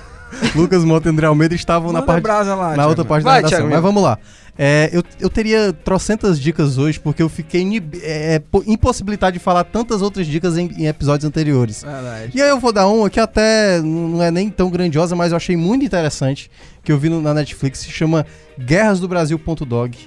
Lucas 0.55 0.84
Mota 0.84 1.07
e 1.07 1.11
André 1.11 1.28
Almeida 1.28 1.53
estavam 1.53 1.89
na 1.93 1.99
Manda 1.99 2.07
parte 2.11 2.24
brasa 2.24 2.55
lá, 2.55 2.70
na 2.70 2.74
Thiago. 2.74 2.89
outra 2.89 3.05
parte 3.05 3.24
Vai, 3.24 3.34
da 3.34 3.47
redação. 3.47 3.57
Thiago, 3.59 3.72
Mas 3.72 3.82
vamos 3.84 4.01
lá. 4.01 4.18
É, 4.56 4.89
eu, 4.93 5.04
eu 5.20 5.30
teria 5.32 5.74
trocentas 5.74 6.39
dicas 6.39 6.78
hoje, 6.78 6.99
porque 6.99 7.24
eu 7.24 7.28
fiquei 7.30 7.66
é, 8.04 8.38
po- 8.38 8.64
impossibilitado 8.68 9.34
de 9.34 9.39
falar 9.39 9.64
tantas 9.64 10.01
outras 10.04 10.28
dicas 10.28 10.58
em, 10.58 10.68
em 10.78 10.86
episódios 10.86 11.28
anteriores. 11.28 11.82
Verdade. 11.82 12.32
E 12.38 12.41
aí 12.41 12.49
eu 12.49 12.60
vou 12.60 12.72
dar 12.72 12.88
uma 12.88 13.10
que 13.10 13.20
até 13.20 13.82
não 13.82 14.22
é 14.22 14.30
nem 14.30 14.49
tão 14.49 14.70
grandiosa, 14.70 15.16
mas 15.16 15.32
eu 15.32 15.38
achei 15.38 15.58
muito 15.58 15.84
interessante, 15.84 16.51
que 16.84 16.91
eu 16.91 16.99
vi 16.99 17.10
no- 17.10 17.20
na 17.22 17.34
Netflix, 17.34 17.80
se 17.80 17.89
chama 17.89 18.26
guerrasdobrasil.dog, 18.60 19.97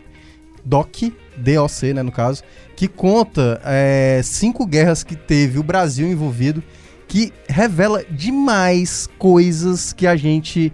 doc, 0.65 0.97
D-O-C, 1.37 1.93
né, 1.95 2.03
no 2.03 2.13
caso, 2.13 2.43
que 2.77 2.87
conta 2.89 3.61
é, 3.65 4.21
cinco 4.23 4.65
guerras 4.67 5.03
que 5.03 5.17
teve 5.17 5.59
o 5.59 5.63
Brasil 5.63 6.07
envolvido, 6.07 6.63
que 7.09 7.33
revela 7.49 8.05
demais 8.11 9.09
coisas 9.19 9.93
que 9.93 10.07
a 10.07 10.17
gente 10.17 10.73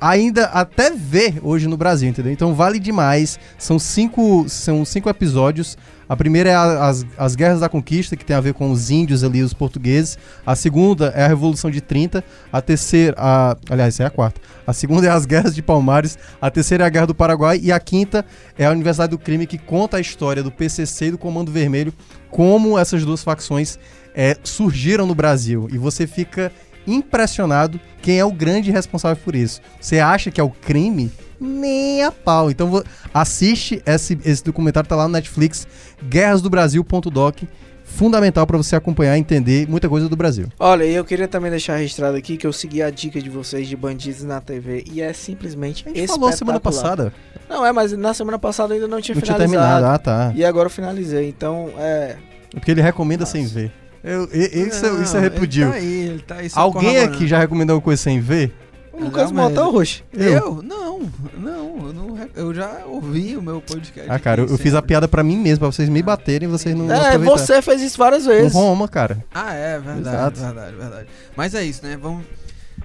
ainda 0.00 0.46
até 0.46 0.90
ver 0.90 1.38
hoje 1.42 1.66
no 1.68 1.76
Brasil, 1.76 2.08
entendeu? 2.08 2.32
Então 2.32 2.54
vale 2.54 2.78
demais. 2.78 3.38
São 3.58 3.78
cinco, 3.78 4.46
são 4.48 4.84
cinco 4.84 5.08
episódios. 5.08 5.76
A 6.08 6.16
primeira 6.16 6.50
é 6.50 6.54
a- 6.54 6.88
as, 6.88 7.06
as 7.16 7.36
Guerras 7.36 7.60
da 7.60 7.68
Conquista, 7.68 8.16
que 8.16 8.24
tem 8.24 8.34
a 8.34 8.40
ver 8.40 8.52
com 8.54 8.70
os 8.72 8.90
índios 8.90 9.22
ali, 9.22 9.42
os 9.42 9.54
portugueses. 9.54 10.18
A 10.44 10.56
segunda 10.56 11.12
é 11.14 11.22
a 11.24 11.28
Revolução 11.28 11.70
de 11.70 11.80
30. 11.80 12.24
A 12.52 12.60
terceira, 12.60 13.14
a, 13.16 13.56
aliás, 13.70 14.00
é 14.00 14.04
a 14.06 14.10
quarta. 14.10 14.40
A 14.66 14.72
segunda 14.72 15.06
é 15.06 15.10
as 15.10 15.24
Guerras 15.24 15.54
de 15.54 15.62
Palmares. 15.62 16.18
A 16.42 16.50
terceira 16.50 16.82
é 16.82 16.86
a 16.86 16.90
Guerra 16.90 17.06
do 17.06 17.14
Paraguai. 17.14 17.60
E 17.62 17.70
a 17.70 17.78
quinta 17.78 18.24
é 18.58 18.66
a 18.66 18.70
Universidade 18.72 19.10
do 19.10 19.18
Crime, 19.18 19.46
que 19.46 19.56
conta 19.58 19.98
a 19.98 20.00
história 20.00 20.42
do 20.42 20.50
PCC 20.50 21.06
e 21.06 21.10
do 21.12 21.18
Comando 21.18 21.52
Vermelho, 21.52 21.92
como 22.28 22.76
essas 22.76 23.04
duas 23.04 23.22
facções 23.22 23.78
é, 24.12 24.36
surgiram 24.42 25.06
no 25.06 25.14
Brasil. 25.14 25.68
E 25.70 25.78
você 25.78 26.08
fica 26.08 26.50
impressionado 26.86 27.80
quem 28.02 28.18
é 28.18 28.24
o 28.24 28.32
grande 28.32 28.70
responsável 28.70 29.22
por 29.22 29.34
isso. 29.34 29.60
Você 29.80 29.98
acha 29.98 30.30
que 30.30 30.40
é 30.40 30.44
o 30.44 30.50
crime? 30.50 31.10
Nem 31.40 32.02
a 32.04 32.12
pau. 32.12 32.50
Então 32.50 32.82
assiste 33.14 33.82
esse, 33.86 34.18
esse 34.24 34.44
documentário, 34.44 34.88
tá 34.88 34.96
lá 34.96 35.04
no 35.04 35.12
Netflix, 35.12 35.66
guerrasdobrasil.doc. 36.08 37.42
Fundamental 37.84 38.46
pra 38.46 38.56
você 38.56 38.76
acompanhar 38.76 39.16
e 39.16 39.20
entender 39.20 39.68
muita 39.68 39.88
coisa 39.88 40.08
do 40.08 40.14
Brasil. 40.14 40.46
Olha, 40.60 40.84
e 40.84 40.94
eu 40.94 41.04
queria 41.04 41.26
também 41.26 41.50
deixar 41.50 41.74
registrado 41.76 42.16
aqui 42.16 42.36
que 42.36 42.46
eu 42.46 42.52
segui 42.52 42.80
a 42.80 42.88
dica 42.88 43.20
de 43.20 43.28
vocês 43.28 43.66
de 43.66 43.76
bandidos 43.76 44.22
na 44.22 44.40
TV 44.40 44.84
e 44.92 45.00
é 45.02 45.12
simplesmente 45.12 45.84
A 45.88 45.92
gente 45.92 46.06
falou 46.06 46.30
semana 46.30 46.60
passada. 46.60 47.12
Não, 47.48 47.66
é, 47.66 47.72
mas 47.72 47.90
na 47.92 48.14
semana 48.14 48.38
passada 48.38 48.74
eu 48.74 48.76
ainda 48.76 48.86
não 48.86 49.00
tinha 49.00 49.16
Não 49.16 49.22
tinha 49.22 49.34
finalizado. 49.34 49.66
terminado. 49.66 49.86
Ah, 49.86 49.98
tá. 49.98 50.32
E 50.36 50.44
agora 50.44 50.66
eu 50.66 50.70
finalizei, 50.70 51.28
então 51.28 51.68
é. 51.78 52.14
Porque 52.52 52.70
ele 52.70 52.80
recomenda 52.80 53.26
sem 53.26 53.44
ver. 53.44 53.72
Eu, 54.02 54.24
isso, 54.32 54.86
eu- 54.86 55.02
isso 55.02 55.16
eu 55.16 55.20
Não, 55.22 55.28
repudio. 55.30 55.64
Ele 55.64 55.72
tá 55.72 55.76
aí, 55.76 56.08
ele 56.08 56.18
tá 56.20 56.34
aí 56.36 56.50
Alguém 56.54 56.98
aqui 57.00 57.26
já 57.26 57.38
recomendou 57.38 57.74
alguma 57.74 57.84
coisa 57.84 58.02
sem 58.02 58.20
ver? 58.20 58.52
O 58.92 59.04
Lucas 59.04 59.30
Não, 59.30 59.42
mas- 59.44 59.54
Mota, 59.54 59.64
Roxo. 59.70 60.02
Eu? 60.12 60.62
Não, 60.62 61.00
não, 61.38 61.86
eu 61.86 61.92
não. 61.92 62.10
Eu 62.34 62.54
já 62.54 62.82
ouvi 62.86 63.36
o 63.36 63.42
meu 63.42 63.60
podcast. 63.60 64.10
Ah, 64.10 64.18
cara, 64.18 64.42
eu, 64.42 64.46
eu 64.48 64.58
fiz 64.58 64.74
a 64.74 64.82
piada 64.82 65.06
pra 65.08 65.22
mim 65.22 65.36
mesmo, 65.38 65.60
pra 65.60 65.68
vocês 65.72 65.88
me 65.88 66.02
baterem 66.02 66.48
e 66.48 66.50
vocês 66.50 66.74
não 66.74 66.86
não 66.86 66.94
É, 66.94 67.16
você 67.18 67.60
fez 67.62 67.80
isso 67.82 67.96
várias 67.98 68.26
vezes. 68.26 68.52
Roma, 68.52 68.88
cara. 68.88 69.24
Ah, 69.34 69.52
é, 69.54 69.78
verdade, 69.78 70.00
Exato. 70.16 70.40
verdade, 70.40 70.76
verdade. 70.76 71.06
Mas 71.36 71.54
é 71.54 71.62
isso, 71.64 71.84
né? 71.84 71.96
Vamos. 72.00 72.24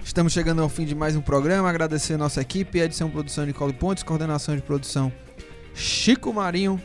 Estamos 0.04 0.32
chegando 0.32 0.62
ao 0.62 0.68
fim 0.68 0.84
de 0.84 0.94
mais 0.94 1.16
um 1.16 1.20
programa. 1.20 1.68
Agradecer 1.68 2.14
a 2.14 2.18
nossa 2.18 2.40
equipe, 2.40 2.78
edição 2.78 3.10
produção 3.10 3.44
Nicole 3.44 3.72
Pontes, 3.72 4.02
coordenação 4.02 4.54
de 4.54 4.62
produção 4.62 5.12
Chico 5.74 6.32
Marinho, 6.32 6.80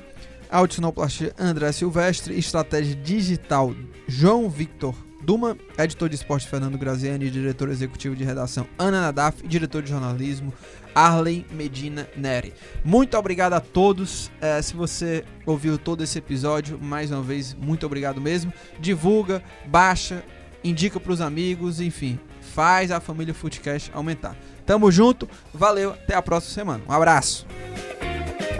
audicionoplastia 0.52 1.34
André 1.40 1.72
Silvestre, 1.72 2.38
estratégia 2.38 2.96
digital 2.96 3.74
João 4.08 4.50
Victor 4.50 4.94
Duma, 5.24 5.56
editor 5.78 6.10
de 6.10 6.16
esporte 6.16 6.48
Fernando 6.48 6.78
Graziani, 6.78 7.30
diretor 7.30 7.70
executivo 7.70 8.16
de 8.16 8.24
redação 8.24 8.68
Ana 8.78 9.02
Nadaf 9.02 9.44
e 9.44 9.48
diretor 9.48 9.84
de 9.84 9.90
jornalismo 9.90 10.52
Arlen 10.96 11.46
Medina 11.52 12.08
Neri. 12.16 12.54
Muito 12.84 13.16
obrigado 13.18 13.54
a 13.54 13.60
todos. 13.60 14.32
Eh, 14.42 14.62
se 14.62 14.74
você 14.74 15.24
ouviu 15.46 15.78
todo 15.78 16.04
esse 16.04 16.18
episódio, 16.18 16.80
mais 16.82 17.12
uma 17.12 17.22
vez, 17.22 17.54
muito 17.54 17.86
obrigado 17.86 18.20
mesmo. 18.20 18.52
Divulga, 18.80 19.44
baixa, 19.68 20.24
indica 20.64 21.00
pros 21.00 21.22
amigos, 21.22 21.80
enfim, 21.80 22.20
faz 22.42 22.92
a 22.92 23.00
família 23.00 23.34
Footcast 23.34 23.92
aumentar. 23.94 24.36
Tamo 24.66 24.92
junto, 24.92 25.30
valeu, 25.54 25.92
até 25.92 26.16
a 26.16 26.22
próxima 26.22 26.54
semana. 26.54 26.84
Um 26.88 26.92
abraço. 26.92 27.46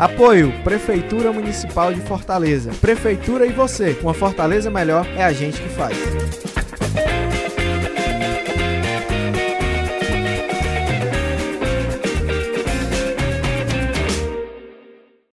Apoio 0.02 0.52
Prefeitura 0.64 1.32
Municipal 1.32 1.94
de 1.94 2.02
Fortaleza. 2.02 2.72
Prefeitura 2.82 3.46
e 3.46 3.52
você. 3.52 3.96
Uma 4.02 4.16
Fortaleza 4.16 4.68
melhor 4.72 5.06
é 5.16 5.24
a 5.24 5.32
gente 5.32 5.62
que 5.62 5.70
faz. 5.70 5.96